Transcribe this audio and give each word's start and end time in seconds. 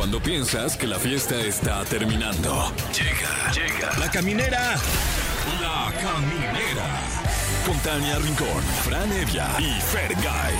Cuando 0.00 0.18
piensas 0.18 0.78
que 0.78 0.86
la 0.86 0.98
fiesta 0.98 1.38
está 1.42 1.84
terminando. 1.84 2.72
Llega, 2.90 3.52
llega. 3.52 3.98
La 3.98 4.10
caminera. 4.10 4.76
La 5.60 5.92
caminera. 6.00 6.86
Con 7.66 7.76
Tania 7.80 8.18
Rincón, 8.18 8.62
Fran 8.82 9.12
Evia 9.12 9.46
y 9.58 9.78
Fergay. 9.78 10.54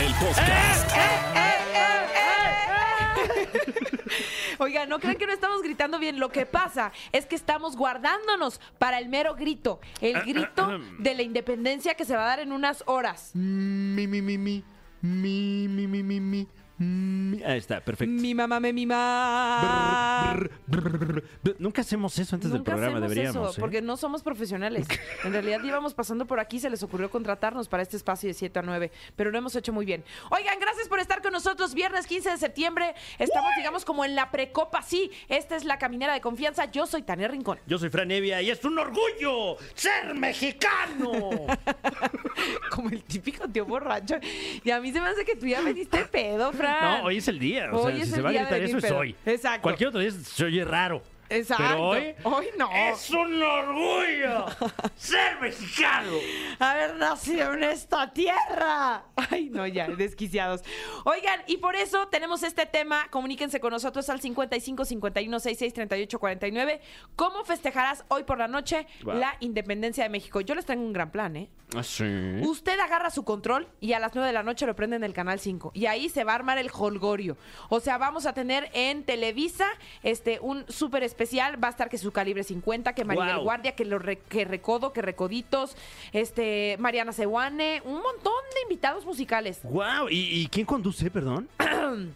El 0.00 0.12
podcast. 0.16 0.90
Oiga, 4.58 4.84
no 4.84 5.00
crean 5.00 5.16
que 5.16 5.26
no 5.26 5.32
estamos 5.32 5.62
gritando 5.62 5.98
bien. 5.98 6.20
Lo 6.20 6.28
que 6.28 6.44
pasa 6.44 6.92
es 7.12 7.24
que 7.24 7.36
estamos 7.36 7.74
guardándonos 7.74 8.60
para 8.78 8.98
el 8.98 9.08
mero 9.08 9.34
grito. 9.34 9.80
El 10.02 10.20
grito 10.24 10.78
de 10.98 11.14
la 11.14 11.22
independencia 11.22 11.94
que 11.94 12.04
se 12.04 12.14
va 12.14 12.24
a 12.24 12.26
dar 12.26 12.40
en 12.40 12.52
unas 12.52 12.84
horas. 12.84 13.30
Mi, 13.32 14.06
mi, 14.06 14.20
mi, 14.20 14.36
mi. 14.36 14.62
Mi, 15.00 15.68
mi, 15.68 15.86
mi, 15.86 16.02
mi, 16.02 16.20
mi. 16.20 16.46
Mi. 16.78 17.42
Ahí 17.42 17.58
está, 17.58 17.80
perfecto. 17.80 18.12
Mi 18.12 18.34
mamá 18.34 18.60
me 18.60 18.72
mima. 18.72 20.34
Brr, 20.34 20.50
brr, 20.66 20.98
brr. 20.98 21.24
Nunca 21.58 21.82
hacemos 21.82 22.18
eso 22.18 22.34
antes 22.36 22.50
del 22.52 22.62
programa, 22.62 22.92
hacemos 22.98 23.10
deberíamos. 23.10 23.50
eso, 23.50 23.58
¿eh? 23.58 23.60
porque 23.60 23.82
no 23.82 23.96
somos 23.96 24.22
profesionales. 24.22 24.86
En 25.24 25.32
realidad 25.32 25.60
íbamos 25.62 25.94
pasando 25.94 26.26
por 26.26 26.40
aquí, 26.40 26.58
se 26.58 26.70
les 26.70 26.82
ocurrió 26.82 27.10
contratarnos 27.10 27.68
para 27.68 27.82
este 27.82 27.96
espacio 27.96 28.28
de 28.28 28.34
7 28.34 28.58
a 28.58 28.62
9, 28.62 28.90
pero 29.16 29.30
lo 29.30 29.38
hemos 29.38 29.54
hecho 29.56 29.72
muy 29.72 29.84
bien. 29.84 30.04
Oigan, 30.30 30.58
gracias 30.58 30.88
por 30.88 30.98
estar 31.00 31.22
con 31.22 31.32
nosotros. 31.32 31.74
Viernes 31.74 32.06
15 32.06 32.30
de 32.30 32.38
septiembre, 32.38 32.94
estamos, 33.18 33.50
digamos, 33.56 33.84
como 33.84 34.04
en 34.04 34.14
la 34.14 34.30
precopa. 34.30 34.82
Sí, 34.82 35.10
esta 35.28 35.56
es 35.56 35.64
la 35.64 35.78
caminera 35.78 36.12
de 36.12 36.20
confianza. 36.20 36.70
Yo 36.70 36.86
soy 36.86 37.02
Tania 37.02 37.28
Rincón. 37.28 37.58
Yo 37.66 37.78
soy 37.78 37.90
Fran 37.90 38.10
Evia 38.10 38.42
y 38.42 38.50
es 38.50 38.64
un 38.64 38.78
orgullo 38.78 39.56
ser 39.74 40.14
mexicano. 40.14 41.12
Como 42.70 42.88
el 42.88 43.02
típico 43.04 43.48
tío 43.48 43.64
borracho. 43.66 44.16
Y 44.64 44.70
a 44.70 44.80
mí 44.80 44.92
se 44.92 45.00
me 45.00 45.08
hace 45.08 45.24
que 45.24 45.36
tú 45.36 45.46
ya 45.46 45.60
me 45.60 45.72
diste 45.74 46.04
pedo, 46.06 46.52
Fran. 46.52 46.71
No, 46.80 47.04
hoy 47.04 47.16
es 47.18 47.28
el 47.28 47.38
día. 47.38 47.70
O 47.72 47.82
Hoy 47.82 47.92
sea, 47.92 48.02
es 48.02 48.08
si 48.08 48.10
el 48.10 48.16
se 48.16 48.22
va 48.22 48.28
a 48.28 48.32
día 48.32 48.40
gritar 48.42 48.62
eso 48.62 48.78
es 48.78 48.90
hoy. 48.90 49.14
Exacto. 49.26 49.62
Cualquier 49.62 49.88
otro 49.88 50.00
día 50.00 50.10
se 50.10 50.44
oye 50.44 50.64
raro. 50.64 51.02
Exacto. 51.36 51.64
Pero 51.64 51.82
hoy 51.88 52.14
Hoy 52.24 52.46
no. 52.58 52.70
es 52.72 53.10
un 53.10 53.42
orgullo 53.42 54.46
ser 54.96 55.40
mexicano. 55.40 56.12
haber 56.58 56.96
nacido 56.96 57.52
en 57.54 57.64
esta 57.64 58.12
tierra. 58.12 59.04
Ay, 59.16 59.48
no, 59.50 59.66
ya, 59.66 59.88
desquiciados. 59.88 60.62
Oigan, 61.04 61.42
y 61.46 61.56
por 61.58 61.76
eso 61.76 62.08
tenemos 62.08 62.42
este 62.42 62.66
tema. 62.66 63.06
Comuníquense 63.10 63.60
con 63.60 63.70
nosotros 63.72 64.08
al 64.10 64.20
55 64.20 64.84
51 64.84 65.40
66 65.40 65.74
38 65.74 66.18
49. 66.18 66.80
¿Cómo 67.16 67.44
festejarás 67.44 68.04
hoy 68.08 68.24
por 68.24 68.38
la 68.38 68.48
noche 68.48 68.86
Wow. 69.04 69.14
la 69.16 69.36
independencia 69.40 70.04
de 70.04 70.10
México? 70.10 70.40
Yo 70.40 70.54
les 70.54 70.64
tengo 70.66 70.82
un 70.84 70.92
gran 70.92 71.10
plan, 71.10 71.36
¿eh? 71.36 71.48
¿Ah, 71.74 71.82
sí? 71.82 72.04
Usted 72.42 72.78
agarra 72.78 73.10
su 73.10 73.24
control 73.24 73.66
y 73.80 73.94
a 73.94 73.98
las 73.98 74.14
9 74.14 74.26
de 74.26 74.32
la 74.34 74.42
noche 74.42 74.66
lo 74.66 74.76
prende 74.76 74.96
en 74.96 75.04
el 75.04 75.14
canal 75.14 75.40
5. 75.40 75.70
Y 75.74 75.86
ahí 75.86 76.08
se 76.10 76.22
va 76.24 76.32
a 76.32 76.34
armar 76.34 76.58
el 76.58 76.70
holgorio. 76.72 77.36
O 77.70 77.80
sea, 77.80 77.96
vamos 77.96 78.26
a 78.26 78.34
tener 78.34 78.68
en 78.74 79.04
Televisa 79.04 79.66
este 80.02 80.38
un 80.40 80.64
súper 80.68 81.02
especial. 81.02 81.21
Va 81.62 81.68
a 81.68 81.70
estar 81.70 81.88
que 81.88 81.98
su 81.98 82.12
calibre 82.12 82.44
50, 82.44 82.92
que 82.94 83.04
Maribel 83.04 83.34
Wow. 83.36 83.44
Guardia, 83.44 83.72
que, 83.74 83.84
lo 83.84 83.98
re- 83.98 84.18
que 84.28 84.44
Recodo, 84.44 84.92
que 84.92 85.02
Recoditos, 85.02 85.76
este, 86.12 86.76
Mariana 86.78 87.12
Sewane, 87.12 87.80
un 87.84 88.00
montón 88.02 88.32
de 88.54 88.62
invitados 88.62 89.04
musicales. 89.06 89.60
Wow, 89.64 90.08
¿Y, 90.10 90.42
y 90.42 90.46
quién 90.48 90.66
conduce, 90.66 91.10
perdón? 91.10 91.48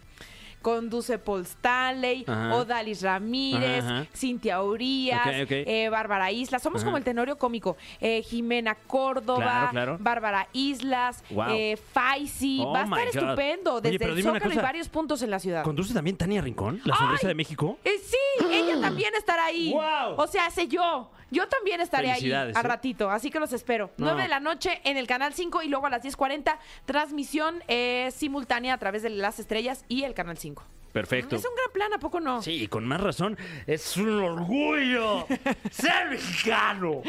Conduce 0.61 1.17
Paul 1.19 1.41
Stanley, 1.43 2.25
Ajá. 2.27 2.55
Odalis 2.55 3.01
Ramírez, 3.01 3.83
Ajá. 3.83 4.05
Cintia 4.13 4.61
Urias, 4.61 5.21
Ok, 5.25 5.33
ok. 5.43 5.51
eh, 5.51 5.87
Bárbara 5.89 6.31
Islas. 6.31 6.61
Somos 6.61 6.81
Ajá. 6.81 6.85
como 6.87 6.97
el 6.97 7.03
tenorio 7.03 7.37
cómico. 7.37 7.77
Eh, 8.01 8.21
Jimena 8.23 8.75
Córdoba, 8.75 9.37
Claro, 9.43 9.71
claro. 9.71 9.97
Bárbara 9.99 10.47
Islas, 10.53 11.23
Wow. 11.29 11.45
eh, 11.51 11.77
Faisy. 11.93 12.59
Oh 12.65 12.73
Va 12.73 12.81
a 12.81 12.85
my 12.85 12.97
estar 13.01 13.05
God. 13.21 13.29
estupendo. 13.29 13.73
Oye, 13.75 13.81
Desde 13.83 13.99
pero 13.99 14.11
el 14.11 14.17
dime 14.17 14.29
una 14.31 14.39
Zócalo 14.39 14.53
y 14.53 14.55
cosa. 14.57 14.67
varios 14.67 14.89
puntos 14.89 15.21
en 15.21 15.29
la 15.31 15.39
ciudad. 15.39 15.63
¿Conduce 15.63 15.93
también 15.93 16.17
Tania 16.17 16.41
Rincón, 16.41 16.81
la 16.83 16.95
sonrisa 16.95 17.27
de 17.27 17.35
México? 17.35 17.77
Eh, 17.83 17.91
sí, 18.05 18.45
ella 18.51 18.81
también 18.81 19.13
estará 19.15 19.45
ahí. 19.45 19.71
¡Guau! 19.71 20.15
O 20.17 20.27
sea, 20.27 20.49
sé 20.49 20.67
yo. 20.67 21.11
Yo 21.29 21.47
también 21.47 21.81
estaré 21.81 22.11
ahí 22.11 22.31
al 22.31 22.51
¿eh? 22.51 22.53
ratito, 22.53 23.09
así 23.09 23.29
que 23.29 23.39
los 23.39 23.53
espero. 23.53 23.91
No. 23.97 24.07
9 24.07 24.23
de 24.23 24.27
la 24.27 24.39
noche 24.39 24.81
en 24.83 24.97
el 24.97 25.07
canal 25.07 25.33
5 25.33 25.63
y 25.63 25.67
luego 25.67 25.87
a 25.87 25.89
las 25.89 26.03
10.40 26.03 26.57
transmisión 26.85 27.63
eh, 27.67 28.09
simultánea 28.15 28.73
a 28.73 28.77
través 28.77 29.03
de 29.03 29.09
las 29.09 29.39
estrellas 29.39 29.83
y 29.87 30.03
el 30.03 30.13
canal 30.13 30.37
5. 30.37 30.63
Perfecto. 30.97 31.35
Es 31.35 31.45
un 31.45 31.55
gran 31.55 31.71
plan, 31.71 31.93
¿a 31.93 31.99
poco 31.99 32.19
no? 32.19 32.41
Sí, 32.41 32.63
y 32.63 32.67
con 32.67 32.83
más 32.85 32.99
razón, 32.99 33.37
es 33.67 33.97
un 33.97 34.19
orgullo 34.19 35.27
ser 35.69 36.09
mexicano. 36.09 37.03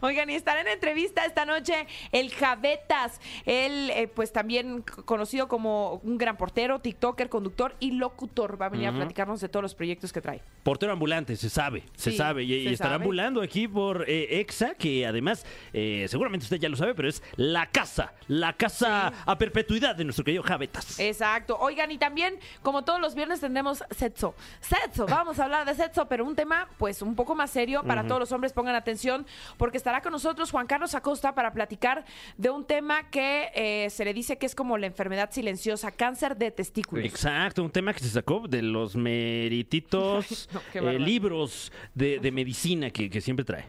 Oigan, 0.00 0.28
y 0.28 0.34
estará 0.34 0.60
en 0.62 0.68
entrevista 0.68 1.24
esta 1.24 1.46
noche 1.46 1.86
el 2.10 2.34
Javetas. 2.34 3.20
Él, 3.46 3.90
eh, 3.90 4.08
pues 4.08 4.32
también 4.32 4.82
conocido 5.04 5.46
como 5.46 6.00
un 6.02 6.18
gran 6.18 6.36
portero, 6.36 6.80
TikToker, 6.80 7.28
conductor 7.28 7.76
y 7.78 7.92
locutor. 7.92 8.60
Va 8.60 8.66
a 8.66 8.70
venir 8.70 8.88
a 8.88 8.92
platicarnos 8.92 9.40
de 9.40 9.48
todos 9.48 9.62
los 9.62 9.74
proyectos 9.76 10.12
que 10.12 10.20
trae. 10.20 10.42
Portero 10.64 10.92
ambulante, 10.92 11.36
se 11.36 11.48
sabe, 11.48 11.84
se 11.94 12.10
Sí, 12.10 12.16
sabe. 12.16 12.42
Y, 12.42 12.66
estará 12.66 12.90
sabe. 12.90 13.02
ambulando 13.02 13.40
aquí 13.40 13.68
por 13.68 14.04
eh, 14.08 14.40
EXA, 14.40 14.74
que 14.74 15.06
además, 15.06 15.46
eh, 15.72 16.06
seguramente 16.08 16.44
usted 16.44 16.58
ya 16.58 16.68
lo 16.68 16.76
sabe, 16.76 16.94
pero 16.94 17.08
es 17.08 17.22
la 17.36 17.66
casa, 17.66 18.14
la 18.26 18.52
casa 18.54 19.12
a 19.24 19.38
perpetuidad 19.38 19.94
de 19.94 20.04
nuestro 20.04 20.24
querido 20.24 20.42
Javetas. 20.42 20.98
Exacto. 20.98 21.56
Oigan, 21.60 21.92
y 21.92 21.98
también, 21.98 22.34
como 22.62 22.84
todos 22.84 23.00
los 23.00 23.14
viernes, 23.14 23.27
tendremos 23.36 23.82
sexo. 23.90 24.34
Sexo, 24.60 25.06
vamos 25.06 25.38
a 25.38 25.44
hablar 25.44 25.66
de 25.66 25.74
sexo, 25.74 26.06
pero 26.08 26.24
un 26.24 26.34
tema, 26.34 26.68
pues, 26.78 27.02
un 27.02 27.14
poco 27.14 27.34
más 27.34 27.50
serio 27.50 27.82
para 27.84 28.06
todos 28.06 28.20
los 28.20 28.32
hombres. 28.32 28.52
Pongan 28.52 28.74
atención, 28.74 29.26
porque 29.56 29.76
estará 29.76 30.00
con 30.00 30.12
nosotros 30.12 30.50
Juan 30.50 30.66
Carlos 30.66 30.94
Acosta 30.94 31.34
para 31.34 31.52
platicar 31.52 32.04
de 32.36 32.50
un 32.50 32.64
tema 32.64 33.10
que 33.10 33.50
eh, 33.54 33.90
se 33.90 34.04
le 34.04 34.14
dice 34.14 34.38
que 34.38 34.46
es 34.46 34.54
como 34.54 34.78
la 34.78 34.86
enfermedad 34.86 35.30
silenciosa, 35.30 35.90
cáncer 35.90 36.36
de 36.36 36.50
testículos. 36.50 37.04
Exacto, 37.04 37.62
un 37.62 37.70
tema 37.70 37.92
que 37.92 38.00
se 38.00 38.10
sacó 38.10 38.46
de 38.48 38.62
los 38.62 38.96
merititos 38.96 40.48
no, 40.74 40.88
eh, 40.88 40.98
libros 40.98 41.72
de, 41.94 42.18
de 42.18 42.32
medicina 42.32 42.90
que, 42.90 43.10
que 43.10 43.20
siempre 43.20 43.44
trae. 43.44 43.66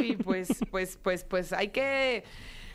y 0.00 0.16
pues, 0.16 0.48
pues, 0.70 0.98
pues, 1.02 1.24
pues 1.24 1.52
hay 1.52 1.68
que 1.68 2.24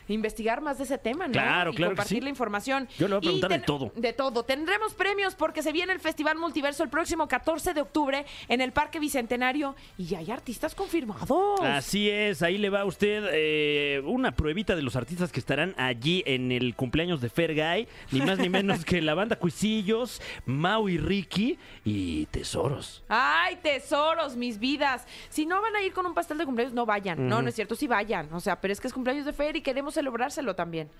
investigar 0.08 0.60
más 0.60 0.78
de 0.78 0.84
ese 0.84 0.98
tema, 0.98 1.26
¿no? 1.26 1.32
Claro, 1.32 1.72
y 1.72 1.76
claro 1.76 1.90
que 1.90 1.96
compartir 1.96 2.18
sí. 2.18 2.24
la 2.24 2.30
información. 2.30 2.88
Yo 2.98 3.08
le 3.08 3.14
voy 3.14 3.18
a 3.18 3.20
preguntar 3.20 3.50
de 3.50 3.58
todo. 3.60 3.92
De 3.94 4.12
todo. 4.12 4.44
Tendremos 4.44 4.94
premios 4.94 5.34
porque 5.34 5.62
se 5.62 5.72
viene 5.72 5.92
el 5.92 6.00
Festival 6.00 6.36
Multiverso 6.36 6.82
el 6.82 6.88
próximo 6.88 7.28
14 7.28 7.74
de 7.74 7.80
octubre 7.80 8.24
en 8.48 8.60
el 8.60 8.72
Parque 8.72 8.98
Bicentenario 8.98 9.74
y 9.98 10.14
hay 10.14 10.30
artistas 10.30 10.74
confirmados. 10.74 11.60
Así 11.62 12.08
es, 12.10 12.42
ahí 12.42 12.58
le 12.58 12.70
va 12.70 12.80
a 12.80 12.84
usted 12.84 13.24
eh, 13.32 14.02
una 14.04 14.32
pruebita 14.32 14.76
de 14.76 14.82
los 14.82 14.96
artistas 14.96 15.32
que 15.32 15.40
estarán 15.40 15.74
allí 15.76 16.22
en 16.26 16.52
el 16.52 16.74
cumpleaños 16.74 17.20
de 17.20 17.28
Fergay, 17.28 17.88
ni 18.12 18.20
más 18.20 18.38
ni 18.38 18.48
menos 18.48 18.84
que 18.84 19.00
la 19.02 19.14
banda 19.14 19.36
Cuisillos, 19.36 20.20
Mau 20.44 20.88
y 20.88 20.98
Ricky 20.98 21.58
y 21.84 22.26
Tesoros. 22.26 23.02
Ay, 23.08 23.56
tesoros, 23.62 24.36
mis 24.36 24.58
vidas. 24.58 25.06
Si 25.28 25.46
no 25.46 25.60
van 25.60 25.76
a 25.76 25.82
ir 25.82 25.92
con 25.92 26.06
un 26.06 26.14
pastel 26.14 26.38
de 26.38 26.44
cumpleaños, 26.44 26.74
no 26.74 26.86
vayan. 26.86 27.28
No, 27.28 27.42
no 27.42 27.48
es 27.48 27.54
cierto, 27.54 27.74
sí 27.74 27.86
vayan. 27.86 28.32
O 28.32 28.40
sea, 28.40 28.60
pero 28.60 28.72
es 28.72 28.80
que 28.80 28.88
es 28.88 28.92
cumpleaños 28.94 29.24
de 29.24 29.32
Fer 29.32 29.56
y 29.56 29.62
queremos 29.62 29.95
celebrárselo 29.96 30.54
también. 30.54 30.90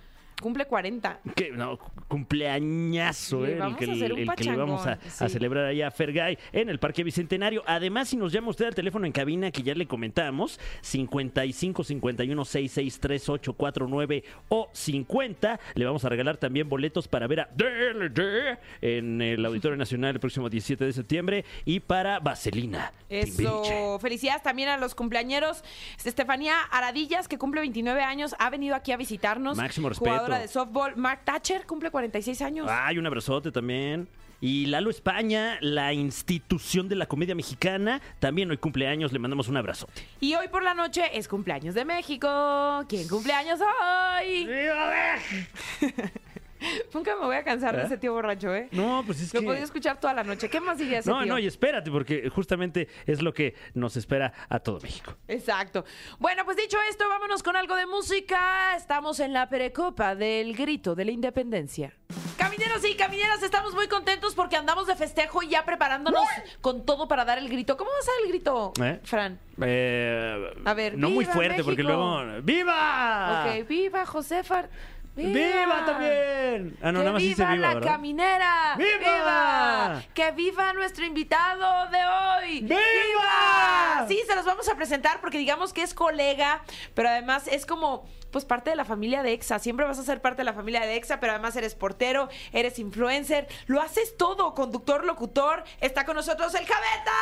Cumple 0.41 0.67
40. 0.67 1.21
Que, 1.35 1.51
no, 1.51 1.79
cumpleañazo, 2.09 3.47
¿eh? 3.47 3.59
el 3.59 3.77
que, 3.77 3.85
el 3.85 4.27
le 4.47 4.57
vamos 4.57 4.87
a, 4.87 4.99
celebrar 5.29 5.65
allá 5.65 5.89
a 5.89 5.91
Fergay 5.91 6.39
en 6.53 6.69
el 6.69 6.79
Parque 6.79 7.03
Bicentenario. 7.03 7.63
Además, 7.67 8.09
si 8.09 8.17
nos 8.17 8.33
llama 8.33 8.51
usted 8.51 8.67
al 8.67 8.75
teléfono 8.75 9.07
en 9.07 9.13
cabina 9.13 9.51
que 9.51 9.63
ya 9.63 9.75
le 9.75 9.87
comentamos, 9.87 10.61
55 10.83 11.85
51 11.85 12.45
66 12.45 13.01
38 13.01 13.53
49 13.55 14.25
o 14.51 14.69
50, 14.73 15.59
le 15.75 15.85
vamos 15.87 16.05
a 16.05 16.11
regalar 16.11 16.37
también 16.37 16.69
boletos 16.69 17.09
para 17.09 17.27
ver 17.27 17.41
a 17.41 17.49
DLD 17.57 18.59
en 18.83 19.23
el 19.23 19.45
Auditorio 19.45 19.79
Nacional 19.79 20.15
el 20.15 20.21
próximo 20.21 20.51
17 20.51 20.85
de 20.85 20.93
septiembre 20.93 21.45
y 21.65 21.81
para 21.81 22.21
Vaselina. 22.21 22.93
Timbiriche. 23.09 23.85
Eso, 23.85 23.99
felicidades 24.01 24.43
también 24.43 24.69
a 24.69 24.77
los 24.77 24.95
cumpleañeros. 24.95 25.65
Estefanía 26.05 26.61
Aradillas, 26.71 27.27
que 27.27 27.39
cumple 27.39 27.61
29 27.63 28.03
años, 28.03 28.35
ha 28.39 28.51
venido 28.51 28.75
aquí 28.75 28.93
a 28.93 28.97
visitarnos. 28.97 29.57
Máximo 29.57 29.89
respeto. 29.89 30.26
Jugadora 30.27 30.39
de 30.41 30.49
softball. 30.49 30.97
Mark 30.97 31.21
Thatcher 31.25 31.65
cumple 31.67 31.91
46 31.91 32.43
años. 32.43 32.69
Ay, 32.71 32.99
un 32.99 33.07
abrazote 33.07 33.51
también. 33.53 34.09
Y 34.41 34.67
Lalo 34.67 34.91
España, 34.91 35.57
la 35.61 35.95
institución 35.95 36.89
de 36.89 36.97
la 36.97 37.07
comedia 37.07 37.35
mexicana, 37.35 38.03
también 38.19 38.51
hoy 38.51 38.59
cumpleaños, 38.59 39.13
le 39.13 39.19
mandamos 39.19 39.49
un 39.49 39.57
abrazote. 39.57 40.07
Y 40.21 40.35
hoy 40.35 40.49
por 40.49 40.63
la 40.63 40.75
noche 40.75 41.03
es 41.15 41.27
cumpleaños 41.27 41.75
de 41.75 41.87
México. 41.87 42.85
¿Quién 42.89 43.09
cumpleaños 43.09 43.61
hoy? 43.61 44.47
Nunca 46.95 47.15
me 47.17 47.27
voy 47.27 47.37
a 47.37 47.45
cansar 47.45 47.75
de 47.77 47.83
¿Eh? 47.83 47.87
ese 47.87 47.99
tío 47.99 48.13
borracho, 48.13 48.55
¿eh? 48.55 48.69
No, 48.73 49.03
pues 49.07 49.21
es 49.21 49.33
Lo 49.35 49.41
que... 49.41 49.47
podía 49.47 49.63
escuchar 49.63 50.01
toda 50.01 50.15
la 50.15 50.25
noche. 50.25 50.49
¿Qué 50.49 50.61
más 50.61 50.79
diría 50.79 50.99
ese 51.01 51.11
No, 51.11 51.23
tío? 51.23 51.33
no, 51.33 51.39
y 51.39 51.47
espérate, 51.47 51.91
porque 51.91 52.29
justamente 52.31 52.89
es 53.07 53.23
lo 53.23 53.33
que 53.35 53.55
nos 53.75 53.97
espera 53.97 54.33
a 54.49 54.59
todo 54.61 54.81
México. 54.81 55.15
Exacto. 55.29 55.85
Bueno, 56.19 56.45
pues 56.45 56.57
dicho 56.57 56.79
esto, 56.91 57.09
vámonos 57.09 57.43
con 57.43 57.57
algo 57.57 57.75
de 57.77 57.87
música. 57.87 58.75
Estamos 58.77 59.21
en 59.21 59.33
la 59.33 59.49
precopa 59.49 60.15
del 60.15 60.55
grito 60.57 60.95
de 60.95 61.05
la 61.05 61.11
independencia. 61.11 61.93
Camineros 62.37 62.85
y 62.89 62.95
camineras, 62.95 63.43
estamos 63.43 63.75
muy 63.75 63.89
contentos 63.89 64.35
porque 64.35 64.57
andamos 64.57 64.87
de 64.87 64.95
festejo 64.95 65.43
y 65.43 65.49
ya 65.49 65.65
preparándonos 65.65 66.23
con 66.61 66.85
todo 66.87 67.09
para 67.09 67.25
dar 67.25 67.39
el 67.39 67.49
grito. 67.49 67.77
¿Cómo 67.77 67.91
vas 67.91 68.09
a 68.09 68.13
dar 68.13 68.21
el 68.25 68.29
grito, 68.29 68.73
¿Eh? 68.83 69.01
Fran? 69.05 69.39
Eh, 69.61 70.51
A 70.65 70.75
ver, 70.75 70.97
no 70.99 71.09
muy 71.11 71.25
¡Viva 71.25 71.33
fuerte, 71.35 71.65
porque 71.65 71.83
luego. 71.83 72.23
¡Viva! 72.43 73.47
Ok, 73.59 73.67
viva 73.67 74.05
Josefa. 74.07 74.69
¡Viva 75.17 75.85
también! 75.87 76.77
Ah, 76.83 76.93
no, 76.93 76.99
que 76.99 77.05
nada 77.05 77.13
más 77.13 77.23
dice 77.23 77.43
viva 77.43 77.55
viva, 77.55 77.69
la 77.69 77.75
¿verdad? 77.75 77.91
caminera. 77.93 78.77
¡Viva! 78.77 80.03
Que 80.13 80.31
viva 80.33 80.73
nuestro 80.75 81.05
invitado 81.07 81.91
de 81.91 81.99
hoy. 82.07 82.61
¡Viva! 82.61 84.05
Sí, 84.09 84.21
se 84.27 84.37
los 84.37 84.45
vamos 84.45 84.69
a 84.69 84.75
presentar 84.77 85.21
porque 85.21 85.39
digamos 85.39 85.73
que 85.73 85.83
es 85.83 85.95
colega, 85.95 86.63
pero 86.95 87.09
además 87.09 87.49
es 87.49 87.65
como 87.67 88.07
pues 88.37 88.45
parte 88.45 88.69
de 88.69 88.77
la 88.77 88.85
familia 88.85 89.23
de 89.23 89.33
EXA. 89.33 89.59
Siempre 89.59 89.87
vas 89.87 89.99
a 89.99 90.03
ser 90.03 90.21
parte 90.21 90.43
de 90.43 90.45
la 90.45 90.53
familia 90.53 90.83
de 90.83 90.95
EXA, 90.97 91.21
pero 91.21 91.33
además 91.33 91.57
eres 91.57 91.75
portero, 91.75 92.29
eres 92.53 92.79
influencer, 92.79 93.49
lo 93.67 93.81
haces 93.81 94.19
todo, 94.19 94.53
conductor, 94.53 95.07
locutor. 95.07 95.65
Está 95.81 96.05
con 96.05 96.17
nosotros 96.17 96.55
el 96.55 96.67
Javeta. 96.67 97.13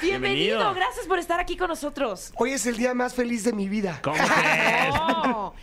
Bienvenido. 0.00 0.58
Bienvenido. 0.58 0.74
gracias 0.74 1.06
por 1.06 1.20
estar 1.20 1.38
aquí 1.38 1.56
con 1.56 1.68
nosotros. 1.68 2.32
Hoy 2.34 2.54
es 2.54 2.66
el 2.66 2.76
día 2.76 2.92
más 2.92 3.14
feliz 3.14 3.44
de 3.44 3.52
mi 3.52 3.68
vida. 3.68 4.00
¿Cómo 4.02 4.16
crees? 4.16 4.94
No. 5.22 5.54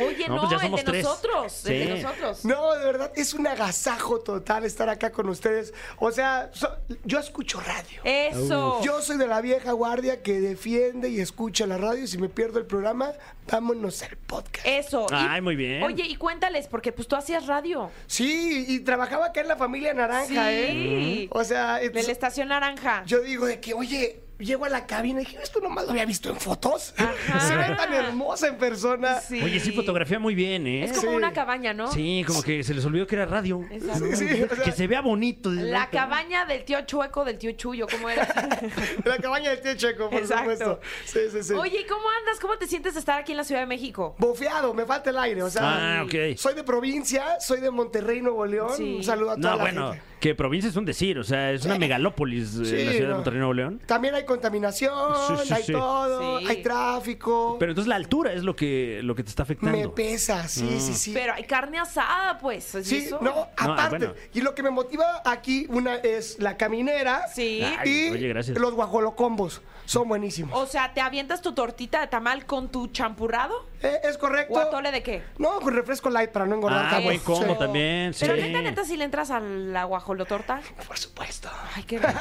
Oye, 0.00 0.13
No, 0.28 0.34
no, 0.36 0.40
pues 0.42 0.50
ya 0.50 0.56
el 0.56 0.62
somos 0.62 0.80
de 0.80 0.84
tres. 0.90 1.04
nosotros, 1.04 1.66
el 1.66 1.78
de 1.88 1.96
Sí. 1.96 2.02
nosotros. 2.02 2.44
No, 2.44 2.74
de 2.74 2.84
verdad, 2.84 3.12
es 3.16 3.34
un 3.34 3.46
agasajo 3.46 4.20
total 4.20 4.64
estar 4.64 4.88
acá 4.88 5.10
con 5.12 5.28
ustedes. 5.28 5.72
O 5.98 6.10
sea, 6.10 6.50
so- 6.52 6.76
yo 7.04 7.18
escucho 7.18 7.60
radio. 7.60 8.00
Eso. 8.04 8.80
Yo 8.82 9.00
soy 9.02 9.16
de 9.18 9.26
la 9.26 9.40
vieja 9.40 9.72
guardia 9.72 10.22
que 10.22 10.40
defiende 10.40 11.08
y 11.08 11.20
escucha 11.20 11.66
la 11.66 11.78
radio 11.78 12.04
y 12.04 12.06
si 12.06 12.18
me 12.18 12.28
pierdo 12.28 12.58
el 12.58 12.66
programa, 12.66 13.12
vámonos 13.50 14.02
al 14.02 14.16
podcast. 14.16 14.66
Eso. 14.66 15.06
Y- 15.10 15.14
Ay, 15.14 15.40
muy 15.40 15.56
bien. 15.56 15.82
Oye, 15.82 16.04
y 16.06 16.16
cuéntales, 16.16 16.66
porque 16.68 16.92
pues 16.92 17.06
tú 17.08 17.16
hacías 17.16 17.46
radio. 17.46 17.90
Sí, 18.06 18.64
y 18.68 18.80
trabajaba 18.80 19.26
acá 19.26 19.40
en 19.40 19.48
la 19.48 19.56
familia 19.56 19.94
Naranja, 19.94 20.52
¿eh? 20.52 20.68
Sí. 20.70 21.28
O 21.32 21.44
sea, 21.44 21.76
De 21.76 21.90
la 22.02 22.12
estación 22.12 22.48
naranja. 22.48 23.02
yo 23.06 23.20
digo 23.20 23.46
de 23.46 23.60
que, 23.60 23.74
oye, 23.74 24.20
llego 24.38 24.64
a 24.64 24.68
la 24.68 24.86
cabina 24.86 25.20
y 25.22 25.24
dije, 25.24 25.38
esto 25.42 25.60
nomás 25.60 25.84
lo 25.84 25.90
había 25.92 26.04
visto 26.04 26.28
en 26.30 26.36
fotos. 26.36 26.94
Ajá. 26.96 27.40
Se 27.48 27.56
ve 27.56 27.74
tan 27.76 27.92
hermosa 27.92 28.48
en 28.48 28.56
persona. 28.58 29.20
Sí. 29.20 29.40
Oye, 29.42 29.60
sí 29.60 29.72
fotografía 29.72 30.18
muy 30.18 30.34
bien, 30.34 30.66
¿eh? 30.66 30.84
Es 30.84 30.92
como 30.98 31.10
Sí. 31.12 31.16
una 31.16 31.32
cabaña, 31.32 31.72
¿no? 31.72 31.90
Sí, 31.92 32.24
como 32.26 32.42
que 32.42 32.62
se 32.64 32.74
les 32.74 32.84
olvidó 32.84 33.06
que 33.06 33.16
era 33.16 33.26
radio. 33.26 33.62
Exacto. 33.70 34.04
Sí, 34.16 34.28
sí, 34.28 34.42
o 34.42 34.54
sea, 34.54 34.64
Que 34.64 34.72
se 34.72 34.86
vea 34.86 35.00
bonito. 35.00 35.50
La 35.50 35.90
cabaña 35.90 36.44
del 36.46 36.64
tío 36.64 36.80
Chueco, 36.82 37.24
del 37.24 37.38
tío 37.38 37.52
Chuyo, 37.52 37.86
¿cómo 37.90 38.08
era? 38.10 38.26
la 39.04 39.16
cabaña 39.18 39.50
del 39.50 39.60
tío 39.60 39.74
Checo, 39.74 40.10
por 40.10 40.18
Exacto. 40.20 40.50
supuesto. 40.50 40.80
Sí, 41.04 41.20
sí, 41.30 41.42
sí. 41.42 41.52
Oye, 41.54 41.80
¿y 41.80 41.86
cómo 41.86 42.04
andas? 42.20 42.40
¿Cómo 42.40 42.56
te 42.58 42.66
sientes 42.66 42.94
de 42.94 43.00
estar 43.00 43.18
aquí 43.20 43.32
en 43.32 43.38
la 43.38 43.44
Ciudad 43.44 43.60
de 43.62 43.66
México? 43.66 44.14
Bofeado, 44.18 44.74
me 44.74 44.84
falta 44.84 45.10
el 45.10 45.18
aire, 45.18 45.42
o 45.42 45.50
sea. 45.50 45.98
Ah, 45.98 46.02
ok. 46.04 46.36
Soy 46.36 46.54
de 46.54 46.64
provincia, 46.64 47.38
soy 47.40 47.60
de 47.60 47.70
Monterrey, 47.70 48.20
Nuevo 48.20 48.44
León. 48.46 48.70
Sí. 48.76 48.94
Un 48.96 49.04
saludo 49.04 49.32
a 49.32 49.36
toda 49.36 49.50
No, 49.50 49.56
la 49.56 49.62
bueno, 49.62 49.92
gente. 49.92 50.06
Que 50.24 50.34
provincia 50.34 50.70
es 50.70 50.76
un 50.76 50.86
decir, 50.86 51.18
o 51.18 51.22
sea, 51.22 51.52
es 51.52 51.66
una 51.66 51.76
megalópolis 51.78 52.54
eh, 52.56 52.64
Sí, 52.64 52.84
la 52.86 52.92
ciudad 52.92 53.08
de. 53.08 53.14
Monterrey, 53.14 53.38
Nuevo 53.40 53.52
León. 53.52 53.82
También 53.84 54.14
hay 54.14 54.24
contaminación, 54.24 54.94
Sí, 55.28 55.34
sí, 55.48 55.52
hay 55.52 55.62
sí. 55.64 55.72
todo, 55.72 56.38
Sí. 56.40 56.46
hay 56.48 56.62
tráfico. 56.62 57.56
Pero 57.60 57.72
entonces 57.72 57.88
la 57.88 57.96
altura 57.96 58.32
es 58.32 58.42
lo 58.42 58.56
que, 58.56 59.00
lo 59.02 59.14
que 59.14 59.22
te 59.22 59.28
está 59.28 59.42
afectando. 59.42 59.76
me 59.76 59.88
pesa, 59.90 60.48
sí, 60.48 60.64
Mm. 60.64 60.80
sí, 60.80 60.94
sí. 60.94 61.10
Pero 61.12 61.34
hay 61.34 61.44
carne 61.44 61.78
asada, 61.78 62.38
pues. 62.38 62.74
¿es 62.74 62.86
Sí, 62.88 62.96
eso? 63.04 63.18
no, 63.20 63.48
aparte. 63.56 63.98
bueno. 63.98 64.14
Y 64.32 64.40
lo 64.40 64.54
que 64.54 64.62
me 64.62 64.70
motiva 64.70 65.20
aquí, 65.26 65.66
una 65.68 65.96
es 65.96 66.38
la 66.38 66.56
caminera. 66.56 67.26
Sí. 67.34 67.60
Ay, 67.62 67.90
y 67.90 68.10
oye, 68.10 68.28
gracias. 68.28 68.56
los 68.58 68.72
guajolocombos. 68.72 69.60
Son 69.84 70.08
buenísimos. 70.08 70.58
O 70.58 70.64
sea, 70.66 70.94
¿te 70.94 71.02
avientas 71.02 71.42
tu 71.42 71.52
tortita 71.52 72.00
de 72.00 72.06
tamal 72.06 72.46
con 72.46 72.70
tu 72.70 72.86
champurrado? 72.86 73.66
Eh, 73.84 74.00
¿Es 74.04 74.16
correcto? 74.18 74.54
¿O 74.54 74.58
atole 74.58 74.90
de 74.90 75.02
qué? 75.02 75.22
No, 75.38 75.60
con 75.60 75.74
refresco 75.74 76.08
light 76.10 76.30
para 76.30 76.46
no 76.46 76.54
engordar 76.56 76.86
Ah, 76.90 77.00
buen 77.00 77.18
combo 77.20 77.44
Eso. 77.44 77.56
también, 77.58 78.14
sí. 78.14 78.24
Pero 78.26 78.36
neta, 78.40 78.62
neta, 78.62 78.84
si 78.84 78.96
le 78.96 79.04
entras 79.04 79.30
a 79.30 79.40
la 79.40 79.84
guajolotorta. 79.84 80.60
Por 80.86 80.96
supuesto. 80.98 81.50
Ay, 81.74 81.82
qué 81.84 81.98
rico. 81.98 82.12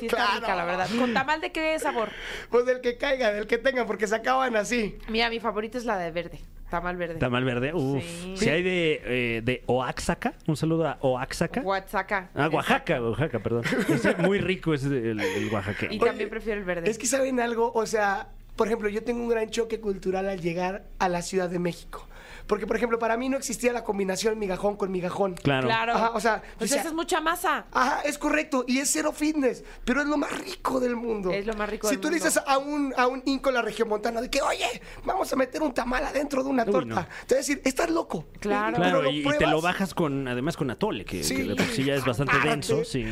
Sí, 0.00 0.06
está 0.06 0.16
Claro. 0.16 0.40
rica, 0.40 0.54
la 0.54 0.64
verdad. 0.64 0.88
¿Con 0.98 1.14
tamal 1.14 1.40
de 1.40 1.50
qué 1.50 1.78
sabor? 1.78 2.10
Pues 2.50 2.66
del 2.66 2.80
que 2.80 2.96
caiga, 2.98 3.32
del 3.32 3.46
que 3.46 3.58
tengan, 3.58 3.86
porque 3.86 4.06
se 4.06 4.14
acaban 4.16 4.54
así. 4.56 4.98
Mira, 5.08 5.30
mi 5.30 5.40
favorita 5.40 5.78
es 5.78 5.84
la 5.84 5.96
de 5.96 6.10
verde. 6.10 6.40
Tamal 6.70 6.96
verde. 6.98 7.14
Tamal 7.14 7.44
verde, 7.44 7.72
uff. 7.72 8.04
Sí. 8.04 8.34
Si 8.36 8.48
hay 8.50 8.62
de, 8.62 9.00
eh, 9.06 9.40
de 9.42 9.64
Oaxaca, 9.66 10.34
un 10.46 10.56
saludo 10.58 10.86
a 10.86 10.98
Oaxaca. 11.00 11.62
Oaxaca. 11.62 12.28
Ah, 12.34 12.48
Oaxaca, 12.52 13.00
Oaxaca, 13.00 13.38
perdón. 13.38 13.64
Es 13.88 14.18
muy 14.18 14.38
rico 14.38 14.74
ese 14.74 14.88
el, 14.88 15.18
el 15.20 15.48
Oaxaca. 15.52 15.86
Y 15.90 15.98
también 15.98 16.28
prefiero 16.28 16.60
el 16.60 16.66
verde. 16.66 16.90
Es 16.90 16.98
que 16.98 17.06
saben 17.06 17.40
algo, 17.40 17.72
o 17.74 17.86
sea, 17.86 18.28
por 18.58 18.66
ejemplo, 18.66 18.88
yo 18.90 19.02
tengo 19.02 19.22
un 19.22 19.28
gran 19.30 19.48
choque 19.48 19.80
cultural 19.80 20.28
al 20.28 20.40
llegar 20.42 20.84
a 20.98 21.08
la 21.08 21.22
Ciudad 21.22 21.48
de 21.48 21.58
México. 21.58 22.04
Porque, 22.48 22.66
por 22.66 22.76
ejemplo, 22.76 22.98
para 22.98 23.16
mí 23.18 23.28
no 23.28 23.36
existía 23.36 23.74
la 23.74 23.84
combinación 23.84 24.38
migajón 24.38 24.76
con 24.76 24.90
migajón. 24.90 25.34
Claro. 25.34 25.66
Claro. 25.68 25.92
Ajá, 25.94 26.10
o 26.14 26.20
sea, 26.20 26.42
pues 26.58 26.72
esa 26.72 26.88
es 26.88 26.94
mucha 26.94 27.20
masa. 27.20 27.66
Ajá, 27.72 28.00
es 28.02 28.16
correcto. 28.16 28.64
Y 28.66 28.78
es 28.78 28.90
cero 28.90 29.12
fitness, 29.12 29.62
pero 29.84 30.00
es 30.00 30.06
lo 30.08 30.16
más 30.16 30.32
rico 30.38 30.80
del 30.80 30.96
mundo. 30.96 31.30
Es 31.30 31.46
lo 31.46 31.52
más 31.54 31.68
rico 31.68 31.88
si 31.88 31.94
del 31.96 32.00
tú 32.00 32.08
le 32.08 32.16
mundo. 32.16 32.24
dices 32.26 32.42
a 32.46 32.56
un, 32.58 32.94
a 32.96 33.06
un 33.06 33.22
inco 33.26 33.50
en 33.50 33.54
la 33.56 33.62
región 33.62 33.88
montana 33.88 34.22
de 34.22 34.30
que, 34.30 34.40
oye, 34.40 34.64
vamos 35.04 35.30
a 35.30 35.36
meter 35.36 35.60
un 35.62 35.74
tamal 35.74 36.02
adentro 36.06 36.42
de 36.42 36.48
una 36.48 36.64
Uy, 36.64 36.72
torta, 36.72 36.94
no. 36.94 37.06
te 37.26 37.34
va 37.34 37.38
a 37.38 37.42
decir, 37.42 37.60
estás 37.64 37.90
loco. 37.90 38.26
Claro. 38.40 38.76
Claro, 38.76 39.10
y, 39.10 39.18
y 39.28 39.38
te 39.38 39.46
lo 39.46 39.60
bajas 39.60 39.92
con, 39.92 40.26
además 40.26 40.56
con 40.56 40.70
atole, 40.70 41.04
que, 41.04 41.22
Sí. 41.22 41.36
que 41.36 41.44
de 41.44 41.54
por 41.54 41.66
sí 41.66 41.84
ya 41.84 41.94
es 41.96 42.04
bastante 42.04 42.38
denso, 42.42 42.82
sí. 42.82 43.06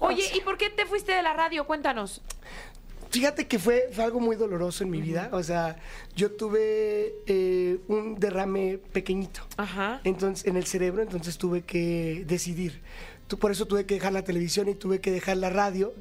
Oye, 0.00 0.24
¿y 0.34 0.40
por 0.40 0.58
qué 0.58 0.68
te 0.68 0.84
fuiste 0.84 1.12
de 1.12 1.22
la 1.22 1.32
radio? 1.32 1.64
Cuéntanos. 1.64 2.22
Fíjate 3.12 3.46
que 3.46 3.58
fue, 3.58 3.88
fue 3.92 4.02
algo 4.04 4.18
muy 4.20 4.36
doloroso 4.36 4.82
en 4.84 4.90
mi 4.90 5.00
vida. 5.02 5.28
O 5.32 5.42
sea, 5.42 5.76
yo 6.16 6.32
tuve 6.32 7.14
eh, 7.26 7.78
un 7.86 8.18
derrame 8.18 8.78
pequeñito. 8.92 9.42
Ajá. 9.56 10.00
Entonces, 10.02 10.46
en 10.46 10.56
el 10.56 10.64
cerebro, 10.66 11.02
entonces 11.02 11.36
tuve 11.38 11.62
que 11.62 12.24
decidir. 12.26 12.80
Tú- 13.28 13.38
Por 13.38 13.50
eso 13.52 13.66
tuve 13.66 13.84
que 13.86 13.94
dejar 13.94 14.12
la 14.14 14.22
televisión 14.24 14.68
y 14.68 14.74
tuve 14.74 15.00
que 15.00 15.10
dejar 15.10 15.36
la 15.36 15.50
radio 15.50 15.92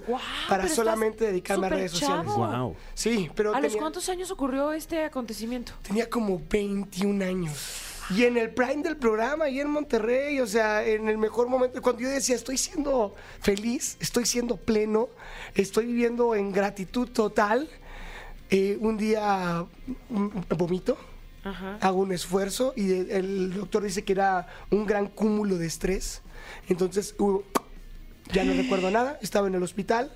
para 0.49 0.67
solamente 0.69 1.25
dedicarme 1.25 1.67
a 1.67 1.69
redes 1.69 1.91
sociales. 1.91 2.25
chavo. 2.27 2.47
Wow. 2.47 2.75
Sí, 2.93 3.29
pero 3.35 3.53
¿A 3.53 3.59
los 3.61 3.75
cuántos 3.75 4.07
años 4.09 4.31
ocurrió 4.31 4.71
este 4.73 5.03
acontecimiento? 5.03 5.73
tenía 5.81 6.09
como 6.09 6.41
21 6.49 7.23
años. 7.25 7.90
Y 8.09 8.23
en 8.25 8.37
el 8.37 8.49
prime 8.53 8.83
del 8.83 8.97
programa, 8.97 9.47
y 9.47 9.59
en 9.59 9.69
Monterrey, 9.69 10.39
o 10.39 10.47
sea, 10.47 10.85
en 10.85 11.07
el 11.07 11.17
mejor 11.17 11.47
momento, 11.47 11.81
cuando 11.81 12.01
yo 12.01 12.09
decía, 12.09 12.35
estoy 12.35 12.57
siendo 12.57 13.15
feliz, 13.39 13.95
estoy 13.99 14.25
siendo 14.25 14.57
pleno, 14.57 15.09
estoy 15.55 15.85
viviendo 15.85 16.35
en 16.35 16.51
gratitud 16.51 17.07
total, 17.09 17.69
eh, 18.49 18.77
un 18.81 18.97
día 18.97 19.65
mm, 20.09 20.27
vomito, 20.57 20.97
Ajá. 21.43 21.77
hago 21.79 21.99
un 22.01 22.11
esfuerzo 22.11 22.73
y 22.75 22.91
el, 22.91 23.53
doctor 23.53 23.83
dice 23.83 24.03
que 24.03 24.11
era 24.13 24.47
un 24.71 24.85
gran 24.85 25.07
cúmulo 25.07 25.57
de 25.57 25.67
estrés. 25.67 26.21
Entonces, 26.67 27.15
hubo- 27.17 27.43
ya 28.33 28.43
no 28.43 28.53
recuerdo 28.53 28.91
nada, 28.91 29.19
estaba 29.21 29.47
en 29.47 29.55
el 29.55 29.63
hospital, 29.63 30.11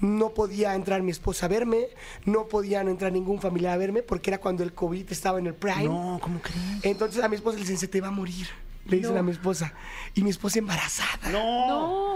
no 0.00 0.30
podía 0.30 0.74
entrar 0.74 1.02
mi 1.02 1.10
esposa 1.10 1.46
a 1.46 1.48
verme, 1.48 1.88
no 2.24 2.46
podían 2.48 2.88
entrar 2.88 3.12
ningún 3.12 3.40
familiar 3.40 3.74
a 3.74 3.76
verme 3.76 4.02
porque 4.02 4.30
era 4.30 4.38
cuando 4.38 4.62
el 4.62 4.72
COVID 4.74 5.10
estaba 5.10 5.38
en 5.38 5.46
el 5.46 5.54
prime. 5.54 5.84
No, 5.84 6.18
¿cómo 6.22 6.40
crees? 6.40 6.58
Entonces 6.84 7.22
a 7.22 7.28
mi 7.28 7.36
esposa 7.36 7.56
le 7.56 7.62
dicen, 7.62 7.78
se 7.78 7.88
te 7.88 8.00
va 8.00 8.08
a 8.08 8.12
morir, 8.12 8.46
le 8.86 8.96
dicen 8.98 9.14
No. 9.14 9.20
a 9.20 9.22
mi 9.22 9.30
esposa. 9.32 9.72
Y 10.14 10.22
mi 10.22 10.30
esposa 10.30 10.58
embarazada. 10.58 11.30
No. 11.30 11.66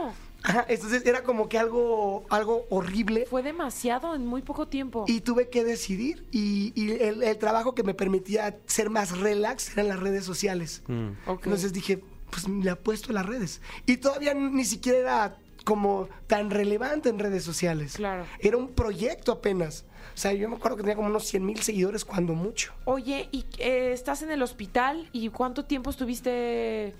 No, 0.09 0.13
Ajá, 0.45 0.65
entonces 0.69 1.05
era 1.05 1.25
como 1.25 1.49
que 1.49 1.59
algo, 1.59 2.25
algo 2.31 2.65
horrible. 2.71 3.27
fue 3.29 3.43
demasiado 3.43 4.15
en 4.15 4.25
muy 4.25 4.41
poco 4.43 4.69
tiempo. 4.69 5.05
Y 5.09 5.21
tuve 5.21 5.49
que 5.49 5.65
decidir. 5.65 6.27
Y, 6.31 6.73
y 6.77 6.93
el, 7.03 7.25
el 7.25 7.39
trabajo 7.39 7.75
que 7.75 7.83
me 7.83 7.93
permitía 7.93 8.57
ser 8.67 8.89
más 8.89 9.19
relax 9.19 9.73
eran 9.73 9.89
las 9.89 9.99
redes 9.99 10.25
sociales. 10.25 10.83
Mm. 10.87 11.09
Ok. 11.27 11.45
Entonces 11.47 11.73
dije, 11.73 12.05
pues 12.31 12.47
le 12.49 12.71
apuesto 12.71 13.11
a 13.11 13.15
las 13.15 13.27
redes. 13.27 13.61
Y 13.85 13.97
todavía 13.97 14.33
ni 14.33 14.65
siquiera 14.65 14.99
era 14.99 15.39
como 15.65 16.09
tan 16.27 16.51
relevante 16.51 17.09
en 17.09 17.19
redes 17.19 17.45
sociales. 17.45 17.95
Claro. 17.97 18.25
Era 18.41 18.57
un 18.57 18.69
proyecto 18.69 19.33
apenas. 19.33 19.85
O 20.15 20.21
sea, 20.21 20.33
yo 20.33 20.49
me 20.49 20.57
acuerdo 20.57 20.77
que 20.77 20.83
tenía 20.83 20.97
como 20.97 21.09
unos 21.09 21.25
100 21.27 21.45
mil 21.45 21.61
seguidores 21.63 22.05
cuando 22.05 22.35
mucho. 22.35 22.73
Oye, 22.85 23.29
¿y 23.31 23.45
eh, 23.59 23.93
estás 23.93 24.23
en 24.23 24.31
el 24.31 24.43
hospital? 24.43 25.09
¿Y 25.13 25.29
cuánto 25.29 25.65
tiempo 25.65 25.91
estuviste, 25.91 26.95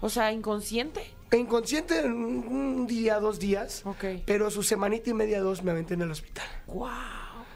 o 0.00 0.08
sea, 0.08 0.32
inconsciente? 0.32 1.02
Inconsciente 1.32 2.00
en 2.00 2.12
un 2.12 2.48
un 2.80 2.86
día, 2.86 3.20
dos 3.20 3.38
días. 3.38 3.82
Ok. 3.86 4.04
Pero 4.26 4.50
su 4.50 4.62
semanita 4.62 5.10
y 5.10 5.14
media, 5.14 5.40
dos 5.40 5.62
me 5.62 5.70
aventé 5.70 5.94
en 5.94 6.02
el 6.02 6.10
hospital. 6.10 6.46
¡Wow! 6.66 6.88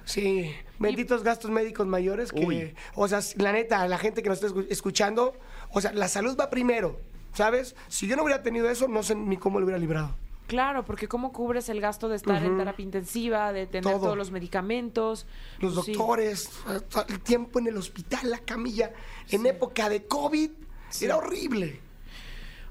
Sí, 0.06 0.50
benditos 0.78 1.22
gastos 1.22 1.50
médicos 1.50 1.86
mayores 1.86 2.30
que, 2.30 2.44
Uy. 2.44 2.74
o 2.94 3.08
sea, 3.08 3.20
la 3.36 3.52
neta, 3.52 3.86
la 3.88 3.96
gente 3.98 4.22
que 4.22 4.28
nos 4.28 4.42
está 4.42 4.54
escu- 4.54 4.66
escuchando, 4.68 5.34
o 5.70 5.80
sea, 5.80 5.92
la 5.94 6.08
salud 6.08 6.36
va 6.38 6.50
primero, 6.50 7.00
¿sabes? 7.32 7.74
Si 7.88 8.06
yo 8.06 8.14
no 8.14 8.22
hubiera 8.24 8.42
tenido 8.42 8.68
eso, 8.68 8.86
no 8.86 9.02
sé 9.02 9.14
ni 9.14 9.38
cómo 9.38 9.58
lo 9.60 9.64
hubiera 9.64 9.78
librado. 9.78 10.14
Claro, 10.46 10.84
porque 10.84 11.08
¿cómo 11.08 11.32
cubres 11.32 11.68
el 11.70 11.80
gasto 11.80 12.08
de 12.08 12.16
estar 12.16 12.42
en 12.44 12.58
terapia 12.58 12.82
intensiva, 12.82 13.52
de 13.52 13.66
tener 13.66 13.84
Todo. 13.94 14.02
todos 14.02 14.16
los 14.16 14.30
medicamentos? 14.30 15.26
Los 15.58 15.74
Pues 15.74 15.86
sí. 15.86 15.92
doctores, 15.92 16.50
el 17.08 17.20
tiempo 17.20 17.58
en 17.58 17.68
el 17.68 17.76
hospital, 17.78 18.30
la 18.30 18.38
camilla, 18.38 18.92
en 19.30 19.46
época 19.46 19.88
de 19.88 20.04
COVID, 20.04 20.50
era 21.00 21.16
horrible. 21.16 21.80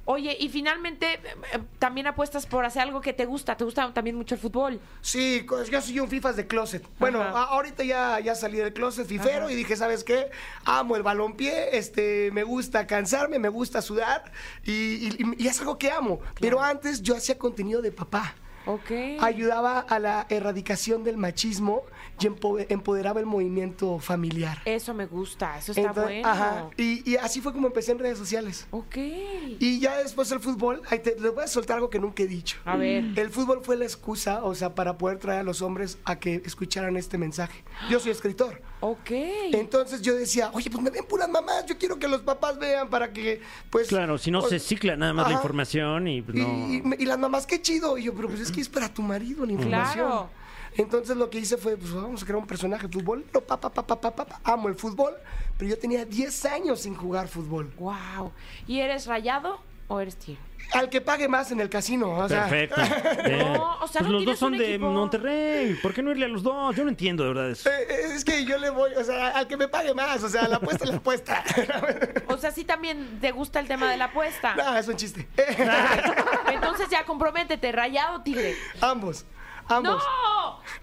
Oye, 0.05 0.35
y 0.37 0.49
finalmente 0.49 1.13
eh, 1.13 1.19
eh, 1.53 1.59
también 1.79 2.07
apuestas 2.07 2.45
por 2.45 2.65
hacer 2.65 2.81
algo 2.81 2.99
que 2.99 3.13
te 3.13 3.25
gusta. 3.25 3.55
¿Te 3.55 3.63
gusta 3.63 3.93
también 3.93 4.17
mucho 4.17 4.35
el 4.35 4.41
fútbol? 4.41 4.81
Sí, 5.01 5.45
yo 5.71 5.81
soy 5.81 5.99
un 6.01 6.09
FIFAs 6.09 6.35
de 6.35 6.45
closet. 6.45 6.85
Bueno, 6.99 7.21
Ajá. 7.21 7.43
ahorita 7.43 7.83
ya, 7.85 8.19
ya 8.19 8.35
salí 8.35 8.57
del 8.57 8.73
closet 8.73 9.07
fifero 9.07 9.49
y 9.49 9.55
dije, 9.55 9.77
¿sabes 9.77 10.03
qué? 10.03 10.29
Amo 10.65 10.97
el 10.97 11.03
balompié, 11.03 11.77
este, 11.77 12.31
me 12.33 12.43
gusta 12.43 12.85
cansarme, 12.85 13.39
me 13.39 13.47
gusta 13.49 13.81
sudar 13.81 14.31
y, 14.65 14.71
y- 15.07 15.17
y 15.37 15.47
es 15.47 15.59
algo 15.61 15.77
que 15.77 15.89
amo. 15.89 16.19
Pero 16.41 16.61
antes 16.61 17.01
yo 17.01 17.15
hacía 17.15 17.37
contenido 17.37 17.81
de 17.81 17.91
papá. 17.93 18.35
Ok. 18.65 18.91
Ayudaba 19.21 19.79
a 19.79 19.99
la 19.99 20.25
erradicación 20.29 21.03
del 21.03 21.17
machismo 21.17 21.83
y 22.19 22.25
empo- 22.27 22.65
empoderaba 22.69 23.19
el 23.19 23.25
movimiento 23.25 23.99
familiar. 23.99 24.59
Eso 24.65 24.93
me 24.93 25.05
gusta, 25.05 25.57
eso 25.57 25.71
está 25.71 25.81
Entonces, 25.81 26.03
bueno. 26.21 26.27
ajá, 26.29 26.69
y, 26.77 27.09
y 27.11 27.15
así 27.17 27.41
fue 27.41 27.51
como 27.53 27.67
empecé 27.67 27.91
en 27.91 27.99
redes 27.99 28.17
sociales. 28.17 28.67
Ok. 28.71 28.95
Y 28.97 29.79
ya 29.79 29.97
después 29.97 30.31
el 30.31 30.39
fútbol, 30.39 30.81
ahí 30.89 30.99
te, 30.99 31.19
les 31.19 31.33
voy 31.33 31.43
a 31.43 31.47
soltar 31.47 31.75
algo 31.77 31.89
que 31.89 31.99
nunca 31.99 32.23
he 32.23 32.27
dicho. 32.27 32.57
A 32.65 32.77
ver. 32.77 33.03
El 33.17 33.29
fútbol 33.29 33.61
fue 33.63 33.75
la 33.77 33.85
excusa, 33.85 34.43
o 34.43 34.53
sea, 34.55 34.75
para 34.75 34.97
poder 34.97 35.17
traer 35.17 35.39
a 35.41 35.43
los 35.43 35.61
hombres 35.61 35.97
a 36.05 36.19
que 36.19 36.41
escucharan 36.45 36.95
este 36.97 37.17
mensaje. 37.17 37.63
Yo 37.89 37.99
soy 37.99 38.11
escritor. 38.11 38.61
Ok. 38.85 39.11
Entonces 39.53 40.01
yo 40.01 40.13
decía, 40.13 40.51
oye, 40.53 40.69
pues 40.69 40.83
me 40.83 40.89
ven 40.89 41.05
puras 41.05 41.29
mamás, 41.29 41.65
yo 41.65 41.77
quiero 41.77 41.97
que 41.97 42.05
los 42.09 42.21
papás 42.21 42.59
vean 42.59 42.89
para 42.89 43.13
que, 43.13 43.41
pues... 43.69 43.87
Claro, 43.87 44.17
si 44.17 44.29
no 44.29 44.39
o- 44.39 44.49
se 44.49 44.59
cicla 44.59 44.97
nada 44.97 45.13
más 45.13 45.27
la 45.29 45.35
información 45.35 46.05
y 46.09 46.21
pues, 46.21 46.37
Y, 46.37 46.41
no. 46.41 46.93
y- 46.95 47.03
y 47.03 47.05
las 47.05 47.17
mamás, 47.17 47.47
qué 47.47 47.61
chido. 47.61 47.97
Y 47.97 48.03
yo, 48.03 48.13
pero 48.13 48.27
pues 48.27 48.41
es 48.41 48.51
que 48.51 48.59
es 48.59 48.67
para 48.67 48.93
tu 48.93 49.01
marido 49.01 49.45
la 49.45 49.53
información. 49.53 50.05
Claro. 50.07 50.29
Entonces 50.75 51.15
lo 51.15 51.29
que 51.29 51.37
hice 51.39 51.55
fue, 51.55 51.77
pues 51.77 51.93
vamos 51.93 52.21
a 52.23 52.25
crear 52.25 52.39
un 52.39 52.47
personaje 52.47 52.87
de 52.87 52.91
fútbol. 52.93 53.23
No, 53.33 53.39
pa, 53.39 53.57
pa, 53.57 53.71
pa, 53.71 53.85
pa, 53.87 53.95
pa, 54.01 54.11
pa, 54.11 54.25
pa. 54.25 54.41
Amo 54.43 54.67
el 54.67 54.75
fútbol, 54.75 55.13
pero 55.57 55.69
yo 55.69 55.77
tenía 55.79 56.03
10 56.03 56.45
años 56.45 56.81
sin 56.81 56.93
jugar 56.93 57.29
fútbol. 57.29 57.71
Wow. 57.77 58.33
¿Y 58.67 58.79
eres 58.79 59.05
rayado 59.07 59.59
o 59.87 60.01
eres 60.01 60.17
tigre? 60.17 60.41
Al 60.71 60.89
que 60.89 61.01
pague 61.01 61.27
más 61.27 61.51
en 61.51 61.59
el 61.59 61.69
casino. 61.69 62.09
O 62.11 62.27
sea, 62.27 62.47
Perfecto. 62.47 62.81
Bien. 63.25 63.53
No, 63.53 63.77
o 63.81 63.87
sea, 63.87 63.99
Pues 64.01 64.03
no 64.05 64.09
los 64.13 64.25
dos 64.25 64.39
son 64.39 64.57
de 64.57 64.69
equipo. 64.71 64.89
Monterrey. 64.89 65.75
¿Por 65.81 65.93
qué 65.93 66.01
no 66.01 66.09
irle 66.11 66.25
a 66.25 66.29
los 66.29 66.41
dos? 66.41 66.75
Yo 66.75 66.83
no 66.83 66.89
entiendo, 66.89 67.23
de 67.23 67.29
verdad. 67.33 67.49
eso. 67.51 67.69
eh, 67.69 68.13
Es 68.15 68.25
que 68.25 68.43
yo 68.45 68.57
le 68.57 68.69
voy, 68.71 68.91
o 68.95 69.03
sea, 69.03 69.29
al 69.37 69.47
que 69.47 69.55
me 69.57 69.67
pague 69.67 69.93
más, 69.93 70.23
o 70.23 70.29
sea, 70.29 70.47
la 70.47 70.55
apuesta 70.55 70.85
es 70.85 70.89
la 70.91 70.97
apuesta. 70.97 71.43
O 72.27 72.37
sea, 72.37 72.51
sí 72.51 72.63
también 72.63 73.19
te 73.21 73.31
gusta 73.31 73.59
el 73.59 73.67
tema 73.67 73.91
de 73.91 73.97
la 73.97 74.05
apuesta. 74.05 74.55
no, 74.55 74.75
es 74.77 74.87
un 74.87 74.95
chiste. 74.95 75.27
Entonces 76.51 76.89
ya 76.89 77.05
comprométete, 77.05 77.71
rayado 77.71 78.17
o 78.17 78.21
tigre. 78.21 78.55
ambos, 78.81 79.25
ambos. 79.67 80.01
¡No! 80.03 80.32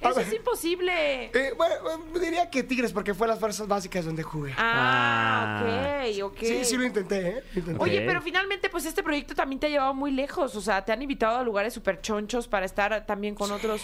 Eso 0.00 0.14
ver. 0.14 0.26
es 0.26 0.32
imposible. 0.34 1.24
Eh, 1.34 1.52
bueno, 1.56 1.74
eh, 1.74 2.20
diría 2.20 2.50
que 2.50 2.62
Tigres, 2.62 2.92
porque 2.92 3.14
fue 3.14 3.26
las 3.28 3.38
fuerzas 3.38 3.66
básicas 3.66 4.04
donde 4.04 4.22
jugué. 4.22 4.52
Ah, 4.56 5.62
Ah. 5.62 6.04
ok, 6.06 6.22
ok. 6.32 6.38
Sí, 6.40 6.64
sí 6.64 6.76
lo 6.76 6.84
intenté, 6.84 7.28
¿eh? 7.28 7.42
Lo 7.54 7.60
intenté. 7.60 7.82
Oye, 7.82 8.02
pero 8.06 8.20
finalmente, 8.22 8.68
pues 8.68 8.84
este 8.86 9.02
proyecto 9.02 9.34
también 9.34 9.58
te 9.60 9.66
ha 9.66 9.70
llevado 9.70 9.94
muy 9.94 10.10
lejos. 10.10 10.54
O 10.56 10.60
sea, 10.60 10.84
te 10.84 10.92
han 10.92 11.02
invitado 11.02 11.38
a 11.38 11.42
lugares 11.42 11.74
súper 11.74 12.00
chonchos 12.00 12.48
para 12.48 12.66
estar 12.66 13.06
también 13.06 13.34
con 13.34 13.50
otros 13.52 13.82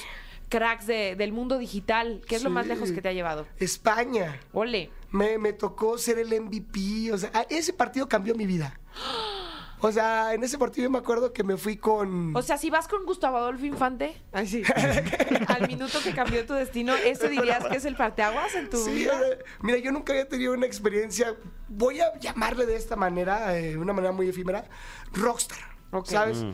cracks 0.49 0.87
de- 0.87 1.17
del 1.17 1.33
mundo 1.33 1.59
digital. 1.59 2.23
¿Qué 2.29 2.37
es 2.37 2.43
lo 2.45 2.51
más 2.51 2.67
lejos 2.67 2.93
que 2.93 3.03
te 3.03 3.09
ha 3.09 3.13
llevado? 3.13 3.47
España. 3.59 4.39
Ole. 4.53 4.91
Me, 5.11 5.39
me 5.39 5.53
tocó 5.53 5.99
ser 5.99 6.19
el 6.19 6.33
MVP. 6.41 7.13
O 7.13 7.19
sea, 7.19 7.31
ese 7.49 7.73
partido 7.73 8.09
cambió 8.09 8.35
mi 8.35 8.47
vida. 8.47 8.79
O 9.81 9.93
sea, 9.93 10.33
en 10.33 10.43
ese 10.43 10.57
partido 10.57 10.85
yo 10.85 10.91
me 10.91 10.99
acuerdo 10.99 11.33
que 11.33 11.45
me 11.45 11.57
fui 11.57 11.77
con. 11.77 12.35
O 12.35 12.43
sea, 12.43 12.57
si 12.57 12.71
vas 12.71 12.89
con 12.89 13.05
Gustavo 13.05 13.37
Adolfo 13.37 13.67
Infante, 13.67 14.17
ay, 14.33 14.47
sí, 14.47 14.63
al 15.49 15.69
minuto 15.69 15.99
que 16.03 16.15
cambió 16.15 16.45
tu 16.47 16.55
destino, 16.55 16.95
¿ese 16.95 17.29
dirías 17.29 17.65
que 17.67 17.77
es 17.77 17.85
el 17.85 17.95
parteaguas 17.95 18.55
en 18.55 18.71
tu 18.71 18.79
Sí, 18.79 18.91
vida? 18.93 19.21
mira, 19.61 19.79
yo 19.79 19.93
nunca 19.93 20.13
había 20.15 20.27
tenido 20.29 20.55
una 20.55 20.67
experiencia, 20.67 21.35
voy 21.69 22.01
a 22.01 22.19
llamarle 22.19 22.65
de 22.65 22.77
esta 22.77 22.97
manera, 22.97 23.57
eh, 23.59 23.73
de 23.73 23.77
una 23.79 23.93
manera 23.93 24.13
muy 24.13 24.29
efímera, 24.29 24.65
rockstar. 25.13 25.59
¿sabes? 26.05 26.45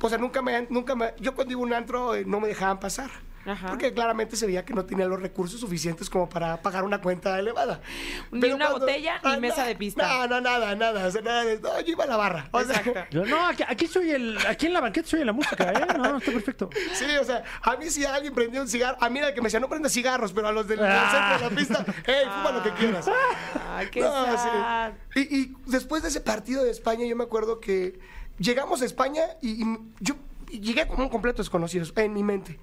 O 0.00 0.08
sea, 0.08 0.18
nunca 0.18 0.40
me, 0.42 0.66
nunca 0.70 0.94
me, 0.94 1.12
yo 1.20 1.34
cuando 1.34 1.52
iba 1.52 1.60
a 1.60 1.64
un 1.64 1.72
antro 1.74 2.14
eh, 2.14 2.24
no 2.26 2.40
me 2.40 2.48
dejaban 2.48 2.80
pasar. 2.80 3.10
Ajá. 3.46 3.68
Porque 3.68 3.92
claramente 3.94 4.36
se 4.36 4.46
veía 4.46 4.64
que 4.66 4.74
no 4.74 4.84
tenía 4.84 5.06
los 5.06 5.20
recursos 5.20 5.58
suficientes 5.60 6.10
como 6.10 6.28
para 6.28 6.60
pagar 6.60 6.84
una 6.84 7.00
cuenta 7.00 7.38
elevada. 7.38 7.80
Ni 8.30 8.50
una 8.52 8.68
botella, 8.70 9.20
ni 9.24 9.38
mesa 9.38 9.64
de 9.64 9.74
pista. 9.76 10.06
No, 10.06 10.26
no, 10.26 10.40
nada, 10.42 10.74
nada. 10.76 11.06
O 11.06 11.10
sea, 11.10 11.22
nada 11.22 11.44
de- 11.44 11.58
no, 11.58 11.80
yo 11.80 11.92
iba 11.92 12.04
a 12.04 12.06
la 12.06 12.16
barra. 12.18 12.48
O 12.52 12.62
sea. 12.62 13.08
Yo, 13.10 13.24
no, 13.24 13.46
aquí, 13.46 13.62
aquí 13.66 13.86
soy 13.86 14.10
el. 14.10 14.38
Aquí 14.46 14.66
en 14.66 14.74
la 14.74 14.80
banqueta 14.80 15.08
soy 15.08 15.24
la 15.24 15.32
música, 15.32 15.72
¿eh? 15.72 15.86
No, 15.96 16.18
está 16.18 16.32
perfecto. 16.32 16.68
Sí, 16.92 17.04
o 17.20 17.24
sea, 17.24 17.42
a 17.62 17.76
mí 17.76 17.88
si 17.88 18.04
alguien 18.04 18.34
prendió 18.34 18.60
un 18.60 18.68
cigarro, 18.68 18.98
a 19.00 19.08
mí 19.08 19.18
era 19.18 19.28
el 19.28 19.34
que 19.34 19.40
me 19.40 19.46
decía, 19.46 19.60
no 19.60 19.68
prendas 19.68 19.92
cigarros, 19.92 20.32
pero 20.32 20.48
a 20.48 20.52
los 20.52 20.68
del, 20.68 20.80
Ah. 20.82 21.38
centro 21.40 21.48
de 21.48 21.54
la 21.54 21.60
pista, 21.60 21.94
hey, 22.06 22.24
fuma 22.24 22.52
lo 22.52 22.62
que 22.62 22.70
quieras. 22.72 23.06
Ay, 23.70 23.88
qué 23.90 24.00
No, 24.00 24.26
sí. 24.36 25.18
Y, 25.20 25.20
y 25.40 25.56
después 25.66 26.02
de 26.02 26.08
ese 26.10 26.20
partido 26.20 26.62
de 26.62 26.70
España, 26.70 27.06
yo 27.06 27.16
me 27.16 27.24
acuerdo 27.24 27.58
que 27.60 27.98
llegamos 28.38 28.82
a 28.82 28.84
España 28.84 29.22
y, 29.40 29.62
y 29.62 29.78
yo 30.00 30.14
llegué 30.50 30.86
como 30.86 31.04
un 31.04 31.08
completo 31.08 31.38
desconocido 31.42 31.84
en 31.96 32.12
mi 32.12 32.22
mente. 32.22 32.58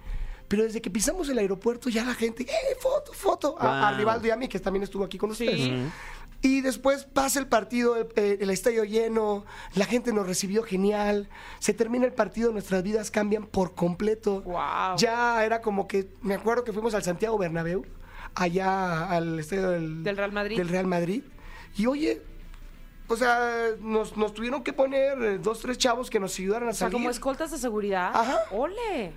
Pero 0.47 0.63
desde 0.63 0.81
que 0.81 0.89
pisamos 0.89 1.27
el 1.29 1.37
aeropuerto, 1.39 1.89
ya 1.89 2.03
la 2.05 2.13
gente, 2.13 2.43
¡eh, 2.43 2.75
foto, 2.79 3.11
foto! 3.13 3.55
A, 3.59 3.87
a 3.87 3.91
Wow. 3.91 3.97
Rivaldo 3.99 4.27
y 4.27 4.31
a 4.31 4.35
mí, 4.37 4.47
que 4.47 4.59
también 4.59 4.83
estuvo 4.83 5.03
aquí 5.03 5.17
con 5.17 5.33
Sí. 5.35 5.45
ustedes. 5.47 5.91
Y 6.43 6.61
después 6.61 7.03
pasa 7.05 7.39
el 7.39 7.47
partido, 7.47 7.95
el, 7.97 8.07
eh, 8.15 8.37
el 8.39 8.51
estadio 8.51 8.83
lleno, 8.83 9.43
la 9.73 9.85
gente 9.85 10.13
nos 10.13 10.27
recibió 10.27 10.61
genial, 10.63 11.27
se 11.59 11.73
termina 11.73 12.05
el 12.05 12.13
partido, 12.13 12.51
nuestras 12.51 12.83
vidas 12.83 13.09
cambian 13.09 13.47
por 13.47 13.73
completo. 13.73 14.41
Guau. 14.43 14.95
Ya 14.97 15.43
era 15.43 15.61
como 15.61 15.87
que, 15.87 16.09
me 16.21 16.35
acuerdo 16.35 16.63
que 16.63 16.71
fuimos 16.73 16.93
al 16.93 17.01
Santiago 17.03 17.37
Bernabéu, 17.39 17.85
allá 18.35 19.09
al 19.09 19.39
estadio 19.39 19.69
del, 19.71 20.03
Del 20.03 20.15
Real 20.17 20.31
Madrid. 20.31 20.57
del 20.57 20.69
Real 20.69 20.85
Madrid. 20.87 21.23
Y 21.75 21.87
oye, 21.87 22.21
o 23.07 23.15
sea, 23.17 23.71
nos, 23.81 24.15
nos 24.15 24.33
tuvieron 24.33 24.63
que 24.63 24.73
poner 24.73 25.21
eh, 25.21 25.37
dos, 25.39 25.59
tres 25.59 25.77
chavos 25.79 26.09
que 26.09 26.19
nos 26.19 26.37
ayudaran 26.37 26.67
a 26.67 26.71
O 26.71 26.73
sea, 26.73 26.87
salir. 26.87 26.93
como 26.93 27.09
escoltas 27.09 27.49
de 27.51 27.57
seguridad. 27.57 28.11
Ajá. 28.13 28.41
Ole. 28.51 29.11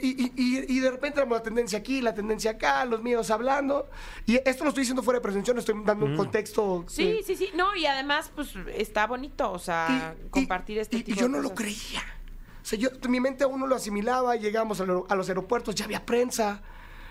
Y, 0.00 0.32
y- 0.36 0.64
y- 0.68 0.78
de 0.80 0.90
repente 0.90 1.18
éramos 1.18 1.38
la 1.38 1.42
tendencia 1.42 1.78
aquí, 1.78 2.00
la 2.00 2.14
tendencia 2.14 2.52
acá, 2.52 2.84
los 2.84 3.02
míos 3.02 3.30
hablando. 3.30 3.88
Y 4.26 4.36
esto 4.48 4.62
lo 4.64 4.68
estoy 4.70 4.82
diciendo 4.82 5.02
fuera 5.02 5.18
de 5.18 5.22
presunción, 5.22 5.58
estoy 5.58 5.74
dando 5.84 6.06
un 6.06 6.16
contexto. 6.16 6.84
Sí, 6.88 7.04
eh, 7.08 7.22
sí, 7.26 7.34
sí. 7.34 7.48
No, 7.56 7.74
y 7.74 7.86
además, 7.86 8.30
pues 8.34 8.54
está 8.76 9.06
bonito, 9.08 9.50
o 9.50 9.58
sea, 9.58 10.14
y- 10.24 10.28
compartir 10.30 10.76
y- 10.76 10.80
este 10.80 10.96
y- 10.98 11.02
tipo 11.02 11.16
y 11.16 11.20
yo 11.20 11.26
de 11.26 11.32
no 11.32 11.38
lo 11.38 11.50
cosas. 11.50 11.58
creía. 11.58 12.02
O 12.62 12.64
sea, 12.64 12.78
yo, 12.78 12.90
mi 13.08 13.18
mente 13.18 13.42
aún 13.42 13.58
no 13.58 13.66
lo 13.66 13.74
asimilaba, 13.74 14.36
llegamos 14.36 14.80
a, 14.80 14.86
lo- 14.86 15.04
a 15.08 15.16
los 15.16 15.28
aeropuertos, 15.28 15.74
ya 15.74 15.84
había 15.84 16.06
prensa. 16.06 16.62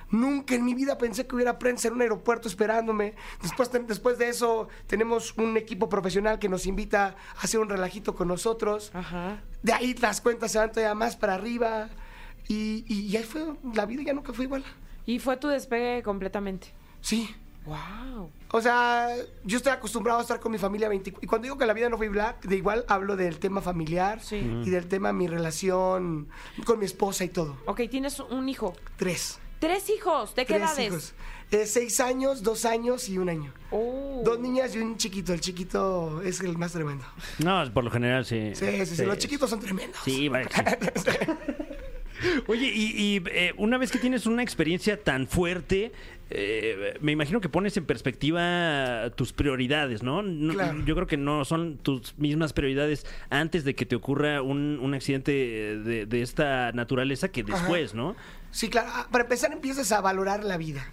Nunca 0.10 0.56
en 0.56 0.66
mi 0.66 0.74
vida 0.74 0.98
pensé 0.98 1.26
que 1.26 1.36
hubiera 1.36 1.58
prensa 1.58 1.88
en 1.88 1.94
un 1.96 2.02
aeropuerto 2.02 2.48
esperándome. 2.50 3.16
Después, 3.42 3.70
te- 3.70 3.80
después 3.80 4.18
de 4.18 4.28
eso, 4.30 4.68
tenemos 4.88 5.34
un 5.38 5.56
equipo 5.56 5.88
profesional 5.88 6.38
que 6.40 6.50
nos 6.50 6.66
invita 6.66 7.16
a 7.38 7.42
hacer 7.42 7.60
un 7.62 7.70
relajito 7.70 8.14
con 8.16 8.28
nosotros. 8.28 8.92
Ajá. 8.94 9.42
De 9.64 9.72
ahí 9.74 9.94
las 9.96 10.20
cuentas 10.22 10.52
se 10.52 10.58
van 10.58 10.70
todavía 10.72 10.96
más 10.96 11.16
para 11.16 11.34
arriba. 11.36 11.90
Y, 12.52 12.84
y 12.88 13.16
ahí 13.18 13.24
fue, 13.24 13.42
la 13.74 13.86
vida 13.86 14.04
ya 14.04 14.14
nunca 14.14 14.34
fue 14.34 14.46
igual. 14.46 14.64
Y 15.06 15.20
fue 15.20 15.38
tu 15.38 15.48
despegue 15.48 16.04
completamente. 16.04 16.68
Sí. 17.02 17.30
Wow. 17.66 18.32
O 18.52 18.62
sea, 18.62 19.08
yo 19.44 19.58
estoy 19.58 19.72
acostumbrado 19.72 20.18
a 20.20 20.24
estar 20.24 20.40
con 20.40 20.52
mi 20.52 20.58
familia 20.58 20.90
20 20.90 21.14
Y 21.22 21.28
cuando 21.28 21.44
digo 21.46 21.60
que 21.60 21.66
la 21.68 21.74
vida 21.74 21.90
no 21.90 21.98
fue 21.98 22.08
igual, 22.08 22.36
de 22.42 22.56
igual 22.56 22.86
hablo 22.88 23.16
del 23.16 23.38
tema 23.38 23.62
familiar 23.62 24.20
Sí. 24.20 24.38
y 24.38 24.70
del 24.72 24.88
tema 24.88 25.14
mi 25.14 25.28
relación 25.28 26.28
con 26.66 26.80
mi 26.80 26.86
esposa 26.86 27.24
y 27.24 27.30
todo. 27.30 27.56
Ok, 27.68 27.82
tienes 27.90 28.20
un 28.20 28.50
hijo. 28.50 28.74
Tres. 28.98 29.40
Tres 29.60 29.90
hijos. 29.92 30.34
¿De 30.34 30.46
qué 30.48 30.56
Tres 30.56 30.70
edades? 30.72 30.88
hijos. 30.88 31.14
Eh, 31.52 31.66
seis 31.68 32.00
años, 32.00 32.42
dos 32.42 32.66
años 32.66 33.08
y 33.10 33.18
un 33.20 33.30
año. 33.30 33.54
Oh. 33.70 34.22
Dos 34.26 34.40
niñas 34.40 34.74
y 34.76 34.80
un 34.80 34.98
chiquito. 34.98 35.32
El 35.34 35.42
chiquito 35.42 36.22
es 36.24 36.40
el 36.42 36.58
más 36.58 36.72
tremendo. 36.72 37.06
No, 37.40 37.64
por 37.74 37.84
lo 37.84 37.92
general 37.92 38.26
sí. 38.26 38.56
Sí, 38.56 38.86
sí, 38.88 38.96
sí. 38.96 39.06
Los 39.06 39.20
chiquitos 39.20 39.50
son 39.50 39.60
tremendos. 39.60 40.00
Sí, 40.04 40.30
vale. 40.30 40.48
Oye, 42.48 42.72
y, 42.74 43.16
y, 43.18 43.24
eh, 43.32 43.54
una 43.58 43.78
vez 43.78 43.92
que 43.92 43.98
tienes 44.00 44.26
una 44.26 44.44
experiencia 44.44 45.02
tan 45.02 45.28
fuerte, 45.28 45.92
eh, 46.30 46.98
me 47.02 47.12
imagino 47.12 47.42
que 47.42 47.50
pones 47.50 47.76
en 47.78 47.86
perspectiva 47.86 49.10
tus 49.16 49.34
prioridades, 49.34 50.02
¿no? 50.04 50.22
No- 50.22 50.54
Claro. 50.54 50.84
Yo 50.86 50.96
creo 50.96 51.08
que 51.08 51.18
no 51.18 51.44
son 51.46 51.78
tus 51.78 52.18
mismas 52.18 52.54
prioridades 52.54 53.06
antes 53.30 53.64
de 53.64 53.76
que 53.76 53.86
te 53.86 53.96
ocurra 53.96 54.42
un, 54.42 54.80
un 54.82 54.94
accidente 54.94 55.32
de, 55.32 56.06
de 56.06 56.22
esta 56.22 56.72
naturaleza 56.74 57.30
que 57.30 57.44
después, 57.44 57.94
¿no? 57.94 58.16
Sí, 58.52 58.70
claro. 58.70 58.90
Ah, 58.94 59.08
Para 59.10 59.24
empezar, 59.24 59.52
empiezas 59.54 59.92
a 59.94 60.02
valorar 60.02 60.44
la 60.44 60.58
vida. 60.58 60.92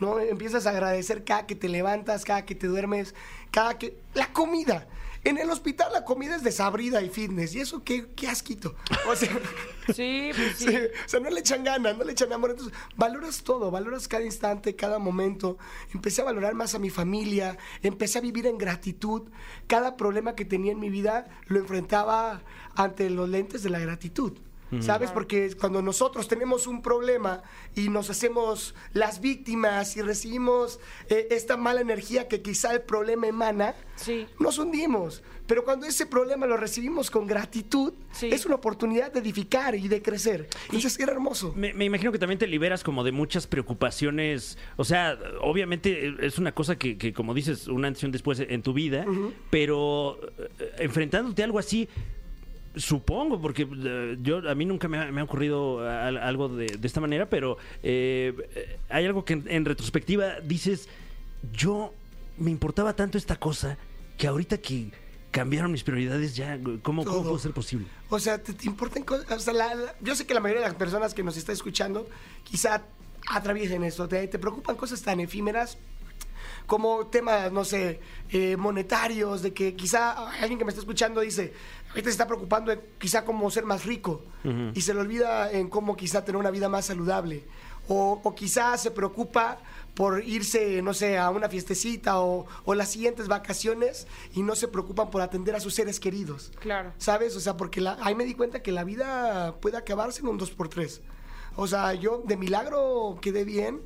¿no? 0.00 0.18
Empiezas 0.18 0.66
a 0.66 0.70
agradecer 0.70 1.22
cada 1.24 1.46
que 1.46 1.54
te 1.54 1.68
levantas, 1.68 2.24
cada 2.24 2.44
que 2.44 2.54
te 2.56 2.66
duermes, 2.66 3.14
cada 3.52 3.78
que... 3.78 3.94
La 4.14 4.32
comida. 4.32 4.86
En 5.26 5.38
el 5.38 5.50
hospital 5.50 5.92
la 5.92 6.04
comida 6.04 6.36
es 6.36 6.44
desabrida 6.44 7.02
y 7.02 7.08
fitness. 7.08 7.52
¿Y 7.56 7.60
eso 7.60 7.82
qué, 7.82 8.06
qué 8.14 8.28
asquito? 8.28 8.76
O 9.08 9.16
sea, 9.16 9.28
Sí, 9.92 10.30
pues 10.34 10.56
sí. 10.56 10.66
sí, 10.68 10.76
o 10.76 11.08
sea, 11.08 11.18
no 11.18 11.30
le 11.30 11.40
echan 11.40 11.64
ganas, 11.64 11.98
no 11.98 12.04
le 12.04 12.12
echan 12.12 12.32
amor. 12.32 12.50
Entonces, 12.50 12.72
valoras 12.94 13.42
todo, 13.42 13.72
valoras 13.72 14.06
cada 14.06 14.24
instante, 14.24 14.76
cada 14.76 15.00
momento. 15.00 15.58
Empecé 15.92 16.22
a 16.22 16.26
valorar 16.26 16.54
más 16.54 16.76
a 16.76 16.78
mi 16.78 16.90
familia, 16.90 17.58
empecé 17.82 18.18
a 18.18 18.20
vivir 18.20 18.46
en 18.46 18.56
gratitud. 18.56 19.22
Cada 19.66 19.96
problema 19.96 20.36
que 20.36 20.44
tenía 20.44 20.70
en 20.70 20.78
mi 20.78 20.90
vida 20.90 21.26
lo 21.46 21.58
enfrentaba 21.58 22.42
ante 22.76 23.10
los 23.10 23.28
lentes 23.28 23.64
de 23.64 23.70
la 23.70 23.80
gratitud. 23.80 24.38
¿Sabes? 24.82 25.10
Porque 25.10 25.54
cuando 25.58 25.82
nosotros 25.82 26.28
tenemos 26.28 26.66
un 26.66 26.82
problema 26.82 27.42
y 27.74 27.88
nos 27.88 28.10
hacemos 28.10 28.74
las 28.92 29.20
víctimas 29.20 29.96
y 29.96 30.02
recibimos 30.02 30.78
eh, 31.08 31.28
esta 31.30 31.56
mala 31.56 31.80
energía 31.80 32.28
que 32.28 32.42
quizá 32.42 32.72
el 32.72 32.82
problema 32.82 33.26
emana, 33.26 33.74
Sí. 33.96 34.26
nos 34.38 34.58
hundimos. 34.58 35.22
Pero 35.46 35.64
cuando 35.64 35.86
ese 35.86 36.06
problema 36.06 36.44
lo 36.46 36.56
recibimos 36.56 37.10
con 37.10 37.26
gratitud, 37.26 37.94
Sí. 38.10 38.28
es 38.32 38.44
una 38.46 38.56
oportunidad 38.56 39.12
de 39.12 39.20
edificar 39.20 39.74
y 39.76 39.86
de 39.88 40.02
crecer. 40.02 40.48
Entonces 40.64 40.98
era 40.98 41.12
hermoso. 41.12 41.52
Me, 41.56 41.72
me 41.72 41.84
imagino 41.84 42.10
que 42.12 42.18
también 42.18 42.38
te 42.38 42.46
liberas 42.46 42.82
como 42.82 43.04
de 43.04 43.12
muchas 43.12 43.46
preocupaciones. 43.46 44.58
O 44.76 44.84
sea, 44.84 45.16
obviamente 45.40 46.08
eh, 46.08 46.16
es 46.22 46.38
una 46.38 46.52
cosa 46.52 46.76
que, 46.76 46.98
que, 46.98 47.12
como 47.12 47.32
dices, 47.32 47.68
un 47.68 47.84
antes 47.84 48.02
y 48.02 48.06
un 48.06 48.12
después 48.12 48.40
en 48.40 48.62
tu 48.62 48.72
vida, 48.72 49.06
pero 49.50 50.18
eh, 50.38 50.72
enfrentándote 50.78 51.42
a 51.42 51.44
algo 51.44 51.58
así, 51.58 51.88
Supongo, 52.76 53.40
porque 53.40 53.66
eh, 53.70 54.18
yo 54.20 54.48
a 54.48 54.54
mí 54.54 54.64
nunca 54.66 54.86
me 54.86 54.98
ha, 54.98 55.10
me 55.10 55.20
ha 55.20 55.24
ocurrido 55.24 55.80
al- 55.88 56.18
algo 56.18 56.48
de, 56.48 56.66
de 56.66 56.86
esta 56.86 57.00
manera, 57.00 57.28
pero 57.28 57.56
eh, 57.82 58.34
hay 58.90 59.04
algo 59.06 59.24
que 59.24 59.32
en, 59.32 59.44
en 59.48 59.64
retrospectiva 59.64 60.40
dices, 60.40 60.88
yo 61.52 61.94
me 62.38 62.50
importaba 62.50 62.94
tanto 62.94 63.16
esta 63.16 63.36
cosa 63.36 63.78
que 64.18 64.26
ahorita 64.26 64.58
que 64.58 64.90
cambiaron 65.30 65.72
mis 65.72 65.82
prioridades 65.82 66.36
ya, 66.36 66.58
¿cómo, 66.82 67.04
cómo 67.04 67.22
puede 67.24 67.38
ser 67.38 67.52
posible? 67.52 67.86
O 68.10 68.18
sea, 68.18 68.42
te, 68.42 68.52
te 68.52 68.66
importan 68.66 69.02
cosas. 69.04 69.30
O 69.32 69.40
sea, 69.40 69.52
la- 69.54 69.74
la- 69.74 69.94
yo 70.00 70.14
sé 70.14 70.26
que 70.26 70.34
la 70.34 70.40
mayoría 70.40 70.62
de 70.62 70.68
las 70.68 70.76
personas 70.76 71.14
que 71.14 71.22
nos 71.22 71.36
está 71.36 71.52
escuchando 71.52 72.08
quizá 72.44 72.82
atraviesen 73.28 73.84
esto. 73.84 74.06
Te, 74.06 74.28
te 74.28 74.38
preocupan 74.38 74.76
cosas 74.76 75.02
tan 75.02 75.20
efímeras 75.20 75.78
como 76.66 77.06
temas, 77.06 77.52
no 77.52 77.64
sé, 77.64 78.00
eh, 78.30 78.56
monetarios, 78.56 79.42
de 79.42 79.52
que 79.52 79.74
quizá 79.74 80.28
alguien 80.40 80.58
que 80.58 80.64
me 80.64 80.70
está 80.70 80.80
escuchando 80.80 81.20
dice, 81.20 81.52
ahorita 81.90 82.04
se 82.06 82.10
está 82.10 82.26
preocupando 82.26 82.72
en 82.72 82.80
quizá 82.98 83.24
cómo 83.24 83.50
ser 83.50 83.64
más 83.64 83.84
rico 83.84 84.22
y 84.74 84.80
se 84.80 84.94
le 84.94 85.00
olvida 85.00 85.50
en 85.50 85.68
cómo 85.68 85.96
quizá 85.96 86.24
tener 86.24 86.38
una 86.38 86.50
vida 86.50 86.68
más 86.68 86.86
saludable. 86.86 87.44
O, 87.88 88.20
o 88.24 88.34
quizá 88.34 88.76
se 88.78 88.90
preocupa 88.90 89.58
por 89.94 90.20
irse, 90.24 90.82
no 90.82 90.92
sé, 90.92 91.18
a 91.18 91.30
una 91.30 91.48
fiestecita 91.48 92.20
o, 92.20 92.44
o 92.64 92.74
las 92.74 92.90
siguientes 92.90 93.28
vacaciones 93.28 94.08
y 94.34 94.42
no 94.42 94.56
se 94.56 94.66
preocupan 94.66 95.08
por 95.08 95.22
atender 95.22 95.54
a 95.54 95.60
sus 95.60 95.74
seres 95.74 96.00
queridos. 96.00 96.50
Claro. 96.58 96.92
¿Sabes? 96.98 97.36
O 97.36 97.40
sea, 97.40 97.56
porque 97.56 97.80
la- 97.80 97.96
ahí 98.02 98.16
me 98.16 98.24
di 98.24 98.34
cuenta 98.34 98.60
que 98.60 98.72
la 98.72 98.82
vida 98.82 99.54
puede 99.60 99.76
acabarse 99.76 100.20
en 100.20 100.26
un 100.28 100.38
2x3. 100.38 101.00
O 101.54 101.68
sea, 101.68 101.94
yo 101.94 102.22
de 102.26 102.36
milagro 102.36 103.18
quedé 103.22 103.44
bien. 103.44 103.80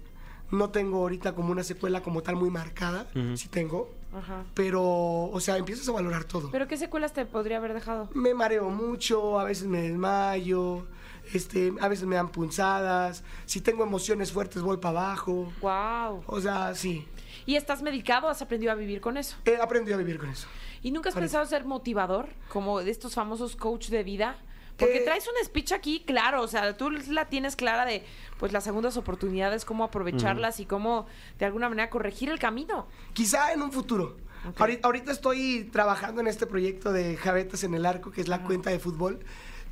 No 0.51 0.71
tengo 0.71 0.99
ahorita 0.99 1.35
como 1.35 1.53
una 1.53 1.63
secuela 1.63 2.03
como 2.03 2.23
tal 2.23 2.37
muy 2.37 2.51
marcada. 2.51 3.07
Sí 3.35 3.49
tengo. 3.49 3.91
Ajá. 4.13 4.45
Pero, 4.55 4.83
o 4.83 5.41
sea, 5.41 5.57
empiezas 5.57 5.89
a 5.89 5.93
valorar 5.93 6.25
todo. 6.25 6.51
¿Pero 6.51 6.67
qué 6.67 6.77
secuelas 6.77 7.13
te 7.13 7.25
podría 7.27 7.59
haber 7.59 7.75
dejado? 7.75 8.09
Me 8.13 8.35
mareo 8.35 8.69
mucho, 8.69 9.39
a 9.39 9.45
veces 9.45 9.69
me 9.69 9.83
desmayo, 9.83 10.87
este, 11.33 11.73
a 11.81 11.89
veces 11.89 12.07
me 12.07 12.17
dan 12.17 12.31
punzadas. 12.31 13.23
Si 13.47 13.61
tengo 13.61 13.85
emociones 13.85 14.33
fuertes 14.33 14.63
voy 14.63 14.79
para 14.79 15.01
abajo. 15.01 15.53
Wow. 15.61 16.25
O 16.27 16.41
sea, 16.41 16.75
sí. 16.75 17.07
¿Y 17.47 17.57
estás 17.57 17.83
medicado? 17.83 18.29
¿Has 18.29 18.43
aprendido 18.43 18.73
a 18.73 18.75
vivir 18.75 19.01
con 19.01 19.17
eso? 19.17 19.37
He 19.45 19.57
aprendido 19.57 19.95
a 19.97 19.99
vivir 19.99 20.19
con 20.19 20.29
eso. 20.29 20.49
¿Y 20.83 20.91
nunca 20.91 21.11
has 21.11 21.15
pensado 21.15 21.45
ser 21.47 21.65
motivador? 21.65 22.29
Como 22.49 22.81
de 22.81 22.91
estos 22.91 23.15
famosos 23.15 23.55
coach 23.55 23.89
de 23.89 24.03
vida. 24.03 24.37
Porque 24.81 25.01
traes 25.01 25.27
un 25.29 25.45
speech 25.45 25.73
aquí, 25.73 26.01
claro, 26.07 26.43
o 26.43 26.49
sea, 26.49 26.77
tú 26.77 26.91
la 26.91 27.27
tienes 27.27 27.57
clara 27.57 27.85
de 27.85 28.05
pues 28.39 28.53
las 28.53 28.65
segundas 28.65 28.97
oportunidades, 28.97 29.65
cómo 29.65 29.85
aprovecharlas 29.85 30.61
y 30.61 30.67
cómo 30.67 31.07
de 31.39 31.47
alguna 31.47 31.69
manera 31.69 31.91
corregir 31.91 32.31
el 32.31 32.39
camino. 32.39 32.87
Quizá 33.13 33.53
en 33.53 33.63
un 33.63 33.71
futuro. 33.71 34.17
Ahorita, 34.57 34.87
ahorita 34.87 35.13
estoy 35.13 35.69
trabajando 35.71 36.23
en 36.23 36.27
este 36.27 36.47
proyecto 36.47 36.93
de 36.93 37.17
Javetas 37.17 37.63
en 37.65 37.75
el 37.75 37.85
Arco, 37.85 38.11
que 38.11 38.23
es 38.23 38.29
la 38.29 38.43
cuenta 38.43 38.71
de 38.71 38.79
fútbol, 38.79 39.21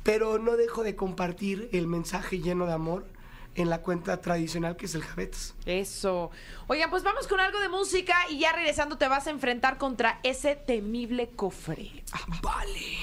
pero 0.03 0.37
no 0.37 0.55
dejo 0.55 0.83
de 0.83 0.95
compartir 0.95 1.69
el 1.73 1.87
mensaje 1.87 2.39
lleno 2.39 2.67
de 2.67 2.73
amor 2.73 3.07
en 3.55 3.69
la 3.69 3.81
cuenta 3.81 4.21
tradicional 4.21 4.77
que 4.77 4.85
es 4.85 4.95
el 4.95 5.03
Javetas. 5.03 5.55
Eso. 5.65 6.31
Oigan, 6.67 6.89
pues 6.89 7.03
vamos 7.03 7.27
con 7.27 7.39
algo 7.39 7.59
de 7.59 7.69
música 7.69 8.15
y 8.29 8.39
ya 8.39 8.53
regresando 8.53 8.97
te 8.97 9.07
vas 9.07 9.27
a 9.27 9.31
enfrentar 9.31 9.77
contra 9.77 10.19
ese 10.23 10.55
temible 10.55 11.29
cofre. 11.29 12.03
Vale. 12.41 12.97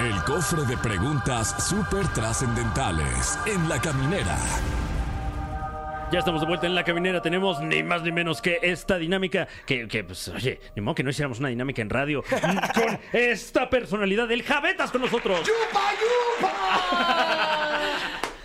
El 0.00 0.22
cofre 0.24 0.62
de 0.64 0.76
preguntas 0.78 1.54
súper 1.68 2.06
trascendentales 2.08 3.38
en 3.46 3.68
la 3.68 3.80
caminera. 3.80 4.36
Ya 6.10 6.18
estamos 6.18 6.40
de 6.40 6.46
vuelta 6.48 6.66
en 6.66 6.74
la 6.74 6.82
caminera. 6.82 7.22
Tenemos 7.22 7.60
ni 7.60 7.82
más 7.84 8.02
ni 8.02 8.10
menos 8.10 8.42
que 8.42 8.58
esta 8.62 8.96
dinámica. 8.98 9.46
Que, 9.64 9.86
que, 9.86 10.02
pues, 10.02 10.26
oye, 10.28 10.58
ni 10.74 10.82
modo 10.82 10.96
que 10.96 11.04
no 11.04 11.10
hiciéramos 11.10 11.38
una 11.38 11.50
dinámica 11.50 11.82
en 11.82 11.90
radio 11.90 12.24
con 12.74 12.98
esta 13.12 13.70
personalidad 13.70 14.26
del 14.26 14.42
Javetas 14.42 14.90
con 14.90 15.02
nosotros. 15.02 15.40
¡Yupa, 15.40 15.80
yupa! 16.40 17.78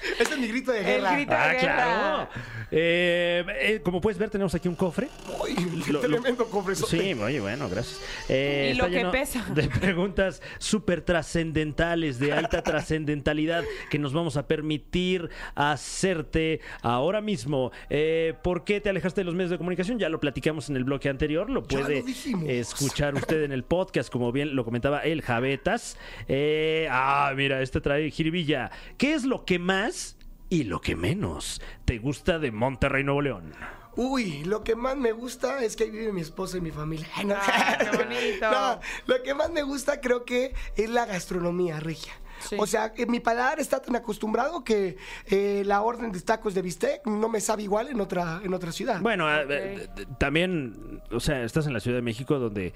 Ese 0.20 0.34
es 0.34 0.40
mi 0.40 0.48
grito 0.48 0.72
de 0.72 0.84
guerra. 0.84 1.12
grito. 1.14 1.34
Ah, 1.34 1.48
guerra. 1.48 1.60
claro. 1.60 2.30
Eh, 2.72 3.44
eh, 3.62 3.82
como 3.84 4.02
puedes 4.02 4.18
ver, 4.18 4.30
tenemos 4.30 4.54
aquí 4.56 4.68
un 4.68 4.76
cofre. 4.76 5.08
Uy, 5.42 5.56
Lo- 5.88 5.94
lo- 5.94 6.00
tremendo 6.20 6.46
cofrezote. 6.50 6.98
Sí, 6.98 7.14
oye, 7.20 7.40
bueno, 7.40 7.70
gracias. 7.70 8.02
Eh, 8.30 8.68
Y 8.70 8.72
está 8.74 8.84
lo 8.86 8.90
que 8.90 8.98
lleno 8.98 9.12
pesa. 9.12 9.46
De 9.54 9.68
preguntas 9.70 10.42
súper 10.58 11.02
trascendentales, 11.02 12.20
de 12.20 12.34
alta 12.34 12.62
trascendentalidad, 12.64 13.64
que 13.90 14.00
nos 14.00 14.14
vamos 14.14 14.38
a 14.38 14.48
permitir 14.48 15.30
hacerte 15.56 16.62
ahora 16.82 17.22
mismo. 17.22 17.72
Eh, 17.90 18.34
¿Por 18.44 18.64
qué 18.64 18.82
te 18.82 18.90
alejaste 18.90 19.22
de 19.22 19.26
los 19.26 19.36
medios 19.36 19.52
de 19.52 19.58
comunicación? 19.58 20.00
Ya 20.00 20.10
lo 20.10 20.20
platicamos 20.20 20.70
en 20.70 20.76
el 20.78 20.84
bloque 20.84 21.10
anterior. 21.10 21.50
Lo 21.50 21.62
Ya 21.68 21.80
puede 21.80 22.00
lo 22.00 22.06
dijimos. 22.06 22.50
escuchar 22.50 23.14
usted 23.16 23.44
en 23.44 23.52
el 23.52 23.64
podcast, 23.64 24.10
como 24.12 24.32
bien 24.32 24.56
lo 24.56 24.66
comentaba 24.66 25.00
el 25.02 25.22
Javetas. 25.22 25.98
Eh, 26.28 26.88
ah, 26.90 27.32
mira, 27.36 27.62
este 27.62 27.82
trae 27.82 28.10
jiribilla. 28.12 28.72
¿Qué 28.98 29.14
es 29.14 29.24
lo 29.26 29.46
que 29.46 29.60
más 29.60 30.15
y 30.50 30.64
lo 30.64 30.82
que 30.82 30.96
menos 30.96 31.62
te 31.86 31.98
gusta 31.98 32.40
de 32.40 32.52
Monterrey, 32.52 33.04
Nuevo 33.04 33.22
León? 33.22 33.54
Uy, 33.96 34.44
lo 34.44 34.64
que 34.64 34.76
más 34.76 34.98
me 34.98 35.14
gusta 35.14 35.64
es 35.64 35.76
que 35.76 35.86
ahí 35.86 35.90
vive 35.90 36.12
mi 36.12 36.22
esposa 36.22 36.58
y 36.58 36.62
mi 36.62 36.72
familia. 36.72 37.08
Ay, 37.16 37.26
no. 37.26 37.36
Ah, 37.38 37.78
qué 37.80 37.98
bonito. 37.98 38.46
No, 38.52 38.80
lo 39.08 39.24
que 39.24 39.34
más 39.34 39.50
me 39.52 39.64
gusta 39.64 40.02
creo 40.02 40.26
que 40.26 40.54
es 40.76 40.90
la 40.90 41.06
gastronomía 41.06 41.80
regia. 41.80 42.14
Sí. 42.40 42.58
O 42.60 42.68
sea, 42.68 42.94
mi 43.08 43.22
paladar 43.22 43.60
está 43.60 43.82
tan 43.82 43.96
acostumbrado 43.96 44.64
que 44.64 44.98
eh, 45.28 45.64
la 45.66 45.82
orden 45.82 46.12
de 46.12 46.20
tacos 46.20 46.54
de 46.54 46.62
bistec 46.62 47.08
no 47.08 47.30
me 47.30 47.40
sabe 47.40 47.64
igual 47.64 47.88
en 47.88 48.02
otra, 48.02 48.42
en 48.44 48.54
otra 48.54 48.74
ciudad. 48.74 49.00
Bueno, 49.00 49.34
eh, 49.34 49.46
eh, 49.50 50.06
también, 50.20 51.02
o 51.12 51.20
sea, 51.22 51.44
estás 51.44 51.66
en 51.66 51.74
la 51.74 51.80
Ciudad 51.80 51.98
de 51.98 52.02
México 52.02 52.38
donde, 52.38 52.74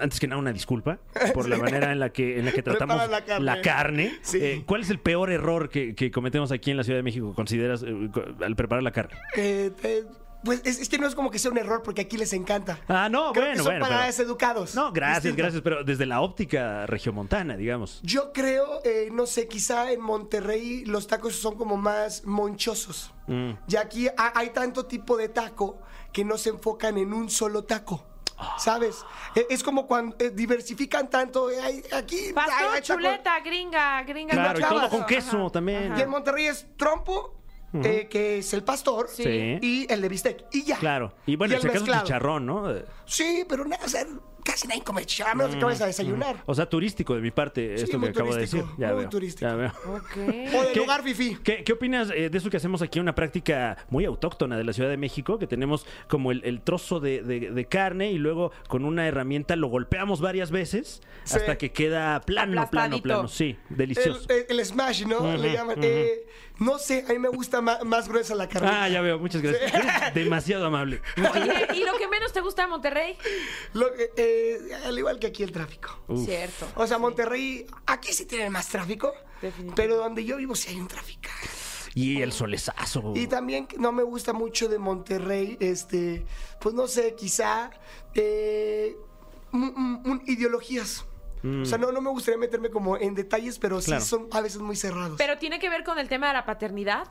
antes 0.00 0.20
que 0.20 0.26
nada, 0.28 0.40
una 0.40 0.52
disculpa 0.52 0.98
por 1.34 1.48
la 1.48 1.56
manera 1.56 1.92
en 1.92 2.00
la 2.00 2.10
que, 2.10 2.38
en 2.38 2.44
la 2.44 2.52
que 2.52 2.62
tratamos 2.62 2.96
la 3.08 3.24
carne. 3.24 3.60
carne. 3.62 4.18
Sí. 4.22 4.38
Eh, 4.40 4.62
¿Cuál 4.66 4.82
es 4.82 4.90
el 4.90 5.00
peor 5.00 5.30
error 5.30 5.68
que, 5.68 5.94
que 5.94 6.10
cometemos 6.10 6.52
aquí 6.52 6.70
en 6.70 6.76
la 6.76 6.84
Ciudad 6.84 6.98
de 6.98 7.02
México, 7.02 7.32
consideras, 7.34 7.82
eh, 7.82 8.10
al 8.44 8.56
preparar 8.56 8.82
la 8.82 8.92
carne? 8.92 9.16
Eh, 9.36 9.70
pues 10.44 10.60
es, 10.64 10.80
es 10.80 10.88
que 10.88 10.98
no 10.98 11.06
es 11.06 11.14
como 11.14 11.30
que 11.30 11.38
sea 11.38 11.52
un 11.52 11.58
error 11.58 11.82
porque 11.84 12.00
aquí 12.00 12.16
les 12.16 12.32
encanta. 12.32 12.76
Ah, 12.88 13.08
no, 13.08 13.32
Creo 13.32 13.44
bueno, 13.44 13.52
que 13.52 13.56
son 13.58 13.78
bueno. 13.80 13.86
pero- 13.88 14.26
educados. 14.28 14.74
No, 14.74 14.90
gracias, 14.92 15.22
Distinto. 15.22 15.42
gracias, 15.42 15.62
pero 15.62 15.84
desde 15.84 16.04
la 16.04 16.20
óptica 16.20 16.84
regiomontana, 16.86 17.56
digamos. 17.56 18.00
Yo 18.02 18.32
creo, 18.32 18.80
eh, 18.84 19.08
no 19.12 19.26
sé, 19.26 19.46
quizá 19.46 19.92
en 19.92 20.00
Monterrey 20.00 20.84
los 20.84 21.06
tacos 21.06 21.36
son 21.36 21.56
como 21.56 21.76
más 21.76 22.24
monchosos. 22.24 23.12
Mm. 23.28 23.50
Y 23.68 23.76
aquí 23.76 24.08
ha- 24.08 24.32
hay 24.36 24.50
tanto 24.50 24.86
tipo 24.86 25.16
de 25.16 25.28
taco 25.28 25.80
que 26.12 26.24
no 26.24 26.36
se 26.36 26.50
enfocan 26.50 26.98
en 26.98 27.12
un 27.12 27.30
solo 27.30 27.62
taco. 27.62 28.04
¿Sabes? 28.58 29.04
E- 29.34 29.46
Es 29.50 29.62
como 29.62 29.86
cuando 29.86 30.16
eh, 30.18 30.30
diversifican 30.30 31.08
tanto. 31.10 31.48
aquí 31.92 32.32
Pastor, 32.34 32.80
chuleta, 32.82 33.40
gringa, 33.40 34.02
gringa. 34.02 34.32
Claro, 34.32 34.58
y 34.58 34.62
todo 34.62 34.88
con 34.88 35.06
queso 35.06 35.50
también. 35.50 35.94
Y 35.96 36.00
en 36.00 36.08
Monterrey 36.10 36.46
es 36.46 36.66
trompo, 36.76 37.38
eh, 37.74 38.06
que 38.10 38.38
es 38.38 38.52
el 38.52 38.62
pastor, 38.64 39.08
Sí. 39.08 39.58
Y 39.62 39.90
el 39.92 40.00
de 40.02 40.08
bistec. 40.08 40.44
Y 40.52 40.64
ya. 40.64 40.76
Claro. 40.78 41.14
Y 41.26 41.36
bueno, 41.36 41.54
el 41.54 41.60
si 41.60 41.66
acaso 41.66 41.84
mezclado. 41.84 42.04
chicharrón, 42.04 42.46
¿no? 42.46 42.64
Sí, 43.06 43.44
pero 43.48 43.64
nada, 43.64 43.84
o 43.84 43.88
sea, 43.88 44.04
casi 44.44 44.66
nadie 44.68 44.82
come 44.82 45.04
chicharrón, 45.04 45.32
a 45.32 45.44
menos 45.44 45.56
que 45.56 45.64
vayas 45.64 45.80
a 45.82 45.86
desayunar. 45.86 46.42
O 46.46 46.54
sea, 46.54 46.66
turístico 46.66 47.14
de 47.14 47.20
mi 47.20 47.30
parte, 47.30 47.76
Sí, 47.78 47.84
esto 47.84 47.98
muy 47.98 48.08
que 48.08 48.18
acabo 48.18 48.30
de 48.34 48.46
turístico, 48.46 48.62
decir. 48.66 48.78
Ya 48.80 48.88
muy 48.92 49.00
veo, 49.00 49.08
turístico. 49.08 49.50
ya 49.50 49.54
veo. 49.56 49.72
Ok. 49.86 50.16
O 50.16 50.62
de 50.64 50.72
¿Qué- 50.72 50.80
lugar 50.80 51.02
fifí. 51.02 51.36
¿Qué, 51.42 51.64
qué 51.64 51.72
opinas 51.72 52.10
eh, 52.14 52.28
de 52.30 52.38
eso 52.38 52.50
que 52.50 52.56
hacemos 52.56 52.82
aquí, 52.82 53.00
una 53.00 53.14
práctica 53.14 53.76
muy 53.90 54.04
autóctona 54.04 54.56
de 54.56 54.64
la 54.64 54.72
Ciudad 54.72 54.90
de 54.90 54.96
México, 54.96 55.38
que 55.38 55.46
tenemos 55.46 55.86
como 56.08 56.32
el, 56.32 56.42
el 56.44 56.60
trozo 56.60 57.00
de, 57.00 57.22
de- 57.22 57.50
de 57.50 57.64
carne 57.66 58.10
y 58.12 58.18
luego 58.18 58.52
con 58.68 58.84
una 58.84 59.06
herramienta 59.06 59.56
lo 59.56 59.68
golpeamos 59.68 60.20
varias 60.20 60.50
veces 60.50 61.02
Sí. 61.24 61.36
hasta 61.36 61.56
que 61.56 61.70
queda 61.72 62.20
plano, 62.20 62.52
plano, 62.52 62.62
Aplastadito. 62.66 63.02
plano. 63.02 63.28
Sí, 63.28 63.56
delicioso. 63.68 64.26
El, 64.28 64.46
el- 64.48 64.58
el 64.60 64.66
smash, 64.66 65.04
¿no? 65.06 65.36
Le 65.36 65.52
llaman. 65.52 65.76
Eh, 65.82 66.26
no 66.58 66.78
sé, 66.78 67.04
a 67.08 67.12
mí 67.12 67.18
me 67.18 67.28
gusta 67.28 67.60
ma- 67.60 67.78
más, 67.84 68.08
gruesa 68.08 68.34
la 68.34 68.48
carne. 68.48 68.68
Ah, 68.72 68.88
ya 68.88 69.00
veo, 69.00 69.18
muchas 69.18 69.40
gracias. 69.42 69.72
Eres 69.74 70.14
demasiado 70.14 70.66
amable. 70.66 71.00
Oye, 71.16 71.52
¿y 71.74 71.84
lo 71.84 71.96
que 71.96 72.08
menos 72.08 72.32
te 72.32 72.40
gusta 72.40 72.62
de 72.62 72.68
Monterrey? 72.68 73.16
Lo 73.74 73.92
que- 73.94 74.10
eh, 74.16 74.31
al 74.86 74.98
igual 74.98 75.18
que 75.18 75.28
aquí 75.28 75.42
el 75.42 75.52
tráfico. 75.52 75.90
Uf. 76.08 76.24
Cierto. 76.24 76.66
O 76.76 76.86
sea, 76.86 76.98
Monterrey, 76.98 77.66
aquí 77.86 78.12
sí 78.12 78.26
tienen 78.26 78.52
más 78.52 78.68
tráfico, 78.68 79.12
pero 79.74 79.96
donde 79.96 80.24
yo 80.24 80.36
vivo 80.36 80.54
sí 80.54 80.70
hay 80.70 80.80
un 80.80 80.88
tráfico. 80.88 81.28
Y 81.94 82.22
el 82.22 82.32
solezazo. 82.32 83.12
Y 83.14 83.26
también 83.26 83.66
que 83.66 83.76
no 83.76 83.92
me 83.92 84.02
gusta 84.02 84.32
mucho 84.32 84.68
de 84.68 84.78
Monterrey, 84.78 85.58
este, 85.60 86.24
pues 86.60 86.74
no 86.74 86.86
sé, 86.86 87.14
quizá 87.14 87.70
eh, 88.14 88.96
un- 89.52 89.74
un- 89.76 90.10
un- 90.10 90.22
ideologías. 90.26 91.04
O 91.44 91.64
sea, 91.64 91.76
no, 91.76 91.90
no 91.90 92.00
me 92.00 92.08
gustaría 92.10 92.38
meterme 92.38 92.70
como 92.70 92.96
en 92.96 93.14
detalles, 93.16 93.58
pero 93.58 93.80
sí 93.80 93.90
son 94.00 94.28
a 94.30 94.40
veces 94.40 94.60
muy 94.60 94.76
cerrados. 94.76 95.16
¿Pero 95.18 95.38
tiene 95.38 95.58
que 95.58 95.68
ver 95.68 95.82
con 95.82 95.98
el 95.98 96.08
tema 96.08 96.28
de 96.28 96.34
la 96.34 96.44
paternidad? 96.46 97.08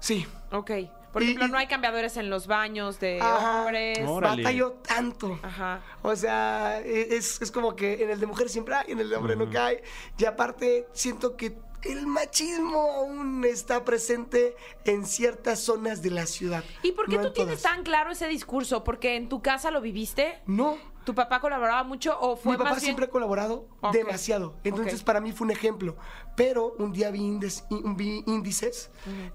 sí. 0.00 0.26
Ok. 0.50 0.70
Por 1.12 1.22
Y- 1.22 1.26
ejemplo, 1.26 1.48
no 1.48 1.58
hay 1.58 1.66
cambiadores 1.66 2.16
en 2.16 2.30
los 2.30 2.46
baños 2.46 3.00
de 3.00 3.20
Ajá. 3.20 3.62
hombres. 3.62 3.98
Órale. 4.06 4.42
Batallo 4.44 4.72
tanto. 4.86 5.38
Ajá. 5.42 5.82
O 6.02 6.14
sea, 6.14 6.80
e- 6.84 7.16
es, 7.16 7.42
es 7.42 7.50
como 7.50 7.74
que 7.74 8.02
en 8.02 8.10
el 8.10 8.20
de 8.20 8.26
mujer 8.26 8.48
siempre 8.48 8.74
hay, 8.76 8.92
en 8.92 9.00
el 9.00 9.10
de 9.10 9.16
hombre 9.16 9.34
no 9.36 9.50
cae. 9.50 9.82
Y 10.18 10.24
aparte, 10.24 10.86
siento 10.92 11.36
que 11.36 11.56
el 11.82 12.06
machismo 12.06 12.78
aún 12.78 13.42
está 13.44 13.84
presente 13.86 14.54
en 14.84 15.06
ciertas 15.06 15.60
zonas 15.60 16.02
de 16.02 16.10
la 16.10 16.26
ciudad. 16.26 16.62
¿Y 16.82 16.92
por 16.92 17.06
qué 17.08 17.16
no 17.16 17.22
tú 17.22 17.28
en 17.28 17.34
tienes 17.34 17.62
todas. 17.62 17.74
tan 17.74 17.84
claro 17.84 18.10
ese 18.10 18.28
discurso? 18.28 18.84
¿Porque 18.84 19.16
en 19.16 19.28
tu 19.30 19.40
casa 19.42 19.70
lo 19.70 19.80
viviste? 19.80 20.40
No, 20.46 20.76
¿Tu 21.04 21.14
papá 21.14 21.40
colaboraba 21.40 21.82
mucho 21.82 22.16
o 22.20 22.36
fue 22.36 22.52
Mi 22.52 22.58
papá 22.58 22.70
más 22.70 22.78
bien- 22.80 22.84
siempre 22.88 23.06
ha 23.06 23.10
colaborado 23.10 23.66
demasiado. 23.92 24.54
Entonces, 24.64 25.02
para 25.02 25.20
mí 25.20 25.32
fue 25.32 25.46
un 25.46 25.50
ejemplo. 25.50 25.96
Pero 26.36 26.74
un 26.78 26.92
día 26.92 27.10
vi, 27.10 27.20
índices- 27.20 27.64
vi 27.96 28.22
índices 28.26 28.90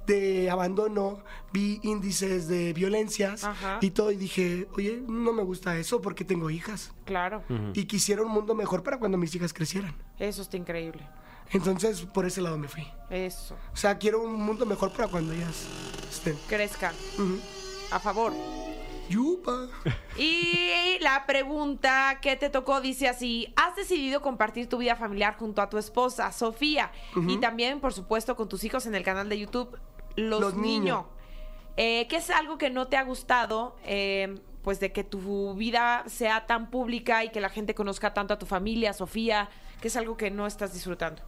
de 0.06 0.50
abandono, 0.50 1.24
vi 1.52 1.80
índices 1.84 2.48
de 2.48 2.72
violencias 2.74 3.48
y 3.82 3.92
todo. 3.92 4.12
Y 4.12 4.16
dije, 4.18 4.68
oye, 4.76 5.04
no 5.08 5.34
me 5.34 5.44
gusta 5.44 5.78
eso 5.78 6.02
porque 6.02 6.24
tengo 6.24 6.50
hijas. 6.50 6.94
Claro, 7.06 7.44
Y 7.74 7.86
quisiera 7.86 8.22
un 8.22 8.30
mundo 8.32 8.54
mejor 8.56 8.84
para 8.84 8.98
cuando 9.00 9.18
mis 9.18 9.34
hijas 9.36 9.54
crecieran. 9.54 9.96
eso 10.20 10.42
está 10.44 10.58
increíble. 10.58 11.08
Entonces, 11.52 12.02
por 12.02 12.26
ese 12.26 12.42
lado 12.42 12.58
me 12.58 12.68
fui. 12.68 12.88
Eso. 13.10 13.56
O 13.74 13.78
sea, 13.78 13.98
quiero 14.00 14.22
un 14.22 14.34
mundo 14.34 14.66
mejor 14.66 14.92
para 14.92 15.08
cuando 15.08 15.34
ellas 15.34 15.66
estén. 16.10 16.36
Crezca. 16.48 16.92
Ujú. 17.16 17.38
A 17.92 18.00
favor. 18.00 18.34
Yupa. 19.10 19.68
Y 20.18 20.98
la 21.02 21.26
pregunta 21.26 22.20
que 22.22 22.36
te 22.36 22.50
tocó 22.50 22.82
dice 22.82 23.08
así: 23.08 23.54
¿Has 23.56 23.76
decidido 23.76 24.22
compartir 24.22 24.68
tu 24.68 24.78
vida 24.78 24.96
familiar 24.96 25.36
junto 25.38 25.62
a 25.62 25.70
tu 25.70 25.78
esposa, 25.78 26.32
Sofía? 26.32 26.92
Y 27.28 27.38
también, 27.38 27.80
por 27.80 27.94
supuesto, 27.94 28.36
con 28.36 28.50
tus 28.50 28.64
hijos 28.64 28.86
en 28.86 28.96
el 28.96 29.04
canal 29.04 29.30
de 29.30 29.40
YouTube, 29.40 29.78
Los, 30.16 30.42
Los 30.42 30.56
Niños. 30.56 31.06
Niño. 31.06 31.08
Eh, 31.78 32.08
¿Qué 32.08 32.18
es 32.18 32.30
algo 32.30 32.58
que 32.58 32.70
no 32.70 32.88
te 32.88 32.98
ha 32.98 33.04
gustado? 33.04 33.76
eh, 33.84 34.40
pues 34.66 34.80
de 34.80 34.92
que 34.92 35.04
tu 35.04 35.54
vida 35.54 36.04
sea 36.08 36.48
tan 36.48 36.72
pública 36.72 37.24
y 37.24 37.30
que 37.30 37.40
la 37.40 37.50
gente 37.50 37.76
conozca 37.76 38.16
tanto 38.16 38.34
a 38.34 38.40
tu 38.40 38.48
familia, 38.48 38.94
Sofía, 38.94 39.48
que 39.80 39.90
es 39.90 39.96
algo 39.96 40.18
que 40.18 40.32
no 40.32 40.48
estás 40.48 40.74
disfrutando. 40.74 41.22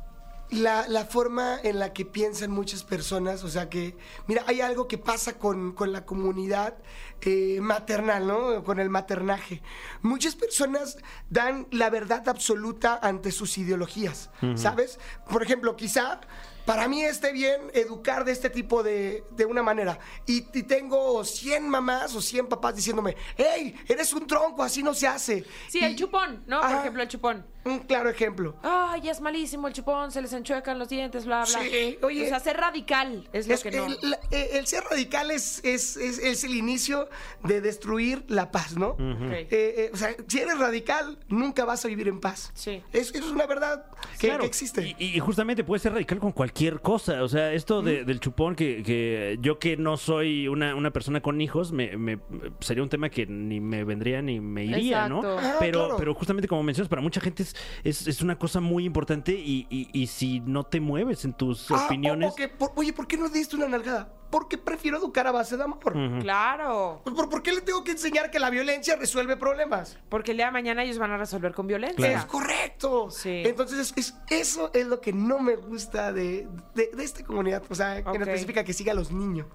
La, 0.50 0.88
la 0.88 1.04
forma 1.06 1.60
en 1.62 1.78
la 1.78 1.92
que 1.92 2.06
piensan 2.06 2.52
muchas 2.52 2.84
personas, 2.86 3.44
o 3.44 3.50
sea 3.50 3.70
que, 3.70 3.98
mira, 4.28 4.44
hay 4.48 4.62
algo 4.62 4.88
que 4.88 4.98
pasa 4.98 5.38
con, 5.38 5.74
con 5.74 5.92
la 5.92 6.06
comunidad 6.06 6.78
eh, 7.22 7.60
maternal, 7.62 8.26
¿no? 8.28 8.64
Con 8.64 8.80
el 8.80 8.90
maternaje. 8.90 9.62
Muchas 10.02 10.36
personas 10.36 10.98
dan 11.30 11.68
la 11.72 11.90
verdad 11.90 12.30
absoluta 12.30 12.98
ante 13.02 13.32
sus 13.34 13.58
ideologías, 13.58 14.30
¿sabes? 14.56 15.00
Por 15.30 15.44
ejemplo, 15.44 15.76
quizá 15.76 16.22
para 16.66 16.88
mí 16.88 17.02
esté 17.04 17.32
bien 17.34 17.62
educar 17.74 18.24
de 18.26 18.32
este 18.34 18.50
tipo 18.50 18.84
de, 18.84 19.24
de 19.32 19.46
una 19.46 19.64
manera. 19.64 20.00
Y, 20.26 20.46
y 20.58 20.64
tengo 20.64 21.24
100 21.26 21.68
mamás 21.68 22.14
o 22.16 22.22
100 22.22 22.48
papás 22.48 22.76
diciéndome, 22.76 23.16
hey, 23.36 23.76
eres 23.88 24.14
un 24.14 24.28
tronco, 24.28 24.64
así 24.64 24.82
no 24.84 24.94
se 24.94 25.08
hace. 25.08 25.46
Sí, 25.70 25.80
Y- 25.82 25.84
el 25.84 25.96
chupón, 25.98 26.44
¿no? 26.48 26.62
Por 26.62 26.72
ejemplo, 26.72 27.02
el 27.04 27.08
chupón. 27.10 27.46
Un 27.68 27.80
claro 27.80 28.10
ejemplo. 28.10 28.56
Ay, 28.64 29.10
es 29.10 29.20
malísimo 29.22 29.68
el 29.68 29.74
chupón, 29.74 30.12
se 30.12 30.22
les 30.22 30.32
enchuecan 30.34 30.80
los 30.80 30.90
dientes, 30.90 31.26
bla, 31.26 31.46
bla. 31.46 31.60
Sí, 31.62 31.98
oye. 32.02 32.26
O 32.26 32.30
sea, 32.30 32.40
ser 32.40 32.58
radical 32.58 33.28
es 33.34 33.48
lo 33.48 33.54
Es- 33.56 33.64
que 33.64 33.72
no. 33.72 33.86
el, 33.88 33.98
eh, 34.32 34.50
el 34.54 34.68
ser 34.68 34.84
radical 34.90 35.32
es, 35.32 35.64
es, 35.64 35.98
es- 35.98 36.20
es 36.20 36.44
el 36.44 36.56
inicio 36.56 37.10
de 37.44 37.62
destruir 37.62 38.24
la 38.28 38.52
paz, 38.52 38.76
¿no? 38.78 38.96
Eh, 39.00 39.48
eh, 39.52 39.92
o 39.94 39.98
sea, 39.98 40.16
si 40.28 40.40
eres 40.40 40.58
radical, 40.58 41.18
nunca 41.28 41.66
vas 41.66 41.84
a 41.86 41.88
vivir 41.88 42.08
en 42.08 42.20
paz. 42.20 42.52
Sí. 42.54 42.82
Es, 42.94 43.14
es 43.14 43.24
una 43.26 43.46
verdad 43.46 43.86
que, 44.20 44.28
Claro, 44.28 44.42
que 44.42 44.48
existe. 44.48 44.96
Y, 44.98 45.18
y 45.18 45.20
justamente 45.20 45.64
puede 45.64 45.80
ser 45.80 45.92
radical 45.94 46.20
con 46.20 46.32
cualquier 46.32 46.80
cosa. 46.82 47.24
O 47.24 47.28
sea, 47.28 47.52
esto 47.54 47.82
de- 47.82 48.06
del 48.06 48.20
chupón, 48.20 48.56
que, 48.56 48.84
que 48.84 49.38
yo 49.42 49.60
que 49.60 49.76
no 49.78 49.98
soy 49.98 50.48
una, 50.48 50.76
una 50.76 50.92
persona 50.92 51.22
con 51.22 51.42
hijos, 51.42 51.72
me, 51.72 51.98
me- 51.98 52.20
sería 52.60 52.84
un 52.84 52.90
tema 52.90 53.10
que 53.10 53.26
ni 53.26 53.60
me 53.60 53.84
vendría 53.84 54.22
ni 54.22 54.40
me 54.40 54.64
iría, 54.66 55.10
¿no? 55.10 55.22
Ah, 55.38 55.56
pero, 55.60 55.80
claro. 55.80 55.96
pero 55.98 56.14
justamente 56.14 56.48
como 56.48 56.64
mencionas, 56.64 56.88
para 56.90 57.02
mucha 57.02 57.20
gente 57.20 57.44
es, 57.44 57.56
es, 57.84 58.08
es 58.08 58.22
una 58.22 58.38
cosa 58.38 58.60
muy 58.60 58.86
importante 58.86 59.32
y, 59.34 59.68
y- 59.70 59.90
y 59.94 60.08
si 60.08 60.40
no 60.42 60.64
te 60.66 60.80
mueves 60.80 61.26
en 61.26 61.34
tus 61.34 61.70
Ah, 61.72 61.86
opiniones... 61.86 62.30
o- 62.30 62.34
o 62.34 62.36
que 62.36 62.48
por- 62.48 62.72
oye, 62.76 62.94
¿por 62.94 63.08
qué 63.08 63.18
no 63.18 63.30
diste 63.30 63.56
una 63.56 63.68
nalgada? 63.68 64.14
Porque 64.30 64.58
prefiero 64.58 64.98
educar 64.98 65.26
a 65.26 65.32
base 65.32 65.56
de 65.56 65.64
amor. 65.64 65.94
Claro. 66.22 67.00
Pues, 67.06 67.16
¿Por, 67.16 67.30
por 67.30 67.42
qué 67.42 67.54
le 67.54 67.62
tengo 67.62 67.84
que 67.86 67.92
enseñar 67.92 68.30
que 68.30 68.40
la 68.40 68.50
violencia 68.50 68.98
resuelve 68.98 69.38
problemas? 69.38 69.98
Porque 70.10 70.32
el 70.32 70.38
día 70.38 70.48
de 70.48 70.52
mañana 70.52 70.84
ellos 70.84 70.98
van 70.98 71.12
a 71.12 71.18
resolver 71.18 71.54
con 71.54 71.66
violencia. 71.66 72.12
Es 72.12 72.26
correcto. 72.26 73.10
Sí. 73.10 73.44
Entonces, 73.46 73.80
es- 73.80 73.94
es- 73.98 74.16
eso 74.30 74.70
es 74.74 74.86
lo 74.86 75.00
que 75.00 75.14
no 75.14 75.40
me 75.40 75.56
gusta 75.56 76.12
de, 76.12 76.46
de- 76.76 76.90
de 76.94 77.04
esta 77.06 77.24
comunidad. 77.24 77.64
O 77.70 77.76
sea, 77.76 78.02
Ok. 78.06 78.16
en 78.16 78.22
específica 78.24 78.66
que 78.66 78.74
siga 78.74 78.92
a 78.92 78.96
los 78.96 79.12
niños. 79.14 79.48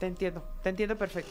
Te 0.00 0.06
entiendo, 0.06 0.42
te 0.62 0.70
entiendo 0.70 0.98
perfecto. 0.98 1.30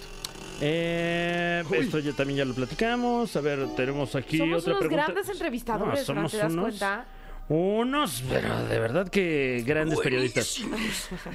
Eh, 0.62 1.63
esto 1.72 2.00
ya 2.00 2.13
también 2.13 2.38
ya 2.39 2.45
lo 2.45 2.54
platicamos. 2.54 3.36
A 3.36 3.41
ver, 3.41 3.67
tenemos 3.76 4.15
aquí 4.15 4.38
Somos 4.38 4.62
otra 4.63 4.74
unos 4.74 4.80
pregunta. 4.82 5.04
grandes 5.06 5.30
entrevistadores, 5.30 6.00
No, 6.00 6.06
somos 6.06 6.32
¿te 6.32 6.38
das 6.38 6.52
unos, 6.54 6.63
cuenta? 6.63 7.06
Unos, 7.50 8.24
pero 8.30 8.63
de 8.67 8.80
verdad 8.80 9.10
que 9.10 9.63
grandes 9.65 10.00
periodistas. 10.00 10.62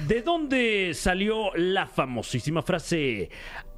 ¿De 0.07 0.21
dónde 0.21 0.93
salió 0.93 1.51
la 1.55 1.87
famosísima 1.87 2.61
frase 2.61 3.29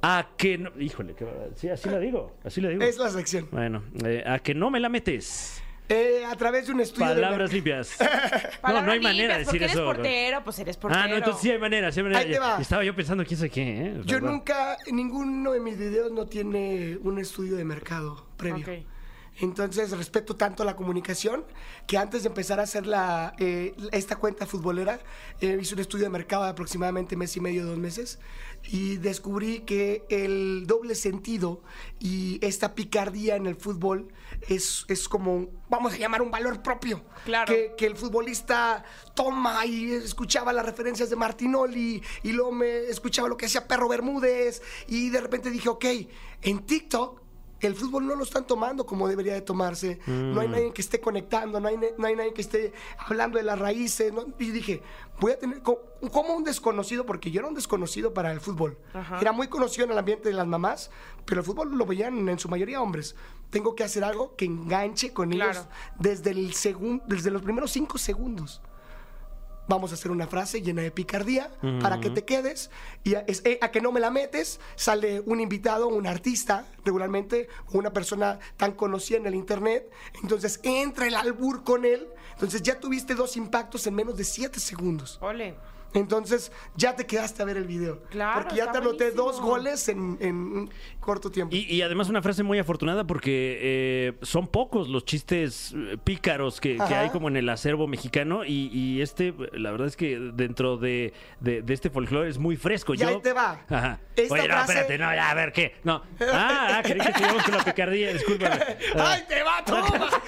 a 0.02 0.28
que 0.36 0.56
no... 0.58 0.70
Híjole, 0.78 1.14
qué 1.14 1.24
barbaridad. 1.24 1.56
sí, 1.56 1.68
así 1.68 1.88
la 1.90 1.98
digo, 1.98 2.36
así 2.44 2.60
la 2.60 2.68
digo. 2.68 2.82
Es 2.82 2.96
la 2.98 3.10
sección. 3.10 3.48
Bueno, 3.50 3.82
eh, 4.04 4.22
a 4.24 4.38
que 4.38 4.54
no 4.54 4.70
me 4.70 4.78
la 4.78 4.88
metes. 4.88 5.62
Eh, 5.88 6.22
a 6.26 6.36
través 6.36 6.66
de 6.66 6.72
un 6.72 6.80
estudio 6.80 7.08
de 7.08 7.14
Palabras 7.14 7.52
limpias. 7.52 7.96
no, 8.62 8.82
no 8.82 8.92
hay 8.92 9.00
manera 9.00 9.34
de 9.34 9.38
decir 9.40 9.52
porque 9.52 9.64
eso. 9.64 9.80
eres 9.80 9.96
portero, 9.96 10.44
pues 10.44 10.58
eres 10.58 10.76
portero. 10.76 11.02
Ah, 11.02 11.08
no, 11.08 11.16
entonces 11.16 11.40
sí 11.42 11.50
hay 11.50 11.58
manera, 11.58 11.90
sí 11.90 12.00
hay 12.00 12.04
manera. 12.04 12.20
Ahí 12.20 12.30
te 12.30 12.38
va. 12.38 12.60
Estaba 12.60 12.84
yo 12.84 12.94
pensando 12.94 13.24
quién 13.24 13.38
sabe 13.38 13.50
qué, 13.50 13.86
¿eh? 13.86 14.00
Yo 14.04 14.20
nunca, 14.20 14.76
ninguno 14.92 15.52
de 15.52 15.60
mis 15.60 15.78
videos 15.78 16.12
no 16.12 16.26
tiene 16.26 16.98
un 17.02 17.18
estudio 17.18 17.56
de 17.56 17.64
mercado 17.64 18.26
previo. 18.36 18.66
Ok. 18.66 18.97
Entonces 19.40 19.90
respeto 19.90 20.36
tanto 20.36 20.64
la 20.64 20.74
comunicación 20.74 21.44
que 21.86 21.96
antes 21.96 22.22
de 22.22 22.28
empezar 22.28 22.58
a 22.58 22.64
hacer 22.64 22.86
la, 22.86 23.34
eh, 23.38 23.74
esta 23.92 24.16
cuenta 24.16 24.46
futbolera 24.46 25.00
eh, 25.40 25.58
hice 25.60 25.74
un 25.74 25.80
estudio 25.80 26.04
de 26.04 26.10
mercado 26.10 26.44
de 26.44 26.50
aproximadamente 26.50 27.16
mes 27.16 27.36
y 27.36 27.40
medio, 27.40 27.64
dos 27.64 27.78
meses 27.78 28.18
y 28.64 28.96
descubrí 28.96 29.60
que 29.60 30.04
el 30.08 30.66
doble 30.66 30.94
sentido 30.96 31.62
y 32.00 32.44
esta 32.44 32.74
picardía 32.74 33.36
en 33.36 33.46
el 33.46 33.54
fútbol 33.54 34.12
es, 34.48 34.84
es 34.88 35.08
como, 35.08 35.46
vamos 35.68 35.94
a 35.94 35.96
llamar 35.96 36.22
un 36.22 36.30
valor 36.30 36.60
propio. 36.62 37.04
Claro. 37.24 37.52
Que, 37.52 37.74
que 37.76 37.86
el 37.86 37.96
futbolista 37.96 38.84
toma 39.14 39.64
y 39.66 39.92
escuchaba 39.92 40.52
las 40.52 40.66
referencias 40.66 41.10
de 41.10 41.16
Martinoli 41.16 42.02
y 42.24 42.32
luego 42.32 42.52
me 42.52 42.78
escuchaba 42.88 43.28
lo 43.28 43.36
que 43.36 43.46
hacía 43.46 43.68
Perro 43.68 43.88
Bermúdez 43.88 44.62
y 44.88 45.10
de 45.10 45.20
repente 45.20 45.50
dije, 45.50 45.68
ok, 45.68 45.84
en 46.42 46.66
TikTok 46.66 47.27
el 47.60 47.74
fútbol 47.74 48.06
no 48.06 48.14
lo 48.14 48.22
están 48.22 48.46
tomando 48.46 48.86
como 48.86 49.08
debería 49.08 49.34
de 49.34 49.40
tomarse. 49.42 49.98
No 50.06 50.40
hay 50.40 50.48
nadie 50.48 50.72
que 50.72 50.80
esté 50.80 51.00
conectando, 51.00 51.58
no 51.60 51.68
hay, 51.68 51.76
ne- 51.76 51.92
no 51.98 52.06
hay 52.06 52.14
nadie 52.16 52.32
que 52.32 52.40
esté 52.42 52.72
hablando 52.98 53.38
de 53.38 53.44
las 53.44 53.58
raíces. 53.58 54.12
¿no? 54.12 54.24
Y 54.38 54.50
dije, 54.50 54.82
voy 55.20 55.32
a 55.32 55.38
tener 55.38 55.60
co- 55.62 55.82
como 56.12 56.34
un 56.34 56.44
desconocido, 56.44 57.04
porque 57.04 57.30
yo 57.30 57.40
era 57.40 57.48
un 57.48 57.54
desconocido 57.54 58.14
para 58.14 58.30
el 58.32 58.40
fútbol. 58.40 58.78
Ajá. 58.94 59.18
Era 59.20 59.32
muy 59.32 59.48
conocido 59.48 59.84
en 59.86 59.92
el 59.92 59.98
ambiente 59.98 60.28
de 60.28 60.34
las 60.34 60.46
mamás, 60.46 60.90
pero 61.24 61.40
el 61.40 61.46
fútbol 61.46 61.76
lo 61.76 61.84
veían 61.86 62.28
en 62.28 62.38
su 62.38 62.48
mayoría 62.48 62.80
hombres. 62.80 63.16
Tengo 63.50 63.74
que 63.74 63.82
hacer 63.84 64.04
algo 64.04 64.36
que 64.36 64.44
enganche 64.44 65.12
con 65.12 65.32
ellos 65.32 65.56
desde, 65.98 66.30
el 66.30 66.52
segun- 66.54 67.02
desde 67.06 67.30
los 67.30 67.42
primeros 67.42 67.70
cinco 67.72 67.98
segundos. 67.98 68.60
Vamos 69.68 69.90
a 69.92 69.94
hacer 69.94 70.10
una 70.10 70.26
frase 70.26 70.62
llena 70.62 70.82
de 70.82 70.90
picardía 70.90 71.50
para 71.80 72.00
que 72.00 72.08
te 72.10 72.24
quedes 72.24 72.70
y 73.04 73.14
a, 73.14 73.20
es- 73.26 73.42
eh, 73.44 73.58
a 73.60 73.70
que 73.70 73.80
no 73.80 73.92
me 73.92 74.00
la 74.00 74.10
metes. 74.10 74.58
Sale 74.76 75.20
un 75.26 75.40
invitado, 75.40 75.88
un 75.88 76.06
artista, 76.06 76.66
regularmente, 76.84 77.48
o 77.66 77.78
una 77.78 77.92
persona 77.92 78.38
tan 78.56 78.72
conocida 78.72 79.18
en 79.18 79.26
el 79.26 79.34
internet. 79.34 79.90
Entonces 80.22 80.58
entra 80.62 81.06
el 81.06 81.14
albur 81.14 81.64
con 81.64 81.84
él. 81.84 82.08
Entonces 82.32 82.62
ya 82.62 82.80
tuviste 82.80 83.14
dos 83.14 83.36
impactos 83.36 83.86
en 83.86 83.94
menos 83.94 84.16
de 84.16 84.24
siete 84.24 84.58
segundos. 84.58 85.18
Ole. 85.20 85.54
Entonces 85.94 86.52
ya 86.76 86.94
te 86.96 87.06
quedaste 87.06 87.42
a 87.42 87.46
ver 87.46 87.56
el 87.56 87.66
video. 87.66 88.02
Claro, 88.10 88.40
Porque 88.42 88.56
ya 88.56 88.70
te 88.70 88.78
anoté 88.78 89.10
dos 89.10 89.40
goles 89.40 89.88
en, 89.88 90.18
en 90.20 90.34
un 90.36 90.70
corto 91.00 91.30
tiempo. 91.30 91.54
Y, 91.56 91.60
y 91.74 91.80
además 91.82 92.08
una 92.08 92.20
frase 92.22 92.42
muy 92.42 92.58
afortunada 92.58 93.06
porque 93.06 93.58
eh, 93.60 94.12
son 94.22 94.48
pocos 94.48 94.88
los 94.88 95.04
chistes 95.04 95.74
eh, 95.74 95.96
pícaros 96.02 96.60
que, 96.60 96.76
que 96.76 96.94
hay 96.94 97.08
como 97.10 97.28
en 97.28 97.36
el 97.36 97.48
acervo 97.48 97.86
mexicano 97.86 98.44
y, 98.44 98.68
y 98.72 99.00
este, 99.00 99.34
la 99.52 99.70
verdad 99.70 99.86
es 99.86 99.96
que 99.96 100.18
dentro 100.34 100.76
de, 100.76 101.12
de- 101.40 101.62
de 101.62 101.74
este 101.74 101.88
folclore 101.90 102.28
es 102.28 102.38
muy 102.38 102.56
fresco. 102.56 102.94
Y 102.94 102.98
Yo, 102.98 103.08
ahí 103.08 103.20
te 103.22 103.32
va. 103.32 103.60
Ajá. 103.68 104.00
Esta 104.14 104.34
Oye, 104.34 104.48
no, 104.48 104.54
frase- 104.54 104.72
espérate, 104.72 104.98
no, 104.98 105.14
ya, 105.14 105.30
a 105.30 105.34
ver, 105.34 105.52
¿qué? 105.52 105.76
No. 105.84 106.02
Ah, 106.20 106.76
ah 106.78 106.80
creí 106.82 107.00
que 107.00 107.12
teníamos 107.12 107.42
con 107.44 107.56
la 107.56 107.64
picardía, 107.64 108.12
discúlpame. 108.12 108.60
Ah. 108.94 109.12
¡Ay, 109.14 109.22
te 109.26 109.42
va, 109.42 109.64
toma! 109.64 110.10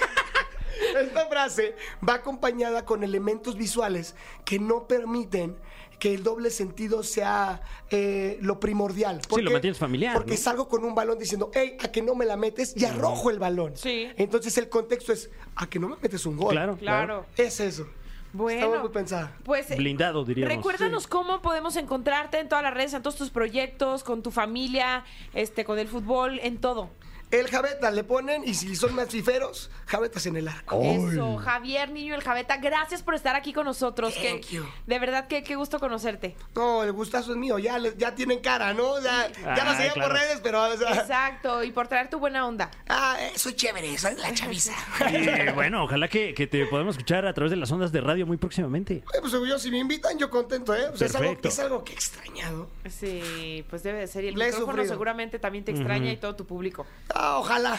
Esta 1.01 1.27
frase 1.27 1.77
va 2.07 2.14
acompañada 2.14 2.85
con 2.85 3.05
elementos 3.05 3.57
visuales 3.57 4.14
que 4.45 4.59
no 4.59 4.87
permiten 4.87 5.57
que 6.01 6.14
el 6.14 6.23
doble 6.25 6.51
sentido 6.51 7.03
sea 7.03 7.61
eh, 7.90 8.38
lo 8.40 8.59
primordial. 8.59 9.21
Sí, 9.33 9.43
lo 9.43 9.51
mantienes 9.51 9.79
familiar, 9.79 10.14
Porque 10.14 10.33
¿no? 10.33 10.37
salgo 10.38 10.69
con 10.69 10.83
un 10.85 10.95
balón 10.95 11.19
diciendo, 11.19 11.51
hey, 11.55 11.77
a 11.79 11.93
que 11.93 12.03
no 12.03 12.14
me 12.14 12.25
la 12.25 12.37
metes 12.37 12.75
y 12.77 12.87
arrojo 12.87 13.31
el 13.31 13.38
balón. 13.38 13.77
Sí. 13.77 14.09
Entonces 14.16 14.57
el 14.59 14.69
contexto 14.69 15.12
es, 15.12 15.31
a 15.55 15.69
que 15.69 15.79
no 15.79 15.88
me 15.88 15.97
metes 15.97 16.25
un 16.25 16.37
gol. 16.37 16.53
Claro, 16.53 16.77
claro. 16.77 17.27
Es 17.37 17.61
eso. 17.61 17.87
Bueno. 18.33 18.61
Estaba 18.61 18.81
muy 18.81 18.90
pensada. 18.90 19.37
Pues 19.45 19.71
eh, 19.71 19.77
Blindado, 19.77 20.25
diríamos. 20.25 20.57
Recuérdanos 20.57 21.07
cómo 21.07 21.43
podemos 21.43 21.77
encontrarte 21.77 22.38
en 22.38 22.49
todas 22.49 22.64
las 22.64 22.73
redes, 22.73 22.95
en 22.95 23.03
todos 23.03 23.16
tus 23.16 23.31
proyectos, 23.31 24.03
con 24.03 24.23
tu 24.23 24.31
familia, 24.31 25.05
este, 25.35 25.64
con 25.64 25.79
el 25.79 25.88
fútbol, 25.88 26.40
en 26.43 26.59
todo. 26.59 26.90
El 27.31 27.47
jabeta 27.49 27.90
le 27.93 28.03
ponen 28.03 28.43
y 28.45 28.55
si 28.55 28.75
son 28.75 28.95
más 28.95 29.09
fiferos, 29.09 29.71
jabetas 29.87 30.27
en 30.27 30.37
el 30.37 30.49
arco. 30.49 30.81
Eso, 30.83 31.37
Javier 31.37 31.90
Niño 31.90 32.14
el 32.16 32.23
Javeta, 32.23 32.57
gracias 32.57 33.03
por 33.03 33.14
estar 33.14 33.37
aquí 33.37 33.53
con 33.53 33.64
nosotros. 33.66 34.14
Thank 34.14 34.47
que, 34.47 34.57
you. 34.57 34.64
De 34.87 34.99
verdad 34.99 35.29
que 35.29 35.43
qué 35.45 35.55
gusto 35.55 35.79
conocerte. 35.79 36.35
No, 36.57 36.83
el 36.83 36.93
gustazo 36.93 37.31
es 37.31 37.37
mío, 37.37 37.59
ya, 37.59 37.79
le- 37.79 37.95
ya 37.97 38.14
tienen 38.14 38.40
cara, 38.40 38.75
¿no? 38.75 39.01
Ya, 39.01 39.31
ya 39.33 39.55
Ah, 39.55 39.64
lo 39.64 39.73
seguía 39.77 39.93
claro. 39.93 40.09
por 40.11 40.19
redes, 40.19 40.40
pero... 40.43 40.62
o 40.64 40.77
sea, 40.77 40.93
Exacto, 40.95 41.62
y 41.62 41.71
por 41.71 41.87
traer 41.87 42.11
tu 42.11 42.19
buena 42.19 42.47
onda. 42.47 42.71
ah, 42.88 43.16
eh, 43.21 43.33
soy 43.37 43.55
chévere, 43.55 43.97
soy 43.97 44.16
la 44.16 44.35
chaviza. 44.35 44.73
Y 45.11 45.53
bueno, 45.53 45.85
ojalá 45.85 46.09
que, 46.09 46.35
que 46.35 46.47
te 46.49 46.66
podamos 46.66 46.95
escuchar 46.97 47.27
a 47.27 47.33
través 47.33 47.51
de 47.51 47.57
las 47.57 47.71
ondas 47.71 47.93
de 47.93 48.01
radio 48.01 48.27
muy 48.27 48.38
próximamente. 48.38 48.95
Eh, 48.95 49.03
pues 49.21 49.33
yo, 49.33 49.59
si 49.59 49.71
me 49.71 49.79
invitan, 49.79 50.19
yo 50.19 50.31
contento, 50.31 50.75
¿eh? 50.75 50.81
Es, 50.95 51.03
algo, 51.14 51.19
Perfecto. 51.19 51.49
es 51.49 51.59
algo 51.61 51.85
que 51.85 51.93
he 51.93 51.95
extrañado. 51.95 52.69
Sí, 52.88 53.64
pues 53.71 53.83
debe 53.83 54.01
de 54.01 54.07
ser. 54.07 54.25
Y 54.25 54.29
el 54.29 54.35
Le 54.35 54.45
he 54.45 54.49
micrófono 54.49 54.73
sufrido. 54.73 54.93
seguramente 54.95 55.38
también 55.38 55.64
te 55.64 55.71
extraña 55.73 56.11
y 56.12 56.16
todo 56.16 56.35
tu 56.37 56.47
público. 56.47 56.87
Ah, 57.23 57.37
ojalá. 57.39 57.79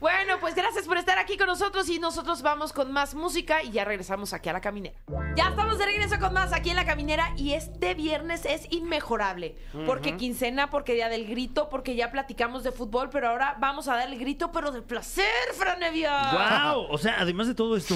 Bueno, 0.00 0.34
pues 0.40 0.56
gracias 0.56 0.86
por 0.86 0.98
estar 0.98 1.18
aquí 1.18 1.36
con 1.36 1.46
nosotros 1.46 1.88
y 1.88 2.00
nosotros 2.00 2.42
vamos 2.42 2.72
con 2.72 2.92
más 2.92 3.14
música 3.14 3.62
y 3.62 3.70
ya 3.70 3.84
regresamos 3.84 4.32
aquí 4.32 4.48
a 4.48 4.52
la 4.52 4.60
caminera. 4.60 4.96
Ya 5.36 5.50
estamos 5.50 5.78
de 5.78 5.86
regreso 5.86 6.18
con 6.18 6.34
más 6.34 6.52
aquí 6.52 6.70
en 6.70 6.76
la 6.76 6.84
caminera 6.84 7.32
y 7.36 7.52
este 7.52 7.94
viernes 7.94 8.44
es 8.44 8.66
inmejorable. 8.70 9.56
Porque 9.86 10.16
quincena, 10.16 10.68
porque 10.68 10.94
día 10.94 11.08
del 11.08 11.28
grito, 11.28 11.68
porque 11.68 11.94
ya 11.94 12.10
platicamos 12.10 12.64
de 12.64 12.72
fútbol, 12.72 13.08
pero 13.08 13.28
ahora 13.28 13.56
vamos 13.60 13.86
a 13.86 13.94
dar 13.94 14.08
el 14.08 14.18
grito, 14.18 14.50
pero 14.50 14.72
del 14.72 14.82
placer, 14.82 15.24
Franevia. 15.54 16.72
¡Wow! 16.72 16.88
O 16.90 16.98
sea, 16.98 17.20
además 17.20 17.46
de 17.46 17.54
todo 17.54 17.76
esto, 17.76 17.94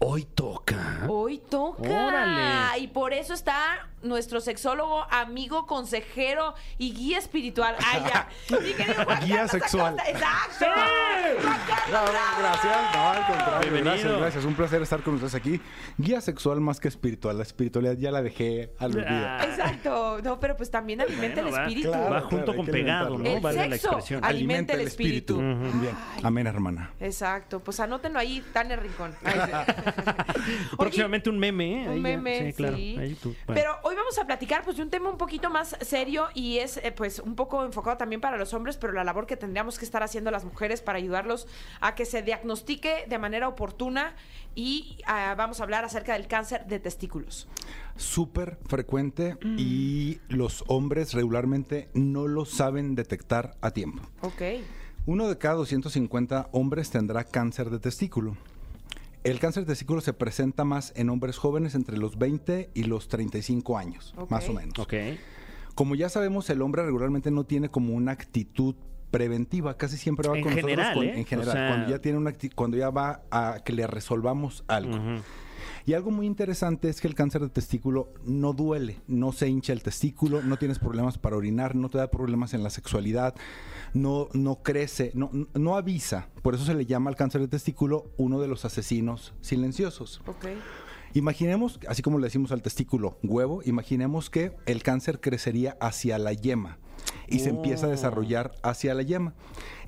hoy 0.00 0.24
toca. 0.24 1.06
Hoy 1.08 1.38
toca. 1.38 2.06
Órale. 2.06 2.80
Y 2.80 2.88
por 2.88 3.14
eso 3.14 3.32
está 3.32 3.88
nuestro 4.02 4.40
sexólogo, 4.40 5.06
amigo, 5.10 5.66
consejero 5.66 6.54
y 6.78 6.92
guía 6.94 7.18
espiritual. 7.18 7.76
Ay, 7.84 8.02
ya. 8.08 8.28
Mi 8.60 8.72
querido 8.72 9.04
Juan 9.04 9.20
Guía 9.24 9.34
Carlos 9.36 9.50
sexual. 9.50 9.98
Acosta. 9.98 10.10
Exacto. 10.10 10.66
Juan 11.42 11.58
Carlos, 11.68 11.90
No, 11.92 11.98
no, 12.06 12.10
bravo. 12.12 12.36
gracias, 12.40 12.94
no, 12.94 13.10
al 13.10 13.26
contrario, 13.26 13.60
Bienvenido. 13.60 13.84
gracias, 13.92 14.18
gracias. 14.20 14.44
Un 14.44 14.54
placer 14.54 14.82
estar 14.82 15.02
con 15.02 15.14
ustedes 15.14 15.34
aquí. 15.34 15.60
Guía 15.98 16.20
sexual 16.20 16.60
más 16.60 16.80
que 16.80 16.88
espiritual. 16.88 17.36
La 17.36 17.42
espiritualidad 17.42 17.96
ya 17.98 18.10
la 18.10 18.22
dejé 18.22 18.72
al 18.78 18.92
olvido. 18.92 19.06
Ah, 19.10 19.44
Exacto. 19.44 20.18
No, 20.22 20.40
pero 20.40 20.56
pues 20.56 20.70
también 20.70 21.00
alimenta 21.00 21.42
Bueno, 21.42 21.48
el 21.56 21.62
va, 21.62 21.66
espíritu. 21.66 21.88
claro. 21.90 22.10
Va 22.14 22.20
junto 22.22 22.50
hay 22.52 22.56
con 22.56 22.66
que 22.66 22.72
pegado, 22.72 23.18
¿no? 23.18 23.24
El 23.26 23.40
Vale 23.40 23.56
la 23.68 23.74
sexo. 23.76 23.88
expresión. 23.88 24.24
Al- 24.24 24.30
Alimenta 24.30 24.72
el 24.74 24.80
espíritu. 24.82 25.36
Bien. 25.38 25.94
Amén, 26.22 26.46
hermana. 26.46 26.90
Exacto. 27.00 27.60
Pues 27.60 27.78
anótenlo 27.80 28.18
ahí, 28.18 28.42
Tania 28.52 28.76
Rincón. 28.76 29.14
Ay, 29.24 29.40
sí. 29.44 30.50
Próximamente 30.78 31.30
un 31.30 31.38
meme, 31.38 31.84
¿eh? 31.84 31.88
Un 31.88 31.90
Ahí 31.90 31.96
ya. 31.96 32.02
meme, 32.02 32.46
Sí, 32.46 32.52
claro. 32.54 32.76
sí. 32.76 32.96
Ahí 32.98 33.14
tú, 33.14 33.34
bueno. 33.46 33.60
Pero 33.60 33.78
hoy 33.90 33.96
vamos 33.96 34.16
a 34.18 34.24
platicar 34.24 34.62
pues 34.62 34.76
de 34.76 34.84
un 34.84 34.90
tema 34.90 35.10
un 35.10 35.18
poquito 35.18 35.50
más 35.50 35.76
serio 35.80 36.28
y 36.32 36.58
es 36.58 36.76
eh, 36.76 36.92
pues 36.92 37.18
un 37.18 37.34
poco 37.34 37.64
enfocado 37.64 37.96
también 37.96 38.20
para 38.20 38.36
los 38.36 38.54
hombres, 38.54 38.76
pero 38.76 38.92
la 38.92 39.02
labor 39.02 39.26
que 39.26 39.36
tendríamos 39.36 39.80
que 39.80 39.84
estar 39.84 40.04
haciendo 40.04 40.30
las 40.30 40.44
mujeres 40.44 40.80
para 40.80 40.98
ayudarlos 40.98 41.48
a 41.80 41.96
que 41.96 42.04
se 42.04 42.22
diagnostique 42.22 43.06
de 43.08 43.18
manera 43.18 43.48
oportuna 43.48 44.14
y 44.54 44.98
ah, 45.06 45.34
vamos 45.36 45.58
a 45.58 45.64
hablar 45.64 45.84
acerca 45.84 46.12
del 46.12 46.28
cáncer 46.28 46.66
de 46.66 46.78
testículos. 46.78 47.48
Súper 47.96 48.58
frecuente 48.68 49.36
y 49.42 50.20
los 50.28 50.62
hombres 50.68 51.12
regularmente 51.12 51.88
no 51.92 52.28
lo 52.28 52.44
saben 52.44 52.94
detectar 52.94 53.56
a 53.60 53.72
tiempo. 53.72 54.04
Ok. 54.20 54.42
Uno 55.06 55.28
de 55.28 55.36
cada 55.36 55.56
250 55.56 56.50
hombres 56.52 56.90
tendrá 56.90 57.24
cáncer 57.24 57.70
de 57.70 57.80
testículo. 57.80 58.36
El 59.22 59.38
cáncer 59.38 59.64
de 59.64 59.72
testículo 59.72 60.00
se 60.00 60.12
presenta 60.12 60.64
más 60.64 60.92
en 60.96 61.10
hombres 61.10 61.36
jóvenes 61.36 61.74
entre 61.74 61.98
los 61.98 62.16
20 62.18 62.70
y 62.74 62.84
los 62.84 63.08
35 63.08 63.76
años, 63.76 64.14
más 64.30 64.48
o 64.48 64.52
menos. 64.54 64.74
Como 65.74 65.94
ya 65.94 66.08
sabemos, 66.08 66.48
el 66.50 66.62
hombre 66.62 66.82
regularmente 66.84 67.30
no 67.30 67.44
tiene 67.44 67.68
como 67.68 67.94
una 67.94 68.12
actitud 68.12 68.74
preventiva, 69.10 69.76
casi 69.76 69.96
siempre 69.96 70.28
va 70.28 70.36
En 70.38 70.42
con 70.44 70.52
nosotros 70.52 70.70
general, 70.70 70.94
con- 70.94 71.04
¿eh? 71.04 71.18
en 71.18 71.24
general, 71.26 71.48
O 71.48 71.52
sea- 71.52 71.68
cuando 71.68 71.90
ya 71.90 71.98
tiene 72.00 72.18
una 72.18 72.32
cuando 72.54 72.76
ya 72.76 72.90
va 72.90 73.22
a 73.30 73.58
que 73.64 73.72
le 73.72 73.86
resolvamos 73.86 74.64
algo. 74.68 74.96
Y 75.84 75.94
algo 75.94 76.10
muy 76.10 76.26
interesante 76.26 76.88
es 76.88 77.00
que 77.00 77.08
el 77.08 77.14
cáncer 77.14 77.42
de 77.42 77.48
testículo 77.48 78.12
no 78.24 78.52
duele, 78.52 79.00
no 79.06 79.32
se 79.32 79.48
hincha 79.48 79.72
el 79.72 79.82
testículo, 79.82 80.42
no 80.42 80.56
tienes 80.58 80.78
problemas 80.78 81.18
para 81.18 81.36
orinar, 81.36 81.74
no 81.74 81.88
te 81.90 81.98
da 81.98 82.10
problemas 82.10 82.54
en 82.54 82.62
la 82.62 82.70
sexualidad, 82.70 83.34
no, 83.94 84.28
no 84.32 84.62
crece, 84.62 85.12
no, 85.14 85.30
no 85.54 85.76
avisa. 85.76 86.28
Por 86.42 86.54
eso 86.54 86.64
se 86.64 86.74
le 86.74 86.86
llama 86.86 87.10
al 87.10 87.16
cáncer 87.16 87.40
de 87.40 87.48
testículo 87.48 88.10
uno 88.16 88.40
de 88.40 88.48
los 88.48 88.64
asesinos 88.64 89.34
silenciosos. 89.40 90.20
Ok. 90.26 90.46
Imaginemos, 91.12 91.80
así 91.88 92.02
como 92.02 92.18
le 92.18 92.26
decimos 92.26 92.52
al 92.52 92.62
testículo 92.62 93.18
huevo, 93.22 93.62
imaginemos 93.64 94.30
que 94.30 94.52
el 94.66 94.82
cáncer 94.82 95.20
crecería 95.20 95.76
hacia 95.80 96.18
la 96.18 96.32
yema 96.32 96.78
y 97.28 97.40
se 97.40 97.48
empieza 97.48 97.86
a 97.86 97.88
Oh. 97.88 97.92
desarrollar 97.92 98.52
hacia 98.62 98.94
la 98.94 99.02
yema. 99.02 99.34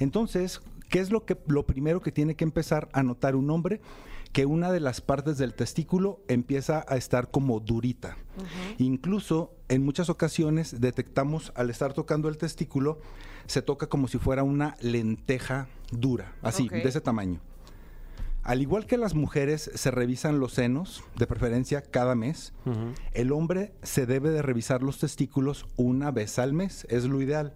Entonces, 0.01 0.61
¿qué 0.89 0.99
es 0.99 1.11
lo 1.11 1.25
que 1.25 1.39
lo 1.47 1.65
primero 1.65 2.01
que 2.01 2.11
tiene 2.11 2.35
que 2.35 2.43
empezar 2.45 2.89
a 2.93 3.03
notar 3.05 3.37
un 3.37 3.51
hombre? 3.51 3.81
Que 4.33 4.47
una 4.47 4.73
de 4.73 4.81
las 4.81 5.01
partes 5.01 5.37
del 5.39 5.55
testículo 5.55 6.21
empieza 6.27 6.85
a 6.89 6.97
estar 6.97 7.31
como 7.31 7.61
durita. 7.61 8.17
Incluso 8.79 9.55
en 9.69 9.85
muchas 9.85 10.09
ocasiones 10.09 10.81
detectamos 10.81 11.53
al 11.55 11.69
estar 11.71 11.93
tocando 11.93 12.29
el 12.29 12.39
testículo, 12.39 12.99
se 13.47 13.63
toca 13.63 13.89
como 13.89 14.09
si 14.09 14.19
fuera 14.19 14.43
una 14.43 14.77
lenteja 14.81 15.69
dura, 15.91 16.35
así, 16.43 16.69
de 16.69 16.83
ese 16.83 17.01
tamaño. 17.01 17.41
Al 18.43 18.61
igual 18.61 18.87
que 18.87 18.97
las 18.97 19.15
mujeres 19.15 19.71
se 19.75 19.91
revisan 19.93 20.41
los 20.41 20.55
senos, 20.55 21.05
de 21.17 21.27
preferencia 21.27 21.83
cada 21.83 22.15
mes, 22.15 22.53
el 23.13 23.31
hombre 23.31 23.73
se 23.83 24.07
debe 24.07 24.31
de 24.31 24.43
revisar 24.43 24.83
los 24.83 24.99
testículos 24.99 25.67
una 25.77 26.11
vez 26.11 26.39
al 26.39 26.53
mes, 26.53 26.87
es 26.91 27.05
lo 27.05 27.23
ideal. 27.23 27.55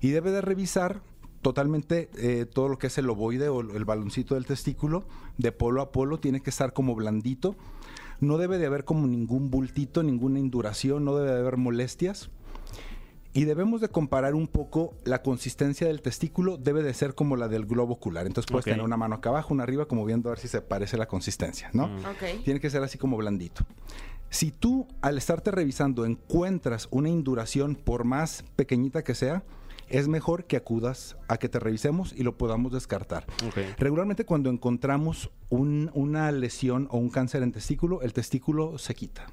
Y 0.00 0.10
debe 0.10 0.30
de 0.30 0.40
revisar 0.40 1.02
totalmente 1.42 2.08
eh, 2.16 2.46
todo 2.46 2.68
lo 2.68 2.78
que 2.78 2.86
es 2.86 2.96
el 2.98 3.10
ovoide 3.10 3.48
o 3.48 3.60
el 3.60 3.84
baloncito 3.84 4.34
del 4.36 4.46
testículo, 4.46 5.04
de 5.38 5.52
polo 5.52 5.82
a 5.82 5.92
polo, 5.92 6.18
tiene 6.18 6.40
que 6.40 6.50
estar 6.50 6.72
como 6.72 6.94
blandito. 6.94 7.56
No 8.20 8.38
debe 8.38 8.58
de 8.58 8.66
haber 8.66 8.84
como 8.84 9.06
ningún 9.06 9.50
bultito, 9.50 10.02
ninguna 10.02 10.38
induración, 10.38 11.04
no 11.04 11.16
debe 11.16 11.32
de 11.32 11.40
haber 11.40 11.56
molestias. 11.56 12.30
Y 13.34 13.44
debemos 13.44 13.80
de 13.80 13.88
comparar 13.88 14.34
un 14.34 14.46
poco 14.46 14.94
la 15.04 15.22
consistencia 15.22 15.86
del 15.86 16.02
testículo, 16.02 16.58
debe 16.58 16.82
de 16.82 16.92
ser 16.92 17.14
como 17.14 17.34
la 17.34 17.48
del 17.48 17.64
globo 17.64 17.94
ocular. 17.94 18.26
Entonces 18.26 18.50
puedes 18.50 18.66
Ok. 18.66 18.70
tener 18.72 18.84
una 18.84 18.98
mano 18.98 19.14
acá 19.16 19.30
abajo, 19.30 19.54
una 19.54 19.62
arriba, 19.62 19.86
como 19.86 20.04
viendo 20.04 20.28
a 20.28 20.32
ver 20.32 20.38
si 20.38 20.48
se 20.48 20.60
parece 20.60 20.98
la 20.98 21.08
consistencia, 21.08 21.70
¿no? 21.72 21.84
Ok. 21.84 22.42
Tiene 22.44 22.60
que 22.60 22.68
ser 22.68 22.82
así 22.82 22.98
como 22.98 23.16
blandito. 23.16 23.64
Si 24.28 24.50
tú 24.50 24.86
al 25.00 25.16
estarte 25.16 25.50
revisando 25.50 26.04
encuentras 26.04 26.88
una 26.90 27.08
induración, 27.08 27.74
por 27.74 28.04
más 28.04 28.44
pequeñita 28.54 29.02
que 29.02 29.14
sea, 29.14 29.42
es 29.92 30.08
mejor 30.08 30.46
que 30.46 30.56
acudas 30.56 31.16
a 31.28 31.36
que 31.36 31.48
te 31.48 31.58
revisemos 31.60 32.12
y 32.12 32.22
lo 32.24 32.36
podamos 32.36 32.72
descartar. 32.72 33.26
Regularmente 33.78 34.24
cuando 34.24 34.50
encontramos 34.50 35.30
un- 35.50 35.90
una 35.94 36.32
lesión 36.32 36.88
o 36.90 36.98
un 36.98 37.10
cáncer 37.10 37.42
en 37.42 37.52
testículo, 37.52 38.02
el 38.02 38.12
testículo 38.12 38.78
se 38.78 38.94
quita. 38.94 39.26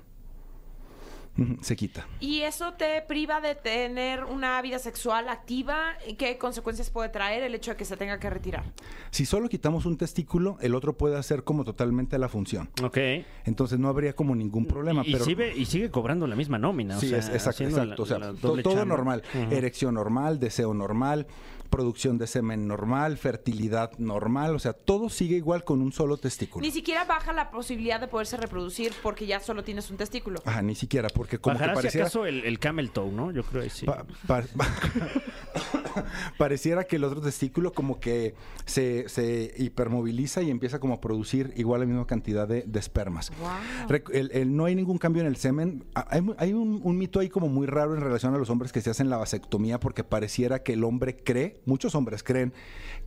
Se 1.61 1.75
quita. 1.75 2.07
¿Y 2.19 2.41
eso 2.41 2.73
te 2.73 3.01
priva 3.01 3.41
de 3.41 3.55
tener 3.55 4.23
una 4.23 4.61
vida 4.61 4.79
sexual 4.79 5.29
activa? 5.29 5.93
¿Qué 6.17 6.37
consecuencias 6.37 6.89
puede 6.89 7.09
traer 7.09 7.43
el 7.43 7.55
hecho 7.55 7.71
de 7.71 7.77
que 7.77 7.85
se 7.85 7.97
tenga 7.97 8.19
que 8.19 8.29
retirar? 8.29 8.63
Si 9.11 9.25
solo 9.25 9.49
quitamos 9.49 9.85
un 9.85 9.97
testículo, 9.97 10.57
el 10.61 10.75
otro 10.75 10.97
puede 10.97 11.17
hacer 11.17 11.43
como 11.43 11.63
totalmente 11.63 12.17
la 12.17 12.29
función. 12.29 12.69
Ok. 12.83 12.97
Entonces 13.45 13.79
no 13.79 13.87
habría 13.89 14.13
como 14.13 14.35
ningún 14.35 14.65
problema. 14.65 15.03
y, 15.05 15.11
pero... 15.13 15.25
sigue, 15.25 15.55
y 15.55 15.65
sigue 15.65 15.89
cobrando 15.91 16.27
la 16.27 16.35
misma 16.35 16.57
nómina. 16.57 16.97
o 16.97 16.99
Sí, 16.99 17.09
sea, 17.09 17.19
es, 17.19 17.29
exacto, 17.29 17.49
haciendo 17.49 17.77
la- 17.77 17.83
exacto. 17.83 18.03
O 18.03 18.05
sea, 18.05 18.19
la 18.19 18.33
todo 18.33 18.61
chamba. 18.61 18.85
normal. 18.85 19.23
Ujú. 19.33 19.53
Erección 19.55 19.93
normal, 19.95 20.39
deseo 20.39 20.73
normal, 20.73 21.27
producción 21.69 22.17
de 22.17 22.25
semen 22.25 22.67
normal, 22.67 23.17
fertilidad 23.17 23.91
normal. 23.99 24.55
O 24.55 24.59
sea, 24.59 24.73
todo 24.73 25.09
sigue 25.09 25.35
igual 25.35 25.63
con 25.63 25.81
un 25.81 25.91
solo 25.91 26.17
testículo. 26.17 26.65
Ni 26.65 26.71
siquiera 26.71 27.05
baja 27.05 27.31
la 27.31 27.51
posibilidad 27.51 27.99
de 27.99 28.07
poderse 28.07 28.37
reproducir 28.37 28.91
porque 29.03 29.27
ya 29.27 29.39
solo 29.39 29.63
tienes 29.63 29.89
un 29.91 29.97
testículo. 29.97 30.41
Ajá, 30.45 30.61
ni 30.63 30.73
siquiera, 30.73 31.09
porque 31.13 31.28
como 31.37 31.53
que 31.55 31.59
Bajará 31.59 31.73
si 31.73 31.75
pareciera... 31.75 32.05
acaso 32.07 32.25
el, 32.25 32.43
el 32.45 32.57
camel 32.57 32.89
toe, 32.91 33.11
¿no? 33.11 33.31
Yo 33.31 33.43
creo 33.43 33.61
que 33.63 33.69
sí. 33.69 33.85
pa- 33.85 34.05
pa- 34.25 34.43
pareciera 36.37 36.83
que 36.85 36.95
el 36.95 37.03
otro 37.03 37.21
testículo 37.21 37.71
como 37.73 37.99
que 37.99 38.35
se, 38.65 39.07
se 39.09 39.53
hipermoviliza 39.57 40.41
y 40.41 40.49
empieza 40.49 40.79
como 40.79 40.95
a 40.95 41.01
producir 41.01 41.53
igual 41.55 41.81
la 41.81 41.85
misma 41.85 42.07
cantidad 42.07 42.47
de, 42.47 42.63
de 42.63 42.79
espermas. 42.79 43.31
Wow. 43.39 43.49
Rec- 43.89 44.09
el- 44.13 44.31
el- 44.33 44.55
no 44.55 44.65
hay 44.65 44.75
ningún 44.75 44.97
cambio 44.97 45.21
en 45.21 45.27
el 45.27 45.35
semen. 45.35 45.83
Ah, 45.95 46.07
Hay, 46.37 46.53
un, 46.53 46.79
un 46.83 46.97
mito 46.97 47.19
ahí 47.19 47.29
como 47.29 47.47
muy 47.47 47.67
raro 47.67 47.95
en 47.95 48.01
relación 48.01 48.33
a 48.33 48.37
los 48.37 48.49
hombres 48.49 48.71
que 48.71 48.81
se 48.81 48.89
hacen 48.89 49.09
la 49.09 49.17
vasectomía 49.17 49.79
porque 49.79 50.03
pareciera 50.03 50.63
que 50.63 50.73
el 50.73 50.83
hombre 50.83 51.17
cree, 51.17 51.61
muchos 51.65 51.95
hombres 51.95 52.23
creen, 52.23 52.53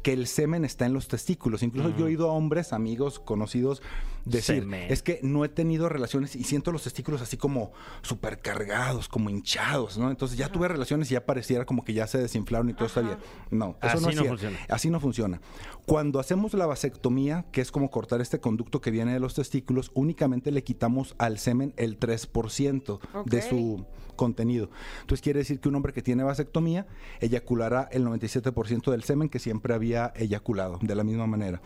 que 0.02 0.12
el 0.12 0.26
semen 0.26 0.64
está 0.64 0.86
en 0.86 0.92
los 0.94 1.08
testículos. 1.08 1.62
Incluso 1.62 1.90
yo 1.90 2.04
he 2.04 2.08
oído 2.08 2.28
a 2.30 2.32
hombres, 2.32 2.72
amigos, 2.72 3.18
conocidos, 3.20 3.82
decir, 4.24 4.60
Semen. 4.62 4.90
es 4.92 5.02
que 5.02 5.18
no 5.22 5.44
he 5.44 5.48
tenido 5.48 5.88
relaciones 5.88 6.36
y 6.36 6.44
siento 6.44 6.70
los 6.72 6.82
testículos 6.84 7.22
así 7.22 7.36
como 7.36 7.72
supercargados, 8.02 9.08
como 9.08 9.30
hinchados, 9.30 9.98
¿no? 9.98 10.10
Entonces 10.10 10.38
ya 10.38 10.50
tuve 10.50 10.68
relaciones 10.68 11.10
y 11.10 11.14
ya 11.14 11.26
pareciera 11.26 11.64
como 11.64 11.84
que 11.84 11.92
ya 11.94 12.06
se 12.06 12.18
desinflaron 12.18 12.70
y 12.70 12.74
todo 12.74 12.86
está 12.86 13.00
Ajá. 13.00 13.08
bien. 13.08 13.18
No, 13.50 13.76
eso 13.82 13.96
Así 13.96 14.04
no, 14.04 14.10
es 14.10 14.16
no 14.16 14.22
cier- 14.22 14.28
funciona. 14.28 14.58
Así 14.68 14.90
no 14.90 15.00
funciona. 15.00 15.40
Cuando 15.86 16.20
hacemos 16.20 16.54
la 16.54 16.66
vasectomía, 16.66 17.44
que 17.52 17.60
es 17.60 17.72
como 17.72 17.90
cortar 17.90 18.20
este 18.20 18.38
conducto 18.40 18.80
que 18.80 18.90
viene 18.90 19.12
de 19.12 19.20
los 19.20 19.34
testículos, 19.34 19.90
únicamente 19.94 20.50
le 20.52 20.62
quitamos 20.62 21.14
al 21.18 21.38
semen 21.38 21.74
el 21.76 21.98
3% 21.98 23.00
de 23.26 23.38
Ok. 23.38 23.44
su 23.48 23.86
contenido. 24.16 24.70
Entonces 25.00 25.22
quiere 25.22 25.40
decir 25.40 25.58
que 25.58 25.68
un 25.68 25.74
hombre 25.74 25.92
que 25.92 26.02
tiene 26.02 26.22
vasectomía 26.22 26.86
eyaculará 27.20 27.88
el 27.90 28.04
97% 28.04 28.90
del 28.90 29.02
semen 29.02 29.28
que 29.28 29.38
siempre 29.38 29.74
había 29.74 30.12
eyaculado, 30.14 30.78
de 30.82 30.94
la 30.94 31.02
misma 31.02 31.26
manera. 31.26 31.60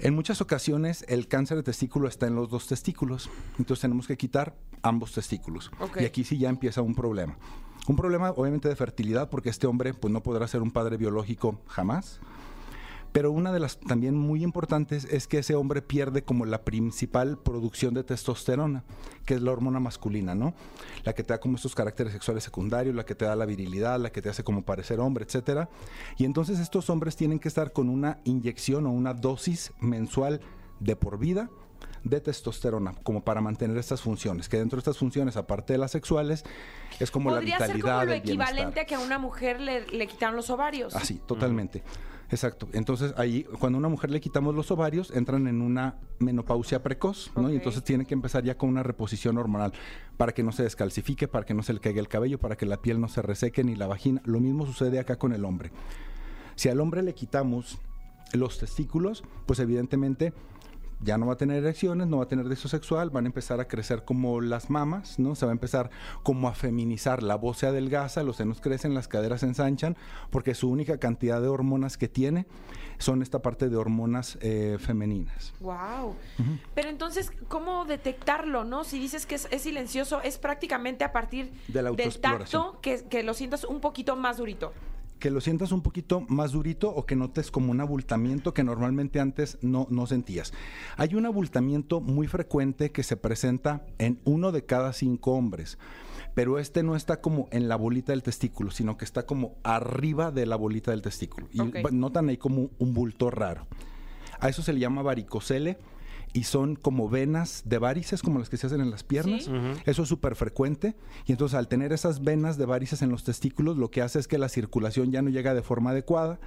En 0.00 0.14
muchas 0.14 0.40
ocasiones 0.40 1.04
el 1.08 1.26
cáncer 1.26 1.56
de 1.56 1.64
testículo 1.64 2.06
está 2.06 2.28
en 2.28 2.36
los 2.36 2.50
dos 2.50 2.68
testículos, 2.68 3.28
entonces 3.58 3.80
tenemos 3.80 4.06
que 4.06 4.16
quitar 4.16 4.54
ambos 4.82 5.12
testículos. 5.12 5.72
Y 5.98 6.04
aquí 6.04 6.22
sí 6.22 6.38
ya 6.38 6.48
empieza 6.48 6.82
un 6.82 6.94
problema. 6.94 7.36
Un 7.88 7.96
problema 7.96 8.30
obviamente 8.30 8.68
de 8.68 8.76
fertilidad 8.76 9.28
porque 9.28 9.48
este 9.48 9.66
hombre 9.66 9.94
pues 9.94 10.12
no 10.12 10.22
podrá 10.22 10.46
ser 10.46 10.62
un 10.62 10.70
padre 10.70 10.98
biológico 10.98 11.60
jamás. 11.66 12.20
Pero 13.12 13.32
una 13.32 13.52
de 13.52 13.60
las 13.60 13.78
también 13.78 14.14
muy 14.16 14.42
importantes 14.42 15.04
es 15.04 15.26
que 15.26 15.38
ese 15.38 15.54
hombre 15.54 15.82
pierde 15.82 16.22
como 16.22 16.44
la 16.44 16.62
principal 16.62 17.38
producción 17.38 17.94
de 17.94 18.04
testosterona, 18.04 18.84
que 19.24 19.34
es 19.34 19.42
la 19.42 19.52
hormona 19.52 19.80
masculina, 19.80 20.34
¿no? 20.34 20.54
La 21.04 21.14
que 21.14 21.22
te 21.22 21.32
da 21.32 21.40
como 21.40 21.56
estos 21.56 21.74
caracteres 21.74 22.12
sexuales 22.12 22.44
secundarios, 22.44 22.94
la 22.94 23.04
que 23.04 23.14
te 23.14 23.24
da 23.24 23.34
la 23.34 23.46
virilidad, 23.46 23.98
la 23.98 24.10
que 24.10 24.22
te 24.22 24.28
hace 24.28 24.44
como 24.44 24.62
parecer 24.62 25.00
hombre, 25.00 25.24
etcétera. 25.24 25.68
Y 26.16 26.24
entonces 26.24 26.58
estos 26.58 26.90
hombres 26.90 27.16
tienen 27.16 27.38
que 27.38 27.48
estar 27.48 27.72
con 27.72 27.88
una 27.88 28.18
inyección 28.24 28.86
o 28.86 28.90
una 28.90 29.14
dosis 29.14 29.72
mensual 29.80 30.40
de 30.80 30.96
por 30.96 31.18
vida 31.18 31.50
de 32.04 32.20
testosterona, 32.20 32.94
como 33.02 33.22
para 33.22 33.40
mantener 33.40 33.76
estas 33.76 34.00
funciones, 34.00 34.48
que 34.48 34.56
dentro 34.58 34.76
de 34.76 34.80
estas 34.80 34.98
funciones, 34.98 35.36
aparte 35.36 35.74
de 35.74 35.78
las 35.78 35.90
sexuales, 35.90 36.44
es 37.00 37.10
como 37.10 37.30
la 37.30 37.36
Podría 37.36 37.58
ser 37.58 37.76
vitalidad, 37.76 38.00
como 38.00 38.10
lo 38.10 38.14
equivalente 38.14 38.80
a 38.80 38.84
que 38.84 38.94
a 38.94 39.00
una 39.00 39.18
mujer 39.18 39.60
le, 39.60 39.86
le 39.86 40.06
quitaron 40.06 40.36
los 40.36 40.50
ovarios. 40.50 40.94
Así, 40.94 41.20
totalmente. 41.26 41.82
Exacto. 42.30 42.68
Entonces, 42.72 43.14
ahí, 43.16 43.44
cuando 43.58 43.78
a 43.78 43.80
una 43.80 43.88
mujer 43.88 44.10
le 44.10 44.20
quitamos 44.20 44.54
los 44.54 44.70
ovarios, 44.70 45.10
entran 45.12 45.46
en 45.46 45.62
una 45.62 45.96
menopausia 46.18 46.82
precoz, 46.82 47.30
¿no? 47.36 47.50
Y 47.50 47.56
entonces 47.56 47.82
tiene 47.82 48.04
que 48.04 48.14
empezar 48.14 48.44
ya 48.44 48.56
con 48.56 48.68
una 48.68 48.82
reposición 48.82 49.38
hormonal 49.38 49.72
para 50.16 50.32
que 50.32 50.42
no 50.42 50.52
se 50.52 50.62
descalcifique, 50.62 51.26
para 51.26 51.46
que 51.46 51.54
no 51.54 51.62
se 51.62 51.72
le 51.72 51.80
caiga 51.80 52.00
el 52.00 52.08
cabello, 52.08 52.38
para 52.38 52.56
que 52.56 52.66
la 52.66 52.76
piel 52.82 53.00
no 53.00 53.08
se 53.08 53.22
reseque 53.22 53.64
ni 53.64 53.76
la 53.76 53.86
vagina. 53.86 54.20
Lo 54.24 54.40
mismo 54.40 54.66
sucede 54.66 54.98
acá 54.98 55.16
con 55.16 55.32
el 55.32 55.44
hombre. 55.44 55.70
Si 56.54 56.68
al 56.68 56.80
hombre 56.80 57.02
le 57.02 57.14
quitamos 57.14 57.78
los 58.34 58.58
testículos, 58.58 59.24
pues 59.46 59.58
evidentemente 59.58 60.34
ya 61.00 61.16
no 61.18 61.26
va 61.26 61.34
a 61.34 61.36
tener 61.36 61.62
erecciones, 61.62 62.08
no 62.08 62.18
va 62.18 62.24
a 62.24 62.28
tener 62.28 62.48
deseo 62.48 62.68
sexual, 62.68 63.10
van 63.10 63.24
a 63.24 63.28
empezar 63.28 63.60
a 63.60 63.68
crecer 63.68 64.04
como 64.04 64.40
las 64.40 64.70
mamas, 64.70 65.18
¿no? 65.18 65.34
Se 65.34 65.46
va 65.46 65.52
a 65.52 65.54
empezar 65.54 65.90
como 66.22 66.48
a 66.48 66.54
feminizar, 66.54 67.22
la 67.22 67.36
voz 67.36 67.58
se 67.58 67.66
adelgaza, 67.66 68.22
los 68.22 68.36
senos 68.36 68.60
crecen, 68.60 68.94
las 68.94 69.08
caderas 69.08 69.40
se 69.40 69.46
ensanchan, 69.46 69.96
porque 70.30 70.54
su 70.54 70.68
única 70.68 70.98
cantidad 70.98 71.40
de 71.40 71.48
hormonas 71.48 71.96
que 71.96 72.08
tiene 72.08 72.46
son 72.98 73.22
esta 73.22 73.40
parte 73.40 73.68
de 73.68 73.76
hormonas 73.76 74.38
eh, 74.40 74.76
femeninas. 74.80 75.54
Wow. 75.60 76.16
Pero 76.74 76.88
entonces, 76.88 77.30
¿cómo 77.46 77.84
detectarlo, 77.84 78.64
no? 78.64 78.82
Si 78.82 78.98
dices 78.98 79.24
que 79.26 79.36
es, 79.36 79.46
es 79.50 79.62
silencioso, 79.62 80.20
es 80.22 80.38
prácticamente 80.38 81.04
a 81.04 81.12
partir 81.12 81.52
De 81.68 81.82
la 81.82 81.92
del 81.92 82.18
tacto 82.18 82.78
que, 82.82 83.04
que 83.04 83.22
lo 83.22 83.34
sientas 83.34 83.64
un 83.64 83.80
poquito 83.80 84.16
más 84.16 84.38
durito. 84.38 84.72
Que 85.18 85.30
lo 85.30 85.40
sientas 85.40 85.72
un 85.72 85.82
poquito 85.82 86.20
más 86.28 86.52
durito 86.52 86.90
o 86.90 87.06
que 87.06 87.16
notes 87.16 87.50
como 87.50 87.70
un 87.70 87.80
abultamiento 87.80 88.54
que 88.54 88.64
normalmente 88.64 89.20
antes 89.20 89.58
no, 89.62 89.86
no 89.90 90.06
sentías. 90.06 90.52
Hay 90.96 91.14
un 91.14 91.26
abultamiento 91.26 92.00
muy 92.00 92.26
frecuente 92.26 92.92
que 92.92 93.02
se 93.02 93.16
presenta 93.16 93.84
en 93.98 94.20
uno 94.24 94.52
de 94.52 94.64
cada 94.64 94.92
cinco 94.92 95.32
hombres, 95.32 95.78
pero 96.34 96.58
este 96.58 96.82
no 96.82 96.94
está 96.94 97.20
como 97.20 97.48
en 97.50 97.68
la 97.68 97.76
bolita 97.76 98.12
del 98.12 98.22
testículo, 98.22 98.70
sino 98.70 98.96
que 98.96 99.04
está 99.04 99.26
como 99.26 99.56
arriba 99.64 100.30
de 100.30 100.46
la 100.46 100.56
bolita 100.56 100.90
del 100.92 101.02
testículo. 101.02 101.48
Y 101.52 101.60
notan 101.92 102.28
ahí 102.28 102.36
como 102.36 102.70
un 102.78 102.94
bulto 102.94 103.30
raro. 103.30 103.66
A 104.40 104.48
eso 104.48 104.62
se 104.62 104.72
le 104.72 104.80
llama 104.80 105.02
varicocele 105.02 105.78
y 106.32 106.44
son 106.44 106.76
como 106.76 107.08
venas 107.08 107.62
de 107.64 107.78
varices 107.78 108.22
como 108.22 108.38
las 108.38 108.48
que 108.48 108.56
se 108.56 108.66
hacen 108.66 108.80
en 108.80 108.90
las 108.90 109.02
piernas. 109.02 109.44
Sí. 109.44 109.52
Eso 109.86 110.02
es 110.02 110.08
súper 110.08 110.34
frecuente. 110.34 110.94
Y 111.26 111.32
entonces 111.32 111.56
al 111.58 111.68
tener 111.68 111.92
esas 111.92 112.22
venas 112.22 112.58
de 112.58 112.66
varices 112.66 113.02
en 113.02 113.10
los 113.10 113.24
testículos, 113.24 113.76
lo 113.76 113.90
que 113.90 114.02
hace 114.02 114.18
es 114.18 114.28
que 114.28 114.38
la 114.38 114.48
circulación 114.48 115.10
ya 115.10 115.22
no 115.22 115.30
llega 115.30 115.54
de 115.54 115.62
forma 115.62 115.90
adecuada. 115.90 116.38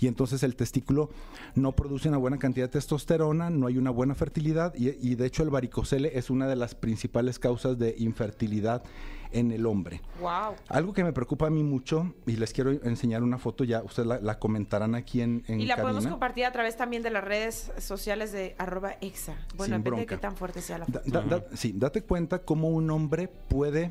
Y 0.00 0.06
entonces 0.06 0.44
el 0.44 0.54
testículo 0.54 1.10
no 1.56 1.72
produce 1.72 2.08
una 2.08 2.18
buena 2.18 2.38
cantidad 2.38 2.66
de 2.66 2.72
testosterona, 2.72 3.50
no 3.50 3.66
hay 3.66 3.78
una 3.78 3.90
buena 3.90 4.14
fertilidad. 4.14 4.72
Y, 4.76 4.90
y 5.00 5.16
de 5.16 5.26
hecho 5.26 5.42
el 5.42 5.50
varicocele 5.50 6.16
es 6.16 6.30
una 6.30 6.46
de 6.46 6.56
las 6.56 6.74
principales 6.74 7.38
causas 7.38 7.78
de 7.78 7.94
infertilidad 7.98 8.82
en 9.32 9.52
el 9.52 9.66
hombre. 9.66 10.00
Wow. 10.20 10.54
Algo 10.68 10.92
que 10.92 11.04
me 11.04 11.12
preocupa 11.12 11.46
a 11.46 11.50
mí 11.50 11.62
mucho, 11.62 12.14
y 12.26 12.36
les 12.36 12.52
quiero 12.52 12.70
enseñar 12.70 13.22
una 13.22 13.38
foto, 13.38 13.64
ya 13.64 13.82
ustedes 13.82 14.06
la, 14.08 14.20
la 14.20 14.38
comentarán 14.38 14.94
aquí 14.94 15.20
en, 15.20 15.44
en 15.48 15.60
Y 15.60 15.66
la 15.66 15.76
podemos 15.76 16.06
compartir 16.06 16.44
a 16.46 16.52
través 16.52 16.76
también 16.76 17.02
de 17.02 17.10
las 17.10 17.24
redes 17.24 17.70
sociales 17.78 18.32
de 18.32 18.54
arroba 18.58 18.92
exa. 19.00 19.34
Bueno, 19.56 19.76
Sin 19.76 19.82
depende 19.82 19.82
de 19.82 19.90
bronca. 20.06 20.14
qué 20.16 20.20
tan 20.20 20.36
fuerte 20.36 20.62
sea 20.62 20.78
la 20.78 20.86
foto. 20.86 21.00
da- 21.04 21.22
da- 21.22 21.44
sí, 21.54 21.72
date 21.76 22.02
cuenta 22.02 22.38
cómo 22.40 22.68
un 22.68 22.90
hombre 22.90 23.28
puede 23.28 23.90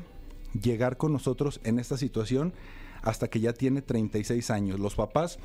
llegar 0.60 0.96
con 0.96 1.12
nosotros 1.12 1.60
en 1.64 1.78
esta 1.78 1.96
situación 1.96 2.52
hasta 3.02 3.28
que 3.28 3.38
ya 3.40 3.52
tiene 3.52 3.80
36 3.82 4.50
años. 4.50 4.80
Los 4.80 4.94
papás 4.96 5.38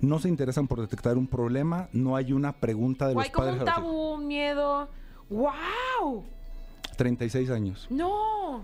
no 0.00 0.18
se 0.18 0.28
interesan 0.28 0.68
por 0.68 0.80
detectar 0.80 1.16
un 1.16 1.26
problema, 1.26 1.88
no 1.92 2.16
hay 2.16 2.32
una 2.32 2.52
pregunta 2.52 3.06
de 3.08 3.12
O 3.12 3.16
los 3.16 3.24
hay 3.24 3.30
como 3.30 3.46
padres. 3.48 3.60
un 3.60 3.66
tabú, 3.66 4.12
un 4.14 4.26
miedo. 4.28 4.88
¡Wow! 5.30 6.24
36 6.96 7.50
años. 7.50 7.86
¡No! 7.90 8.62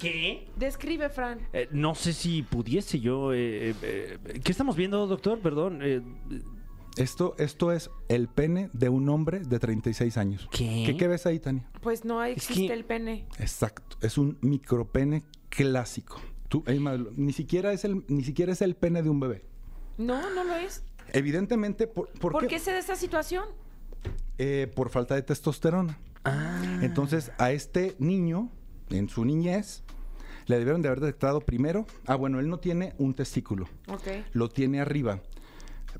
¿Qué? 0.00 0.48
Describe, 0.56 1.08
Fran. 1.10 1.40
Eh, 1.52 1.68
no 1.72 1.94
sé 1.94 2.12
si 2.12 2.42
pudiese 2.42 3.00
yo. 3.00 3.32
eh, 3.32 3.70
eh, 3.82 4.18
eh, 4.24 4.40
¿Qué 4.42 4.52
estamos 4.52 4.76
viendo, 4.76 5.06
doctor? 5.06 5.40
Perdón. 5.40 5.80
eh, 5.82 6.00
Esto, 6.96 7.34
esto 7.38 7.70
es 7.70 7.90
el 8.08 8.28
pene 8.28 8.68
de 8.72 8.88
un 8.88 9.08
hombre 9.08 9.40
de 9.40 9.58
36 9.58 10.16
años. 10.16 10.48
¿Qué? 10.50 10.82
¿Qué, 10.86 10.96
qué 10.96 11.06
ves 11.06 11.24
ahí, 11.26 11.38
Tania? 11.38 11.68
Pues 11.80 12.04
no 12.04 12.22
existe 12.24 12.66
que- 12.68 12.72
el 12.72 12.84
pene. 12.84 13.26
Exacto, 13.38 13.96
es 14.02 14.18
un 14.18 14.38
micropene 14.40 15.22
clásico. 15.50 16.20
Tú, 16.48 16.64
ey, 16.66 16.80
ni 17.16 17.32
siquiera 17.32 17.72
es 17.72 17.84
el 17.84 18.04
ni 18.08 18.24
siquiera 18.24 18.52
es 18.52 18.60
el 18.62 18.74
pene 18.74 19.02
de 19.04 19.08
un 19.10 19.20
bebé. 19.20 19.44
No, 19.98 20.18
no 20.34 20.42
lo 20.44 20.56
es. 20.56 20.82
Evidentemente, 21.12 21.86
¿por, 21.86 22.08
por 22.14 22.32
¿Por 22.32 22.42
qué? 22.42 22.48
qué 22.48 22.58
se 22.58 22.72
da 22.72 22.78
esta 22.78 22.96
situación? 22.96 23.44
Eh, 24.38 24.70
por 24.74 24.88
falta 24.90 25.14
de 25.14 25.22
testosterona. 25.22 25.98
Entonces, 26.82 27.30
a 27.38 27.52
este 27.52 27.94
niño, 27.98 28.50
en 28.90 29.08
su 29.08 29.24
niñez, 29.24 29.82
le 30.46 30.58
debieron 30.58 30.82
de 30.82 30.88
haber 30.88 31.00
detectado 31.00 31.40
primero, 31.40 31.86
ah, 32.06 32.16
bueno, 32.16 32.40
él 32.40 32.48
no 32.48 32.58
tiene 32.58 32.94
un 32.98 33.14
testículo, 33.14 33.68
Ok. 33.88 34.08
lo 34.32 34.48
tiene 34.48 34.80
arriba. 34.80 35.20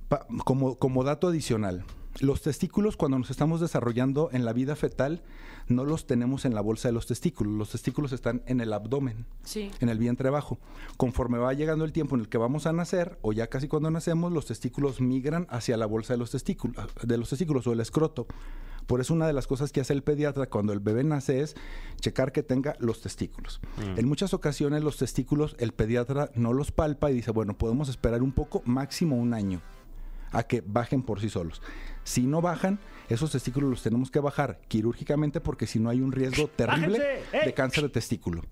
Pa- 0.08 0.26
como, 0.44 0.76
como 0.76 1.04
dato 1.04 1.28
adicional, 1.28 1.84
los 2.20 2.42
testículos 2.42 2.96
cuando 2.96 3.18
nos 3.18 3.30
estamos 3.30 3.60
desarrollando 3.60 4.28
en 4.32 4.44
la 4.44 4.52
vida 4.52 4.74
fetal, 4.76 5.22
no 5.68 5.84
los 5.84 6.06
tenemos 6.08 6.44
en 6.44 6.54
la 6.54 6.60
bolsa 6.60 6.88
de 6.88 6.92
los 6.92 7.06
testículos, 7.06 7.52
los 7.52 7.70
testículos 7.70 8.10
están 8.12 8.42
en 8.46 8.60
el 8.60 8.72
abdomen 8.72 9.24
Sí. 9.44 9.70
en 9.78 9.88
el 9.88 9.98
vientre 9.98 10.28
bajo. 10.30 10.58
Conforme 10.96 11.38
va 11.38 11.52
llegando 11.54 11.84
el 11.84 11.92
tiempo 11.92 12.16
en 12.16 12.22
el 12.22 12.28
que 12.28 12.38
vamos 12.38 12.66
a 12.66 12.72
nacer, 12.72 13.18
o 13.22 13.32
ya 13.32 13.46
casi 13.46 13.68
cuando 13.68 13.90
nacemos, 13.92 14.32
los 14.32 14.46
testículos 14.46 15.00
migran 15.00 15.46
hacia 15.50 15.76
la 15.76 15.86
bolsa 15.86 16.14
de 16.14 16.18
los 16.18 16.32
testículos, 16.32 16.76
de 17.04 17.18
los 17.18 17.30
testículos 17.30 17.66
o 17.68 17.72
el 17.72 17.80
escroto. 17.80 18.26
Por 18.90 19.00
eso 19.00 19.14
una 19.14 19.28
de 19.28 19.32
las 19.32 19.46
cosas 19.46 19.70
que 19.70 19.80
hace 19.80 19.92
el 19.92 20.02
pediatra 20.02 20.48
cuando 20.48 20.72
el 20.72 20.80
bebé 20.80 21.04
nace 21.04 21.42
es 21.42 21.54
checar 22.00 22.32
que 22.32 22.42
tenga 22.42 22.74
los 22.80 23.00
testículos. 23.00 23.60
En 23.96 24.08
muchas 24.08 24.34
ocasiones 24.34 24.82
los 24.82 24.96
testículos 24.96 25.54
el 25.60 25.70
pediatra 25.70 26.32
no 26.34 26.52
los 26.52 26.72
palpa 26.72 27.08
y 27.08 27.14
dice, 27.14 27.30
bueno, 27.30 27.56
podemos 27.56 27.88
esperar 27.88 28.20
un 28.20 28.32
poco, 28.32 28.62
máximo 28.64 29.14
un 29.14 29.32
año, 29.32 29.62
a 30.32 30.42
que 30.42 30.60
bajen 30.66 31.04
por 31.04 31.20
sí 31.20 31.30
solos. 31.30 31.62
Si 32.02 32.22
no 32.22 32.42
bajan, 32.42 32.80
esos 33.08 33.30
testículos 33.30 33.70
los 33.70 33.82
tenemos 33.84 34.10
que 34.10 34.18
bajar 34.18 34.58
quirúrgicamente 34.66 35.40
porque 35.40 35.68
si 35.68 35.78
no 35.78 35.88
hay 35.88 36.00
un 36.00 36.10
riesgo 36.10 36.48
terrible 36.48 37.22
de 37.44 37.54
cáncer 37.54 37.84
de 37.84 37.90
testículo. 37.90 38.42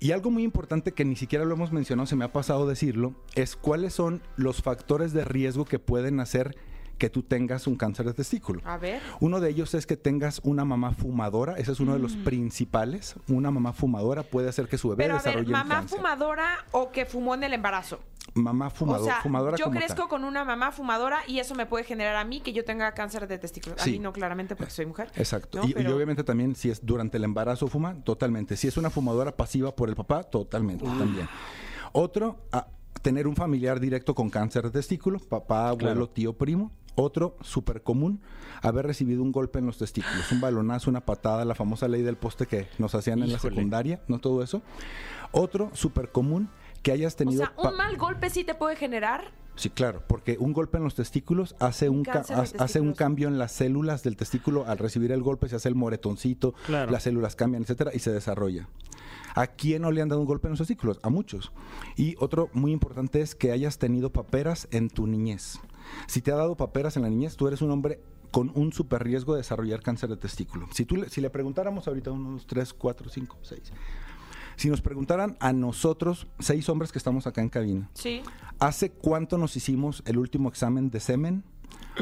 Y 0.00 0.12
algo 0.12 0.30
muy 0.30 0.44
importante 0.44 0.92
que 0.92 1.04
ni 1.04 1.14
siquiera 1.14 1.44
lo 1.44 1.54
hemos 1.54 1.72
mencionado, 1.72 2.06
se 2.06 2.16
me 2.16 2.24
ha 2.24 2.32
pasado 2.32 2.66
decirlo, 2.66 3.16
es 3.34 3.54
cuáles 3.54 3.92
son 3.92 4.22
los 4.36 4.62
factores 4.62 5.12
de 5.12 5.26
riesgo 5.26 5.66
que 5.66 5.78
pueden 5.78 6.20
hacer 6.20 6.56
que 6.98 7.08
tú 7.10 7.22
tengas 7.22 7.66
un 7.66 7.76
cáncer 7.76 8.04
de 8.06 8.12
testículo. 8.12 8.60
A 8.64 8.76
ver. 8.76 9.00
Uno 9.20 9.40
de 9.40 9.50
ellos 9.50 9.72
es 9.74 9.86
que 9.86 9.96
tengas 9.96 10.40
una 10.44 10.64
mamá 10.64 10.92
fumadora, 10.92 11.54
ese 11.56 11.72
es 11.72 11.80
uno 11.80 11.92
de 11.94 12.00
los 12.00 12.16
principales. 12.16 13.14
Una 13.28 13.50
mamá 13.50 13.72
fumadora 13.72 14.22
puede 14.24 14.48
hacer 14.48 14.68
que 14.68 14.76
su 14.78 14.88
bebé 14.90 15.04
Mm. 15.04 15.06
Pero 15.06 15.14
a 15.14 15.16
ver, 15.18 15.24
desarrolle 15.24 15.46
un 15.46 15.52
mamá 15.52 15.74
cáncer. 15.76 15.96
fumadora 15.98 16.46
o 16.72 16.90
que 16.90 17.06
fumó 17.06 17.34
en 17.34 17.44
el 17.44 17.52
embarazo. 17.54 18.00
Mamá 18.34 18.68
fumado- 18.70 19.02
o 19.02 19.06
sea, 19.06 19.20
fumadora 19.22 19.56
yo 19.56 19.64
como 19.66 19.78
crezco 19.78 20.02
tal. 20.02 20.08
con 20.08 20.24
una 20.24 20.44
mamá 20.44 20.70
fumadora 20.70 21.20
y 21.26 21.38
eso 21.38 21.54
me 21.54 21.64
puede 21.66 21.84
generar 21.84 22.16
a 22.16 22.24
mí 22.24 22.40
que 22.40 22.52
yo 22.52 22.64
tenga 22.64 22.92
cáncer 22.92 23.26
de 23.26 23.38
testículos. 23.38 23.80
A 23.80 23.84
Sí. 23.84 23.92
mí 23.92 23.98
no, 24.00 24.12
claramente, 24.12 24.54
porque 24.54 24.70
soy 24.72 24.84
mujer. 24.86 25.10
Exacto. 25.16 25.58
¿no? 25.62 25.64
Y, 25.68 25.86
obviamente 25.86 26.24
también 26.24 26.54
si 26.54 26.68
es 26.70 26.84
durante 26.84 27.16
el 27.16 27.24
embarazo 27.24 27.68
fuma, 27.68 27.94
totalmente. 28.04 28.56
Si 28.56 28.68
es 28.68 28.76
una 28.76 28.90
fumadora 28.90 29.34
pasiva 29.36 29.74
por 29.74 29.88
el 29.88 29.94
papá, 29.96 30.24
totalmente 30.24 30.84
también. 30.84 31.26
Otro, 31.92 32.38
a 32.52 32.66
tener 33.02 33.26
un 33.26 33.34
familiar 33.36 33.80
directo 33.80 34.14
con 34.14 34.28
cáncer 34.28 34.64
de 34.64 34.70
testículo, 34.70 35.20
papá, 35.20 35.68
abuelo, 35.70 35.78
Claro. 35.94 36.08
tío, 36.10 36.32
primo. 36.36 36.70
Otro, 37.00 37.36
súper 37.42 37.82
común, 37.84 38.20
haber 38.60 38.84
recibido 38.84 39.22
un 39.22 39.30
golpe 39.30 39.60
en 39.60 39.66
los 39.66 39.78
testículos, 39.78 40.32
un 40.32 40.40
balonazo, 40.40 40.90
una 40.90 41.00
patada, 41.06 41.44
la 41.44 41.54
famosa 41.54 41.86
ley 41.86 42.02
del 42.02 42.16
poste 42.16 42.46
que 42.46 42.66
nos 42.78 42.92
hacían 42.96 43.22
en 43.22 43.30
la 43.32 43.38
secundaria, 43.38 44.00
¿no? 44.08 44.18
Todo 44.18 44.42
eso. 44.42 44.62
Otro, 45.30 45.70
súper 45.74 46.10
común, 46.10 46.48
que 46.82 46.90
hayas 46.90 47.14
O 47.14 47.16
tenido... 47.18 47.44
sea, 47.44 47.54
pa- 47.54 47.70
un 47.70 47.76
mal 47.76 47.96
golpe 47.96 48.30
sí 48.30 48.42
te 48.42 48.54
puede 48.56 48.74
generar. 48.74 49.30
Sí, 49.54 49.70
claro, 49.70 50.02
porque 50.08 50.36
un 50.40 50.52
golpe 50.52 50.78
en 50.78 50.84
los 50.84 50.96
testículos 50.96 51.54
hace 51.60 51.88
un, 51.88 52.02
ca- 52.04 52.24
hace 52.58 52.80
un 52.80 52.94
cambio 52.94 53.28
en 53.28 53.38
las 53.38 53.52
células 53.52 54.02
del 54.02 54.16
testículo. 54.16 54.64
Al 54.66 54.78
recibir 54.78 55.12
el 55.12 55.22
golpe 55.22 55.48
se 55.48 55.54
hace 55.56 55.68
el 55.68 55.74
moretoncito, 55.76 56.54
Claro. 56.66 56.90
las 56.90 57.04
células 57.04 57.36
cambian, 57.36 57.62
etcétera, 57.62 57.92
y 57.94 58.00
se 58.00 58.10
desarrolla. 58.12 58.68
¿A 59.36 59.46
quién 59.46 59.82
no 59.82 59.92
le 59.92 60.00
han 60.02 60.08
dado 60.08 60.20
un 60.20 60.26
golpe 60.26 60.48
en 60.48 60.52
los 60.52 60.58
testículos? 60.58 60.98
A 61.04 61.10
muchos. 61.10 61.52
Y 61.96 62.16
otro 62.18 62.50
muy 62.54 62.72
importante 62.72 63.20
es 63.20 63.36
que 63.36 63.52
hayas 63.52 63.78
tenido 63.78 64.10
paperas 64.12 64.66
en 64.72 64.90
tu 64.90 65.06
niñez. 65.06 65.60
Si 66.06 66.20
te 66.22 66.32
ha 66.32 66.36
dado 66.36 66.56
paperas 66.56 66.96
en 66.96 67.02
la 67.02 67.08
niñez, 67.10 67.36
tú 67.36 67.46
eres 67.48 67.62
un 67.62 67.70
hombre 67.70 68.00
con 68.30 68.50
un 68.54 68.72
super 68.72 69.02
riesgo 69.02 69.32
de 69.34 69.38
desarrollar 69.38 69.82
cáncer 69.82 70.10
de 70.10 70.16
testículo. 70.16 70.68
Si, 70.72 70.84
tú, 70.84 70.96
le- 70.96 71.08
si 71.08 71.20
le 71.20 71.30
preguntáramos 71.30 71.88
ahorita 71.88 72.10
unos 72.10 72.46
3, 72.46 72.74
4, 72.74 73.08
5, 73.10 73.36
6. 73.42 73.72
Si 74.56 74.68
nos 74.68 74.80
preguntaran 74.80 75.36
a 75.40 75.52
nosotros, 75.52 76.26
seis 76.40 76.68
hombres 76.68 76.90
que 76.90 76.98
estamos 76.98 77.26
acá 77.26 77.40
en 77.40 77.48
cabina, 77.48 77.88
Sí. 77.94 78.22
¿Hace 78.58 78.90
cuánto 78.90 79.38
nos 79.38 79.54
hicimos 79.56 80.02
el 80.04 80.18
último 80.18 80.48
examen 80.48 80.90
de 80.90 80.98
semen? 80.98 81.44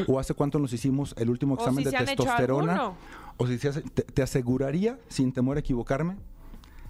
¿O 0.06 0.18
hace 0.18 0.32
cuánto 0.34 0.58
nos 0.58 0.72
hicimos 0.72 1.14
el 1.18 1.28
último 1.28 1.54
examen 1.54 1.84
si 1.84 1.90
de 1.90 1.96
testosterona? 1.98 2.92
O 3.36 3.46
si 3.46 3.58
se 3.58 3.68
hace- 3.68 3.82
te, 3.82 4.02
te 4.02 4.22
aseguraría, 4.22 4.98
sin 5.08 5.32
temor 5.32 5.58
a 5.58 5.60
equivocarme, 5.60 6.16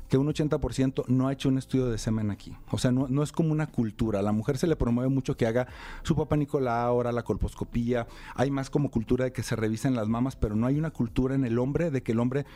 que 0.09 0.19
un 0.19 0.27
80% 0.29 1.07
no 1.09 1.29
ha 1.29 1.33
hecho 1.33 1.49
un 1.49 1.59
estudio 1.59 1.87
de 1.87 1.99
semen 1.99 2.31
aquí. 2.31 2.57
O 2.71 2.79
sea, 2.79 2.93
no, 2.93 3.07
no 3.09 3.23
es 3.23 3.33
como 3.33 3.53
una 3.53 3.67
cultura. 3.67 4.21
A 4.21 4.23
la 4.23 4.33
mujer 4.33 4.59
se 4.59 4.67
le 4.67 4.77
promueve 4.77 5.09
mucho 5.11 5.37
que 5.37 5.47
haga 5.47 5.67
su 6.03 6.15
papá 6.17 6.37
Nicolau, 6.37 6.89
ahora 6.89 7.13
la 7.13 7.23
colposcopía. 7.23 8.07
Hay 8.35 8.51
más 8.51 8.71
como 8.71 8.91
cultura 8.91 9.25
de 9.25 9.33
que 9.33 9.43
se 9.43 9.57
revisen 9.57 9.95
las 9.95 10.09
mamas, 10.09 10.37
pero 10.37 10.57
no 10.57 10.67
hay 10.67 10.79
una 10.79 10.91
cultura 10.91 11.35
en 11.35 11.45
el 11.45 11.59
hombre 11.59 11.91
de 11.91 12.03
que 12.03 12.13
el 12.13 12.21
hombre 12.21 12.47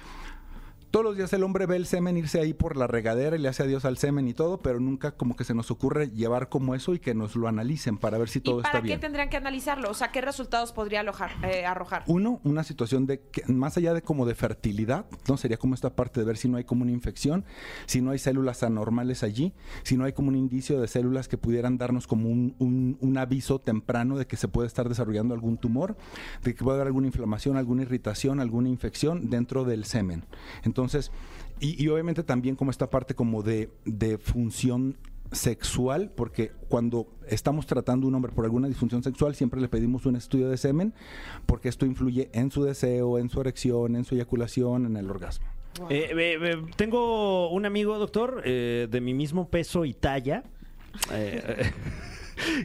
todos 0.91 1.05
los 1.05 1.17
días 1.17 1.33
el 1.33 1.43
hombre 1.45 1.67
ve 1.67 1.77
el 1.77 1.87
semen 1.87 2.17
irse 2.17 2.41
ahí 2.41 2.53
por 2.53 2.77
la 2.77 2.87
regadera 2.87 3.37
y 3.37 3.39
le 3.39 3.49
hace 3.49 3.63
adiós 3.63 3.85
al 3.85 3.97
semen 3.97 4.27
y 4.27 4.35
todo, 4.35 4.59
pero 4.59 4.81
nunca 4.81 5.13
como 5.13 5.37
que 5.37 5.45
se 5.45 5.55
nos 5.55 5.71
ocurre 5.71 6.11
llevar 6.11 6.49
como 6.49 6.75
eso 6.75 6.95
y 6.95 6.99
que 6.99 7.15
nos 7.15 7.37
lo 7.37 7.47
analicen 7.49 7.97
para 7.97 8.19
ver 8.19 8.29
si 8.29 8.41
todo 8.41 8.59
¿Y 8.61 8.63
para 8.63 8.71
está 8.71 8.83
qué 8.83 8.87
bien. 8.89 9.01
tendrían 9.01 9.29
que 9.29 9.37
analizarlo? 9.37 9.89
O 9.91 9.95
sea, 9.95 10.11
¿qué 10.11 10.21
resultados 10.21 10.73
podría 10.73 11.01
alojar- 11.03 11.31
eh, 11.45 11.65
arrojar? 11.65 12.03
Uno, 12.09 12.41
una 12.43 12.65
situación 12.65 13.07
de 13.07 13.21
que 13.21 13.45
más 13.47 13.77
allá 13.77 13.95
de 13.95 14.03
como 14.03 14.27
de 14.27 14.35
fertilidad, 14.35 15.07
¿no? 15.29 15.37
Sería 15.37 15.59
como 15.59 15.75
esta 15.75 15.95
parte 15.95 16.19
de 16.21 16.27
ver 16.27 16.37
si 16.37 16.49
no 16.49 16.57
hay 16.57 16.65
como 16.65 16.83
una 16.83 16.91
infección, 16.93 17.45
si 17.87 18.01
no 18.01 18.11
hay 18.11 18.19
células 18.19 18.63
anormales 18.65 19.23
allí, 19.23 19.53
si 19.85 19.97
no 19.97 20.05
hay 20.05 20.13
como 20.13 20.29
un 20.29 20.37
indicio 20.37 20.81
de 20.81 20.89
células 20.89 21.29
que 21.29 21.39
pudieran 21.39 21.79
darnos 21.79 22.07
como 22.09 22.29
un, 22.29 22.57
un- 22.59 22.99
un 23.01 23.17
aviso 23.19 23.61
temprano 23.61 24.19
de 24.19 24.27
que 24.27 24.37
se 24.37 24.49
puede 24.49 24.67
estar 24.67 24.89
desarrollando 24.89 25.35
algún 25.35 25.57
tumor, 25.57 25.97
de 26.43 26.55
que 26.55 26.65
puede 26.65 26.77
haber 26.79 26.89
alguna 26.89 27.07
inflamación, 27.07 27.57
alguna 27.57 27.83
irritación, 27.83 28.41
alguna 28.41 28.69
infección 28.69 29.31
dentro 29.31 29.65
del 29.65 29.85
semen. 29.85 30.25
Entonces, 30.65 30.80
y, 31.61 31.83
y 31.83 31.89
obviamente 31.89 32.23
también 32.23 32.57
como 32.57 32.71
esta 32.71 32.89
parte 32.91 33.15
como 33.15 33.43
de, 33.43 33.71
de 33.85 34.19
función 34.19 34.97
sexual, 35.33 36.11
porque 36.17 36.51
cuando 36.69 37.07
estamos 37.29 37.67
tratando 37.67 38.07
a 38.07 38.09
un 38.09 38.15
hombre 38.17 38.33
por 38.33 38.45
alguna 38.45 38.67
disfunción 38.69 39.03
sexual, 39.03 39.35
siempre 39.35 39.61
le 39.61 39.69
pedimos 39.69 40.05
un 40.07 40.17
estudio 40.17 40.49
de 40.49 40.57
semen, 40.57 40.93
porque 41.47 41.69
esto 41.69 41.87
influye 41.87 42.31
en 42.33 42.51
su 42.51 42.65
deseo, 42.65 43.19
en 43.19 43.29
su 43.31 43.41
erección, 43.41 43.95
en 43.95 44.05
su 44.05 44.15
eyaculación, 44.17 44.87
en 44.87 44.97
el 44.97 45.09
orgasmo. 45.09 45.47
Eh, 45.89 46.11
eh, 46.13 46.39
eh, 46.43 46.63
tengo 46.77 47.49
un 47.51 47.65
amigo, 47.65 47.97
doctor, 47.99 48.43
eh, 48.45 48.89
de 48.91 49.01
mi 49.01 49.15
mismo 49.15 49.49
peso 49.49 49.85
y 49.85 49.95
talla. 49.95 50.43
eh, 51.13 51.41
eh, 51.47 51.73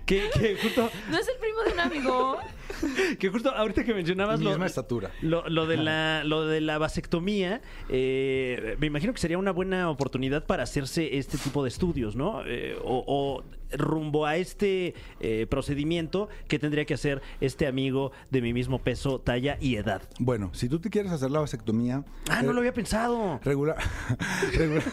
que, 0.06 0.24
que 0.34 0.58
justo, 0.58 0.90
¿No 1.12 1.18
es 1.20 1.28
el 1.28 1.36
primo 1.40 1.62
de 1.68 1.74
un 1.74 1.80
amigo? 1.82 2.38
que 3.20 3.30
justo 3.30 3.50
ahorita 3.52 3.84
que 3.84 3.94
mencionabas 3.94 4.40
lo, 4.40 4.50
Misma 4.50 4.66
estatura. 4.66 5.12
lo, 5.22 5.48
lo 5.50 5.66
de 5.68 5.78
la, 5.78 6.24
lo 6.24 6.46
de 6.46 6.62
la 6.62 6.78
vasectomía, 6.78 7.62
eh, 7.90 8.76
me 8.80 8.88
imagino 8.88 9.14
que 9.14 9.20
sería 9.20 9.38
una 9.38 9.52
buena 9.52 9.90
oportunidad 9.90 10.46
para 10.46 10.64
hacerse 10.64 11.18
este 11.18 11.38
tipo 11.38 11.64
de 11.64 11.70
estudios, 11.70 12.16
¿no? 12.16 12.42
Eh, 12.46 12.76
o, 12.84 13.04
o 13.08 13.44
rumbo 13.78 14.26
a 14.26 14.38
este 14.38 14.94
eh, 15.20 15.48
procedimiento 15.50 16.30
que 16.48 16.60
tendría 16.60 16.86
que 16.86 16.94
hacer 16.94 17.22
este 17.42 17.68
amigo 17.68 18.12
de 18.32 18.42
mi 18.42 18.54
mismo 18.54 18.80
peso, 18.80 19.20
talla 19.20 19.58
y 19.60 19.76
edad. 19.76 20.02
Bueno, 20.20 20.52
si 20.54 20.70
tú 20.70 20.80
te 20.80 20.90
quieres 20.90 21.12
hacer 21.12 21.32
la 21.32 21.40
vasectomía... 21.40 22.06
Ah, 22.30 22.42
no 22.44 22.54
lo 22.54 22.60
había 22.60 22.74
pensado. 22.74 23.40
Regular, 23.44 23.76
regular- 24.54 24.84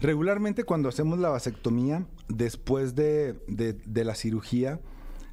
regularmente 0.00 0.64
cuando 0.64 0.88
hacemos 0.88 1.18
la 1.18 1.30
vasectomía, 1.30 2.04
después 2.28 2.94
de, 2.94 3.34
de- 3.48 3.72
de 3.72 4.04
la 4.04 4.14
cirugía, 4.14 4.80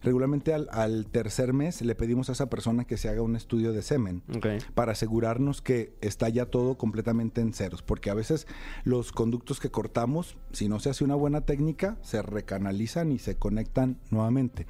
regularmente 0.06 0.54
al, 0.54 0.70
al 0.72 1.08
tercer 1.08 1.54
mes 1.54 1.82
le 1.82 1.96
pedimos 1.96 2.30
a 2.30 2.34
esa 2.34 2.50
persona 2.50 2.86
que 2.86 2.98
se 2.98 3.10
haga 3.10 3.22
un 3.22 3.36
estudio 3.36 3.74
de 3.74 3.82
semen 3.82 4.24
para 4.74 4.94
asegurarnos 4.94 5.62
que 5.62 5.94
está 6.02 6.30
ya 6.30 6.46
todo 6.46 6.78
completamente 6.78 7.42
en 7.42 7.54
ceros, 7.54 7.82
porque 7.82 8.10
a 8.10 8.14
veces 8.14 8.48
los 8.84 9.12
conductos 9.12 9.60
que 9.60 9.70
cortamos, 9.72 10.38
si 10.52 10.70
no 10.70 10.80
se 10.80 10.90
hace 10.90 11.04
una 11.04 11.16
buena 11.16 11.42
técnica, 11.42 11.98
se 12.02 12.22
recanalizan 12.22 13.12
y 13.12 13.20
se 13.20 13.36
conectan 13.36 13.98
nuevamente. 14.12 14.68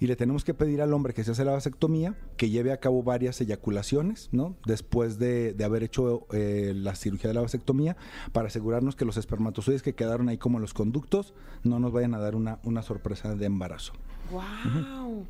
Y 0.00 0.06
le 0.06 0.14
tenemos 0.14 0.44
que 0.44 0.54
pedir 0.54 0.80
al 0.80 0.94
hombre 0.94 1.12
que 1.12 1.24
se 1.24 1.32
hace 1.32 1.44
la 1.44 1.50
vasectomía 1.50 2.14
que 2.36 2.50
lleve 2.50 2.70
a 2.70 2.78
cabo 2.78 3.02
varias 3.02 3.40
eyaculaciones, 3.40 4.28
¿no? 4.30 4.56
Después 4.64 5.18
de, 5.18 5.54
de 5.54 5.64
haber 5.64 5.82
hecho 5.82 6.28
eh, 6.32 6.72
la 6.76 6.94
cirugía 6.94 7.28
de 7.28 7.34
la 7.34 7.40
vasectomía, 7.40 7.96
para 8.32 8.46
asegurarnos 8.46 8.94
que 8.94 9.04
los 9.04 9.16
espermatozoides 9.16 9.82
que 9.82 9.96
quedaron 9.96 10.28
ahí 10.28 10.38
como 10.38 10.60
los 10.60 10.72
conductos 10.72 11.34
no 11.64 11.80
nos 11.80 11.90
vayan 11.90 12.14
a 12.14 12.18
dar 12.18 12.36
una, 12.36 12.60
una 12.62 12.82
sorpresa 12.82 13.34
de 13.34 13.46
embarazo. 13.46 13.92
¡Wow! 14.30 15.26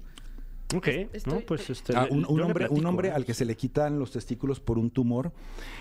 Ok, 0.77 0.87
Estoy- 1.15 1.33
no, 1.33 1.41
pues 1.41 1.71
este. 1.71 1.97
Ah, 1.97 2.07
un, 2.11 2.27
hombre, 2.43 2.69
un 2.69 2.85
hombre 2.85 3.09
¿eh? 3.09 3.13
al 3.13 3.25
que 3.25 3.33
se 3.33 3.47
le 3.47 3.57
quitan 3.57 3.99
los 3.99 4.11
testículos 4.13 4.61
por 4.61 4.79
un 4.79 4.91
tumor. 4.91 5.33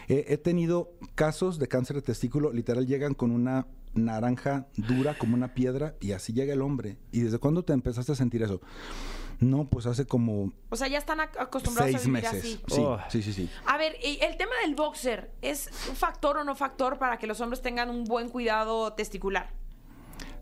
Eh, 0.08 0.26
he 0.30 0.38
tenido 0.38 0.94
casos 1.14 1.60
de 1.60 1.68
cáncer 1.68 1.98
de 1.98 2.02
testículo, 2.04 2.54
literal 2.54 2.88
llegan 2.88 3.14
con 3.14 3.32
una 3.32 3.68
naranja 3.94 4.68
dura 4.78 5.18
como 5.18 5.36
una 5.36 5.54
piedra 5.54 5.96
y 6.00 6.14
así 6.14 6.32
llega 6.32 6.54
el 6.54 6.62
hombre. 6.62 6.96
¿Y 7.12 7.20
desde 7.20 7.38
cuándo 7.38 7.64
te 7.64 7.74
empezaste 7.74 8.14
a 8.14 8.16
sentir 8.16 8.44
eso? 8.44 8.62
No, 9.40 9.66
pues 9.70 9.86
hace 9.88 10.06
como 10.06 10.54
O 10.70 10.76
sea, 10.78 10.88
ya 10.88 10.98
están 11.00 11.20
ac- 11.20 11.38
acostumbrados 11.38 11.94
a 11.94 11.98
vivir 12.00 12.14
meses. 12.14 12.34
así. 12.40 12.60
Sí, 12.68 12.82
Oh. 12.82 12.98
sí, 13.10 13.22
sí, 13.22 13.34
sí. 13.34 13.50
A 13.66 13.78
ver, 13.78 13.94
y 14.04 14.20
el 14.24 14.38
tema 14.38 14.54
del 14.64 14.74
boxer, 14.74 15.32
¿es 15.42 15.70
un 15.90 15.96
factor 15.98 16.38
o 16.38 16.44
no 16.46 16.56
factor 16.56 16.98
para 16.98 17.18
que 17.20 17.28
los 17.28 17.42
hombres 17.42 17.62
tengan 17.62 17.90
un 17.90 18.06
buen 18.06 18.30
cuidado 18.30 18.94
testicular? 18.94 19.52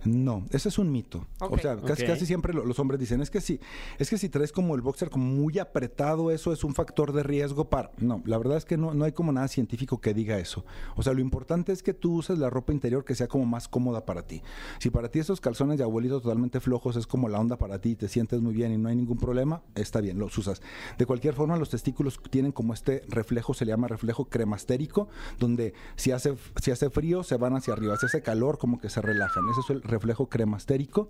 No, 0.06 0.46
ese 0.52 0.70
es 0.70 0.78
un 0.78 0.92
mito. 0.92 1.26
O 1.40 1.58
sea, 1.62 1.76
casi, 1.88 2.04
casi 2.08 2.26
siempre 2.26 2.54
lo- 2.54 2.64
los 2.66 2.80
hombres 2.80 3.00
dicen, 3.00 3.22
es 3.22 3.30
que 3.30 3.42
si, 3.42 3.60
es 3.98 4.10
que 4.10 4.18
si 4.18 4.30
traes 4.30 4.52
como 4.52 4.76
el 4.76 4.82
boxer 4.82 5.10
como 5.10 5.26
muy 5.26 5.58
apretado, 5.60 6.32
eso 6.32 6.54
es 6.54 6.64
un 6.64 6.74
factor 6.76 7.12
de 7.12 7.24
riesgo 7.24 7.70
para. 7.70 7.92
No, 7.98 8.22
la 8.26 8.38
verdad 8.38 8.58
es 8.58 8.66
que 8.66 8.78
no, 8.78 8.94
no 8.94 9.04
hay 9.06 9.12
como 9.12 9.32
nada 9.32 9.48
científico 9.48 10.00
que 10.02 10.14
diga 10.14 10.38
eso. 10.38 10.64
O 10.96 11.04
sea, 11.04 11.14
lo 11.14 11.22
importante 11.22 11.72
es 11.72 11.82
que 11.84 11.94
tú 11.94 12.14
uses 12.16 12.38
la 12.40 12.50
ropa 12.50 12.72
interior 12.72 13.04
que 13.04 13.16
sea 13.16 13.28
como 13.28 13.46
más 13.46 13.68
cómoda 13.68 14.06
para 14.06 14.22
ti. 14.28 14.42
Si 14.80 14.90
para 14.90 15.10
ti 15.10 15.20
esos 15.20 15.42
calzones 15.42 15.78
de 15.78 15.84
abuelito 15.84 16.22
totalmente 16.22 16.60
flojos 16.60 16.96
es 16.96 17.08
como 17.08 17.28
la 17.30 17.40
onda 17.40 17.58
para 17.58 17.80
ti 17.80 17.90
y 17.92 17.96
te 17.96 18.08
sientes 18.08 18.42
muy 18.42 18.54
bien 18.54 18.72
y 18.72 18.78
no 18.78 18.90
hay 18.90 18.96
ningún 18.96 19.18
problema, 19.18 19.62
está 19.76 20.02
bien, 20.02 20.20
los 20.20 20.38
usas. 20.38 20.62
De 20.98 21.06
cualquier 21.06 21.34
forma, 21.34 21.58
los 21.58 21.70
testículos 21.70 22.20
tienen 22.30 22.52
como 22.52 22.74
este 22.74 23.04
reflejo, 23.08 23.54
se 23.54 23.66
le 23.66 23.72
llama 23.72 23.88
reflejo 23.88 24.26
cremastérico, 24.26 25.08
donde 25.40 25.74
si 25.96 26.12
hace, 26.12 26.36
si 26.62 26.72
hace 26.72 26.90
frío 26.90 27.24
se 27.24 27.38
van 27.38 27.56
hacia 27.56 27.74
arriba, 27.74 27.98
si 27.98 28.06
hace 28.06 28.22
calor 28.22 28.58
como 28.58 28.80
que 28.80 28.90
se 28.90 29.02
relajan. 29.02 29.44
Ese 29.50 29.62
es 29.62 29.70
el 29.72 29.82
reflejo 29.96 30.28
cremastérico. 30.30 31.10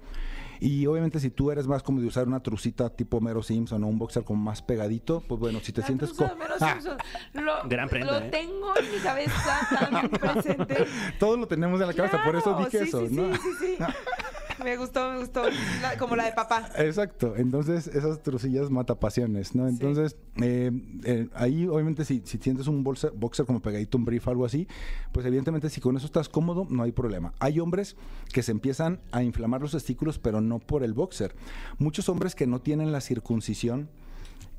Y 0.61 0.87
obviamente 0.87 1.19
si 1.19 1.29
tú 1.29 1.51
eres 1.51 1.67
más 1.67 1.83
como 1.83 1.99
de 1.99 2.07
usar 2.07 2.27
una 2.27 2.39
trucita 2.41 2.89
tipo 2.89 3.19
Mero 3.19 3.43
Simpson 3.43 3.83
o 3.83 3.87
un 3.87 3.99
boxer 3.99 4.23
como 4.23 4.41
más 4.41 4.61
pegadito, 4.61 5.21
pues 5.27 5.37
bueno, 5.37 5.59
si 5.61 5.73
te 5.73 5.81
La 5.81 5.87
sientes... 5.87 6.13
truza 6.13 6.29
co- 6.29 6.35
de 6.35 6.41
Homero 6.41 6.55
¡Ah! 6.61 6.71
Simpson. 6.73 6.97
Lo, 7.33 7.53
Gran 7.67 7.89
prenda, 7.89 8.19
lo 8.19 8.25
¿eh? 8.25 8.29
tengo 8.29 8.73
en 8.77 8.91
mi 8.91 8.97
cabeza 8.99 9.67
tan 9.91 10.09
presente. 10.43 10.85
Todo 11.19 11.35
lo 11.35 11.47
tenemos 11.47 11.81
en 11.81 11.87
la 11.87 11.93
cabeza, 11.93 12.23
por 12.23 12.35
eso 12.37 12.55
dije 12.57 12.79
sí, 12.83 12.87
eso, 12.87 13.05
sí, 13.05 13.13
¿no? 13.13 13.33
Sí, 13.35 13.41
sí, 13.59 13.75
sí. 13.77 13.83
Me 14.63 14.77
gustó, 14.77 15.11
me 15.11 15.19
gustó. 15.19 15.43
La- 15.81 15.97
como 15.97 16.15
la 16.15 16.25
de 16.25 16.31
papá. 16.31 16.69
Exacto, 16.77 17.35
entonces 17.35 17.87
esas 17.87 18.21
trucillas 18.23 18.69
mata 18.69 18.99
pasiones, 18.99 19.53
¿no? 19.55 19.67
Entonces, 19.67 20.15
eh, 20.41 20.71
eh, 21.03 21.27
ahí 21.33 21.67
obviamente 21.67 22.05
si, 22.05 22.21
si 22.25 22.37
sientes 22.37 22.67
un 22.67 22.83
bolsa- 22.83 23.11
boxer 23.13 23.45
como 23.45 23.61
pegadito, 23.61 23.97
un 23.97 24.05
brief, 24.05 24.27
algo 24.27 24.45
así, 24.45 24.67
pues 25.11 25.25
evidentemente 25.25 25.69
si 25.69 25.81
con 25.81 25.97
eso 25.97 26.05
estás 26.05 26.29
cómodo, 26.29 26.65
no 26.69 26.83
hay 26.83 26.91
problema. 26.91 27.33
Hay 27.39 27.59
hombres 27.59 27.95
que 28.33 28.43
se 28.43 28.51
empiezan 28.51 29.01
a 29.11 29.23
inflamar 29.23 29.61
los 29.61 29.71
testículos, 29.71 30.19
pero 30.19 30.41
no 30.41 30.59
por 30.59 30.83
el 30.83 30.93
boxer. 30.93 31.35
Muchos 31.77 32.07
hombres 32.09 32.35
que 32.35 32.47
no 32.47 32.59
tienen 32.61 32.91
la 32.91 33.01
circuncisión, 33.01 33.89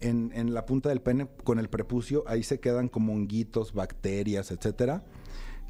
en, 0.00 0.30
en 0.34 0.52
la 0.52 0.66
punta 0.66 0.90
del 0.90 1.00
pene 1.00 1.26
con 1.42 1.58
el 1.58 1.68
prepucio, 1.70 2.22
ahí 2.26 2.42
se 2.42 2.60
quedan 2.60 2.88
como 2.88 3.14
honguitos, 3.14 3.72
bacterias, 3.72 4.50
etcétera, 4.50 5.02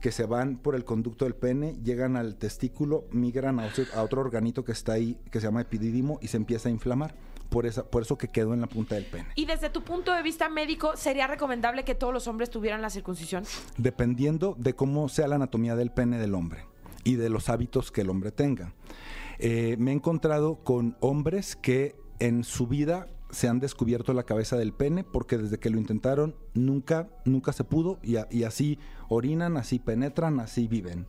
que 0.01 0.13
se 0.13 0.25
van 0.27 0.57
por 0.59 0.75
el 0.75 0.85
conducto 0.85 1.25
del 1.25 1.35
pene, 1.35 1.75
llegan 1.83 2.17
al 2.17 2.37
testículo, 2.37 3.05
migran 3.11 3.59
a, 3.61 3.67
otro- 3.67 3.85
a 3.95 4.03
otro 4.03 4.21
organito 4.21 4.65
que 4.65 4.73
está 4.73 4.93
ahí, 4.93 5.19
que 5.31 5.41
se 5.41 5.47
llama 5.47 5.63
epidídimo, 5.63 6.19
y 6.23 6.29
se 6.29 6.37
empieza 6.37 6.69
a 6.69 6.73
inflamar. 6.73 7.15
Por, 7.49 7.65
esa, 7.65 7.85
por 7.89 8.03
eso 8.03 8.19
que 8.19 8.27
quedó 8.27 8.55
en 8.55 8.61
la 8.61 8.67
punta 8.67 8.97
del 8.97 9.05
pene. 9.07 9.29
Y 9.37 9.47
desde 9.47 9.71
tu 9.71 9.85
punto 9.85 10.13
de 10.13 10.21
vista 10.23 10.49
médico, 10.49 10.97
¿sería 10.97 11.29
recomendable 11.29 11.85
que 11.85 11.95
todos 11.95 12.13
los 12.13 12.27
hombres 12.27 12.51
tuvieran 12.51 12.83
la 12.83 12.91
circuncisión? 12.91 13.45
dependiendo 13.79 14.57
de 14.59 14.75
cómo 14.75 15.09
sea 15.09 15.29
la 15.29 15.37
anatomía 15.37 15.77
del 15.77 15.93
pene 15.93 16.19
del 16.19 16.35
hombre 16.35 16.65
y 17.05 17.15
de 17.15 17.31
los 17.31 17.49
hábitos 17.49 17.93
que 17.93 18.01
el 18.01 18.11
hombre 18.11 18.33
tenga. 18.33 18.73
Eh, 19.39 19.77
me 19.79 19.93
he 19.93 19.95
encontrado 19.95 20.57
con 20.65 20.97
hombres 21.01 21.55
que 21.55 21.95
en 22.19 22.43
su 22.43 22.67
vida 22.67 23.07
se 23.31 23.49
han 23.49 23.61
descubierto 23.61 24.13
la 24.13 24.25
cabeza 24.25 24.57
del 24.57 24.73
pene 24.73 25.05
porque 25.05 25.39
desde 25.39 25.59
que 25.59 25.71
lo 25.71 25.79
intentaron 25.79 26.35
nunca, 26.55 27.09
nunca 27.25 27.53
se 27.53 27.65
pudo 27.65 27.99
y, 28.03 28.17
y 28.31 28.45
así 28.45 28.79
orinan, 29.09 29.57
así 29.57 29.79
penetran, 29.79 30.41
así 30.41 30.69
viven. 30.69 31.07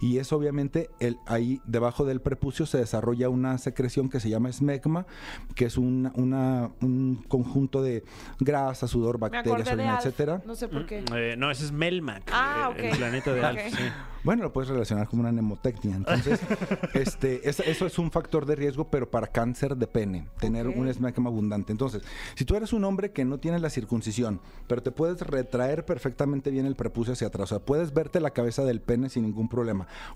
Y 0.00 0.18
es 0.18 0.32
obviamente 0.32 0.90
el, 1.00 1.18
ahí 1.26 1.60
debajo 1.66 2.04
del 2.04 2.20
prepucio 2.20 2.66
se 2.66 2.78
desarrolla 2.78 3.28
una 3.28 3.58
secreción 3.58 4.08
que 4.08 4.20
se 4.20 4.28
llama 4.30 4.48
esmegma, 4.50 5.06
que 5.54 5.66
es 5.66 5.76
un, 5.78 6.10
una- 6.14 6.70
un 6.80 7.24
conjunto 7.28 7.82
de 7.82 8.04
grasa, 8.40 8.86
sudor, 8.88 9.18
bacterias, 9.18 9.68
orina, 9.68 9.96
etcétera. 9.98 10.42
No 10.46 10.54
sé 10.54 10.68
por 10.68 10.86
qué. 10.86 11.04
Eh, 11.14 11.34
no, 11.36 11.50
ese 11.50 11.64
es 11.64 11.72
Melmac. 11.72 12.22
Ah, 12.32 12.70
eh, 12.70 12.72
ok. 12.72 12.92
El 12.92 12.96
planeta 12.98 13.32
de. 13.34 13.44
Alf, 13.44 13.60
sí. 13.70 13.82
Bueno, 14.24 14.42
lo 14.42 14.52
puedes 14.52 14.68
relacionar 14.68 15.08
con 15.08 15.20
una 15.20 15.30
nemotecnia. 15.30 15.94
Entonces, 15.96 16.40
este, 16.94 17.48
es- 17.48 17.60
eso 17.60 17.86
es 17.86 17.98
un 17.98 18.10
factor 18.10 18.46
de 18.46 18.56
riesgo, 18.56 18.90
pero 18.90 19.08
para 19.10 19.26
cáncer 19.28 19.76
de 19.76 19.86
pene, 19.86 20.26
tener 20.40 20.66
Ok. 20.66 20.76
un 20.76 20.88
esmegma 20.88 21.28
abundante. 21.30 21.72
Entonces, 21.72 22.02
si 22.34 22.44
tú 22.44 22.54
eres 22.56 22.72
un 22.72 22.84
hombre 22.84 23.12
que 23.12 23.24
no 23.24 23.38
tiene 23.38 23.58
la 23.58 23.70
circuncisión, 23.70 24.40
pero 24.66 24.82
te 24.82 24.90
puedes 24.90 25.20
retraer 25.20 25.84
perfectamente 25.84 26.50
bien 26.50 26.66
el 26.66 26.74
prepucio 26.76 27.12
hacia 27.12 27.28
atrás, 27.28 27.52
o 27.52 27.56
sea, 27.56 27.64
puedes 27.64 27.94
verte 27.94 28.20
la 28.20 28.30
cabeza 28.30 28.64
del 28.64 28.80
pene 28.80 29.08
sin 29.08 29.22
ningún 29.24 29.48
problema. 29.48 29.67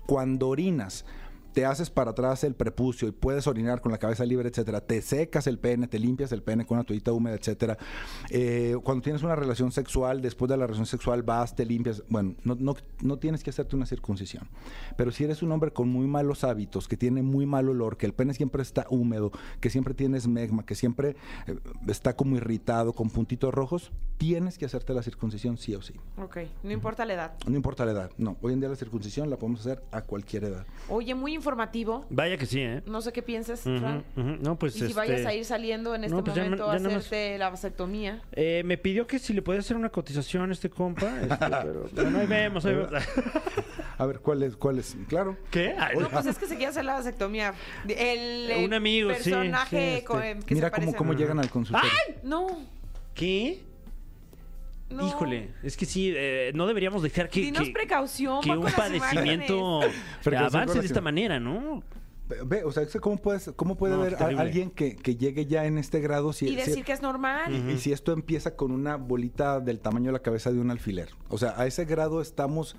Cuando 0.05 0.49
orinas, 0.49 1.05
te 1.53 1.65
haces 1.65 1.89
para 1.89 2.11
atrás 2.11 2.43
el 2.43 2.55
prepucio 2.55 3.07
y 3.07 3.11
puedes 3.11 3.47
orinar 3.47 3.81
con 3.81 3.91
la 3.91 3.97
cabeza 3.97 4.25
libre, 4.25 4.49
etcétera. 4.49 4.81
Te 4.81 5.01
secas 5.01 5.47
el 5.47 5.59
pene, 5.59 5.87
te 5.87 5.99
limpias 5.99 6.31
el 6.31 6.43
pene 6.43 6.65
con 6.65 6.77
una 6.77 6.85
toallita 6.85 7.13
húmeda, 7.13 7.35
etcétera. 7.35 7.77
Eh, 8.29 8.75
cuando 8.83 9.03
tienes 9.03 9.23
una 9.23 9.35
relación 9.35 9.71
sexual, 9.71 10.21
después 10.21 10.49
de 10.49 10.57
la 10.57 10.65
relación 10.65 10.85
sexual 10.85 11.23
vas, 11.23 11.55
te 11.55 11.65
limpias. 11.65 12.03
Bueno, 12.09 12.35
no, 12.43 12.55
no, 12.55 12.75
no 13.01 13.17
tienes 13.17 13.43
que 13.43 13.51
hacerte 13.51 13.75
una 13.75 13.85
circuncisión. 13.85 14.49
Pero 14.97 15.11
si 15.11 15.23
eres 15.23 15.43
un 15.43 15.51
hombre 15.51 15.71
con 15.71 15.89
muy 15.89 16.07
malos 16.07 16.43
hábitos, 16.43 16.87
que 16.87 16.97
tiene 16.97 17.21
muy 17.21 17.45
mal 17.45 17.69
olor, 17.69 17.97
que 17.97 18.05
el 18.05 18.13
pene 18.13 18.33
siempre 18.33 18.61
está 18.61 18.85
húmedo, 18.89 19.31
que 19.59 19.69
siempre 19.69 19.93
tienes 19.93 20.27
megma, 20.27 20.65
que 20.65 20.75
siempre 20.75 21.15
eh, 21.47 21.57
está 21.87 22.15
como 22.15 22.35
irritado, 22.35 22.93
con 22.93 23.09
puntitos 23.09 23.53
rojos, 23.53 23.91
tienes 24.17 24.57
que 24.57 24.65
hacerte 24.65 24.93
la 24.93 25.03
circuncisión 25.03 25.57
sí 25.57 25.75
o 25.75 25.81
sí. 25.81 25.93
Ok, 26.17 26.37
no 26.63 26.71
importa 26.71 27.05
la 27.05 27.13
edad. 27.13 27.33
No 27.45 27.55
importa 27.55 27.85
la 27.85 27.91
edad. 27.91 28.11
No, 28.17 28.37
hoy 28.41 28.53
en 28.53 28.59
día 28.59 28.69
la 28.69 28.75
circuncisión 28.75 29.29
la 29.29 29.37
podemos 29.37 29.61
hacer 29.61 29.83
a 29.91 30.01
cualquier 30.01 30.45
edad. 30.45 30.65
Oye, 30.89 31.13
muy 31.13 31.33
informativo. 31.43 32.05
Vaya 32.09 32.37
que 32.37 32.45
sí, 32.45 32.61
¿eh? 32.61 32.81
No 32.85 33.01
sé 33.01 33.11
qué 33.11 33.21
pienses, 33.21 33.65
Ujú, 33.65 33.77
Fran. 33.79 34.03
ujú. 34.15 34.37
No, 34.41 34.57
pues 34.57 34.75
Y 34.75 34.79
si 34.79 34.85
este, 34.85 34.95
vayas 34.95 35.25
a 35.25 35.33
ir 35.33 35.43
saliendo 35.43 35.93
en 35.93 36.05
este 36.05 36.15
no, 36.15 36.23
pues 36.23 36.37
momento 36.37 36.65
ya 36.67 36.71
a 36.71 36.79
más- 36.79 36.85
hacerte 36.95 37.37
la 37.37 37.49
vasectomía. 37.49 38.21
Eh, 38.31 38.61
me 38.65 38.77
pidió 38.77 39.05
que 39.05 39.19
si 39.19 39.33
le 39.33 39.41
podía 39.41 39.59
hacer 39.59 39.75
una 39.75 39.89
cotización 39.89 40.49
a 40.49 40.53
este 40.53 40.69
compa, 40.69 41.05
este, 41.21 41.35
pero 41.39 41.89
bueno, 41.93 42.19
ahí 42.19 42.27
vemos, 42.27 42.65
ahí 42.65 42.75
vemos. 42.75 42.91
A 43.97 44.05
ver, 44.07 44.19
¿cuál 44.21 44.41
es? 44.43 44.55
¿Cuál 44.55 44.79
es? 44.79 44.97
Claro. 45.07 45.37
¿Qué? 45.51 45.75
Ay, 45.77 45.97
No, 45.97 46.09
pues 46.09 46.25
es 46.25 46.37
que 46.39 46.45
se 46.47 46.55
quiere 46.55 46.69
hacer 46.71 46.83
la 46.85 46.93
vasectomía. 46.95 47.53
El 47.87 48.65
Un 48.65 48.73
amigo, 48.73 49.09
sí, 49.13 49.29
personaje 49.29 49.97
sí, 49.99 50.05
co- 50.05 50.19
este, 50.19 50.31
eh, 50.31 50.39
que 50.45 50.55
Mira 50.55 50.71
se 50.73 50.95
cómo, 50.95 51.13
llegan 51.13 51.39
al 51.39 51.49
consultorio. 51.49 51.91
No, 52.23 52.47
¿Qué? 53.13 53.61
No. 54.93 55.07
Híjole, 55.07 55.51
es 55.63 55.75
que 55.77 55.85
sí, 55.85 56.13
eh, 56.15 56.51
no 56.55 56.67
deberíamos 56.67 57.01
dejar 57.03 57.29
que, 57.29 57.41
Dinos 57.41 57.63
que, 57.67 57.71
precaución. 57.71 58.41
que 58.41 58.49
va 58.51 58.59
un 58.59 58.71
padecimiento 58.71 59.81
avance 60.37 60.79
de 60.79 60.85
esta 60.85 61.01
manera, 61.01 61.39
¿no? 61.39 61.83
Ve- 62.45 62.63
o 62.63 62.71
sea, 62.71 62.83
¿cómo, 63.01 63.17
puedes, 63.17 63.51
cómo 63.55 63.75
puede 63.75 63.95
No, 63.95 64.01
haber 64.01 64.15
a- 64.15 64.27
alguien 64.41 64.71
que, 64.71 64.95
que 64.95 65.17
llegue 65.17 65.45
ya 65.45 65.65
en 65.65 65.77
este 65.77 65.99
grado 65.99 66.31
si. 66.33 66.45
Y 66.45 66.49
si- 66.51 66.55
decir 66.55 66.85
que 66.85 66.93
es 66.93 67.01
normal. 67.01 67.53
y 67.69 67.77
si 67.77 67.91
esto 67.91 68.11
empieza 68.13 68.55
con 68.55 68.71
una 68.71 68.95
bolita 68.95 69.59
del 69.59 69.79
tamaño 69.79 70.07
de 70.07 70.13
la 70.13 70.21
cabeza 70.21 70.51
de 70.51 70.59
un 70.59 70.71
alfiler? 70.71 71.09
O 71.29 71.37
sea, 71.37 71.53
a 71.57 71.67
ese 71.67 71.83
grado 71.85 72.21
estamos 72.21 72.75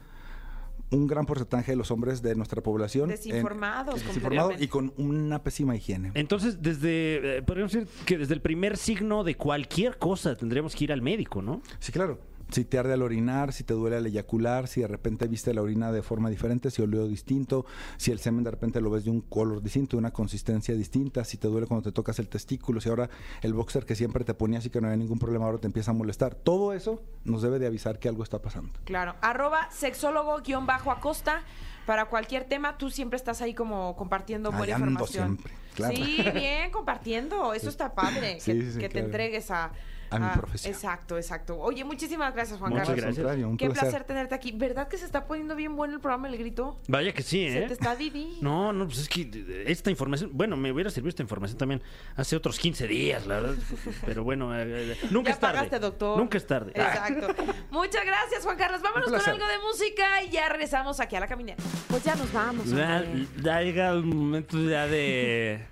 un 0.94 1.06
gran 1.06 1.26
porcentaje 1.26 1.72
de 1.72 1.76
los 1.76 1.90
hombres 1.90 2.22
de 2.22 2.34
nuestra 2.34 2.62
población 2.62 3.10
en- 3.10 3.16
Desinformados 3.16 3.94
desinformados 4.04 4.60
y 4.60 4.68
con 4.68 4.92
una 4.96 5.42
pésima 5.42 5.76
higiene. 5.76 6.10
Entonces, 6.14 6.62
desde, 6.62 7.38
eh, 7.38 7.42
podríamos 7.42 7.72
decir 7.72 7.88
que 8.06 8.18
desde 8.18 8.34
el 8.34 8.40
primer 8.40 8.76
signo 8.76 9.24
de 9.24 9.34
cualquier 9.36 9.98
cosa 9.98 10.34
tendremos 10.36 10.74
que 10.74 10.84
ir 10.84 10.92
al 10.92 11.02
médico, 11.02 11.42
¿no? 11.42 11.62
Sí, 11.80 11.92
claro. 11.92 12.18
Si 12.50 12.64
te 12.64 12.78
arde 12.78 12.92
al 12.92 13.02
orinar, 13.02 13.52
si 13.52 13.64
te 13.64 13.74
duele 13.74 13.96
al 13.96 14.06
eyacular, 14.06 14.68
si 14.68 14.80
de 14.80 14.88
repente 14.88 15.26
viste 15.26 15.52
la 15.54 15.62
orina 15.62 15.92
de 15.92 16.02
forma 16.02 16.30
diferente, 16.30 16.70
si 16.70 16.82
olió 16.82 17.06
distinto, 17.06 17.64
si 17.96 18.10
el 18.10 18.18
semen 18.18 18.44
de 18.44 18.50
repente 18.50 18.80
lo 18.80 18.90
ves 18.90 19.04
de 19.04 19.10
un 19.10 19.20
color 19.20 19.62
distinto, 19.62 19.96
de 19.96 19.98
una 19.98 20.12
consistencia 20.12 20.74
distinta, 20.74 21.24
si 21.24 21.36
te 21.36 21.48
duele 21.48 21.66
cuando 21.66 21.90
te 21.90 21.92
tocas 21.92 22.18
el 22.18 22.28
testículo, 22.28 22.80
si 22.80 22.88
ahora 22.88 23.08
el 23.42 23.54
boxer 23.54 23.84
que 23.84 23.94
siempre 23.94 24.24
te 24.24 24.34
ponías 24.34 24.66
y 24.66 24.70
que 24.70 24.80
no 24.80 24.88
había 24.88 24.96
ningún 24.96 25.18
problema 25.18 25.46
ahora 25.46 25.58
te 25.58 25.66
empieza 25.66 25.90
a 25.90 25.94
molestar. 25.94 26.34
Todo 26.34 26.72
eso 26.72 27.02
nos 27.24 27.42
debe 27.42 27.58
de 27.58 27.66
avisar 27.66 27.98
que 27.98 28.08
algo 28.08 28.22
está 28.22 28.40
pasando. 28.40 28.72
Claro. 28.84 29.14
Arroba 29.20 29.68
sexólogo-acosta. 29.70 31.42
Para 31.86 32.06
cualquier 32.06 32.44
tema, 32.44 32.78
tú 32.78 32.88
siempre 32.88 33.18
estás 33.18 33.42
ahí 33.42 33.52
como 33.52 33.94
compartiendo 33.94 34.50
buena 34.50 34.72
información. 34.72 35.36
siempre, 35.36 35.52
claro. 35.74 35.94
Sí, 35.94 36.24
bien, 36.32 36.70
compartiendo. 36.70 37.52
Eso 37.52 37.68
está 37.68 37.94
padre. 37.94 38.40
Sí, 38.40 38.58
que 38.58 38.70
sí, 38.72 38.78
que 38.78 38.88
te 38.88 39.00
entregues 39.00 39.50
a, 39.50 39.70
A 40.16 40.18
mi 40.18 40.36
profesión. 40.36 40.72
Exacto, 40.72 41.16
exacto. 41.16 41.58
Oye, 41.58 41.84
muchísimas 41.84 42.32
gracias, 42.34 42.58
Juan 42.58 42.70
Muchas 42.72 42.88
Carlos. 42.88 43.04
gracias. 43.04 43.22
Contrario, 43.24 43.48
un 43.48 43.56
Qué 43.56 43.66
placer. 43.66 43.82
placer. 43.90 44.04
tenerte 44.06 44.34
aquí. 44.34 44.52
¿Verdad 44.52 44.88
que 44.88 44.98
se 44.98 45.04
está 45.04 45.26
poniendo 45.26 45.54
bien 45.56 45.76
bueno 45.76 45.94
el 45.94 46.00
programa 46.00 46.28
El 46.28 46.36
Grito? 46.38 46.78
Vaya 46.88 47.12
que 47.12 47.22
sí, 47.22 47.48
Se 47.48 47.64
¿eh? 47.64 47.66
te 47.66 47.72
está 47.74 47.94
Didi. 47.96 48.38
No, 48.42 48.72
no, 48.72 48.86
pues 48.86 48.98
es 48.98 49.08
que 49.08 49.64
esta 49.66 49.90
información, 49.90 50.30
bueno, 50.32 50.56
me 50.56 50.70
hubiera 50.72 50.90
servido 50.90 51.08
esta 51.10 51.22
información 51.22 51.58
también 51.58 51.82
hace 52.16 52.36
otros 52.36 52.58
15 52.58 52.86
días, 52.86 53.26
la 53.26 53.40
verdad. 53.40 53.54
Pero 54.06 54.24
bueno, 54.24 54.54
eh, 54.58 54.92
eh, 54.92 54.98
nunca 55.10 55.30
ya 55.30 55.34
es 55.34 55.40
tarde. 55.40 55.54
pagaste, 55.54 55.78
doctor. 55.78 56.18
Nunca 56.18 56.38
es 56.38 56.46
tarde. 56.46 56.72
Ah, 56.76 57.08
Exacto. 57.08 57.42
Muchas 57.70 58.04
gracias, 58.04 58.44
Juan 58.44 58.56
Carlos. 58.56 58.80
Vámonos 58.82 59.10
con 59.10 59.20
algo 59.30 59.46
de 59.46 59.58
música 59.58 60.22
y 60.22 60.30
ya 60.30 60.48
regresamos 60.48 61.00
aquí 61.00 61.16
a 61.16 61.20
la 61.20 61.26
caminera. 61.26 61.62
Pues 61.88 62.04
ya 62.04 62.14
nos 62.14 62.32
vamos. 62.32 62.66
Ya 62.70 63.60
llega 63.62 63.90
el 63.90 64.04
momento 64.04 64.58
ya 64.68 64.86
de. 64.86 65.66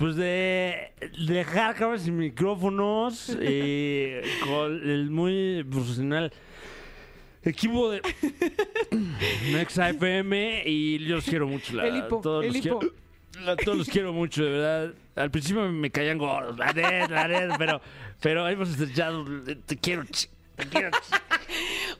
Pues 0.00 0.16
de 0.16 0.92
dejar 1.18 1.74
cámaras 1.74 2.06
y 2.06 2.10
micrófonos 2.10 3.36
y 3.38 4.14
con 4.46 4.72
el 4.88 5.10
muy 5.10 5.62
profesional 5.70 6.32
equipo 7.42 7.90
de 7.90 8.00
Nexa 9.52 9.90
FM 9.90 10.62
y 10.64 11.00
yo 11.00 11.16
los 11.16 11.26
quiero 11.26 11.46
mucho. 11.46 11.74
La, 11.74 11.86
El 11.86 11.98
hipo, 11.98 12.18
todos 12.22 12.46
el 12.46 12.54
los 12.54 12.64
hipo. 12.64 12.78
Quiero, 12.78 13.56
todos 13.56 13.76
los 13.76 13.88
quiero 13.90 14.14
mucho, 14.14 14.42
de 14.42 14.50
verdad. 14.50 14.94
Al 15.16 15.30
principio 15.30 15.70
me 15.70 15.90
caían 15.90 16.16
gordos, 16.16 16.56
la 16.56 16.72
neta, 16.72 17.08
la 17.08 17.28
neta, 17.28 17.58
pero, 17.58 17.82
pero 18.22 18.48
hemos 18.48 18.70
estrechado. 18.70 19.26
Te 19.66 19.76
quiero, 19.76 20.04
te 20.56 20.66
quiero. 20.66 20.92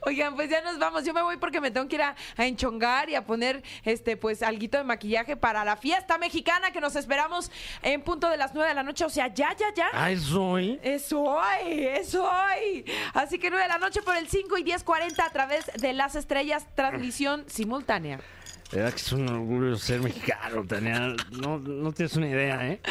Oigan, 0.03 0.35
pues 0.35 0.49
ya 0.49 0.61
nos 0.61 0.79
vamos. 0.79 1.05
Yo 1.05 1.13
me 1.13 1.21
voy 1.21 1.37
porque 1.37 1.61
me 1.61 1.69
tengo 1.71 1.87
que 1.87 1.95
ir 1.95 2.01
a, 2.01 2.15
a 2.37 2.45
enchongar 2.45 3.09
y 3.09 3.15
a 3.15 3.25
poner 3.25 3.63
este, 3.83 4.17
pues, 4.17 4.41
alguito 4.41 4.77
de 4.77 4.83
maquillaje 4.83 5.35
para 5.35 5.63
la 5.63 5.77
fiesta 5.77 6.17
mexicana 6.17 6.71
que 6.71 6.81
nos 6.81 6.95
esperamos 6.95 7.51
en 7.83 8.01
punto 8.01 8.29
de 8.29 8.37
las 8.37 8.53
9 8.53 8.69
de 8.69 8.75
la 8.75 8.83
noche. 8.83 9.05
O 9.05 9.09
sea, 9.09 9.27
ya, 9.27 9.55
ya, 9.55 9.73
ya. 9.75 9.89
Ay, 9.93 10.17
soy. 10.17 10.79
Es 10.81 11.11
hoy, 11.13 11.85
es 11.85 12.15
hoy. 12.15 12.85
Así 13.13 13.37
que 13.37 13.49
9 13.49 13.63
de 13.63 13.69
la 13.69 13.77
noche 13.77 14.01
por 14.01 14.15
el 14.15 14.27
5 14.27 14.57
y 14.57 14.63
10.40 14.63 15.23
a 15.23 15.29
través 15.29 15.65
de 15.75 15.93
las 15.93 16.15
estrellas, 16.15 16.65
transmisión 16.75 17.45
simultánea. 17.47 18.19
De 18.71 18.77
verdad 18.77 18.93
que 18.93 19.01
es 19.01 19.11
un 19.11 19.27
orgullo 19.27 19.77
ser 19.77 19.99
mexicano, 20.01 20.65
Tania. 20.65 21.13
No, 21.31 21.59
no 21.59 21.91
tienes 21.91 22.15
una 22.15 22.29
idea, 22.29 22.67
¿eh? 22.69 22.81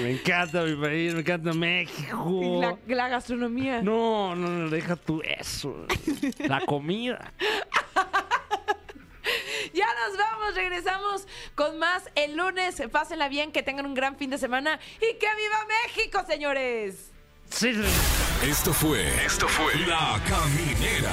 Me 0.00 0.12
encanta 0.12 0.62
mi 0.62 0.74
país, 0.74 1.14
me 1.14 1.20
encanta 1.20 1.52
México. 1.52 2.60
La, 2.60 2.94
la 2.94 3.08
gastronomía. 3.08 3.82
No, 3.82 4.34
no, 4.34 4.48
no, 4.48 4.68
deja 4.68 4.96
tú 4.96 5.22
eso. 5.24 5.86
La 6.38 6.60
comida. 6.66 7.32
Ya 9.74 9.84
nos 9.84 10.16
vamos, 10.16 10.54
regresamos 10.54 11.26
con 11.54 11.78
más 11.78 12.04
el 12.14 12.36
lunes. 12.36 12.82
Pásenla 12.90 13.28
bien, 13.28 13.52
que 13.52 13.62
tengan 13.62 13.84
un 13.84 13.92
gran 13.94 14.16
fin 14.16 14.30
de 14.30 14.38
semana 14.38 14.80
y 14.96 15.18
que 15.18 15.26
viva 15.36 15.66
México, 15.84 16.24
señores. 16.26 17.10
Sí, 17.50 17.74
sí. 17.74 18.48
Esto 18.48 18.72
fue. 18.72 19.06
Esto 19.24 19.46
fue. 19.46 19.74
La 19.86 20.18
Caminera. 20.26 21.12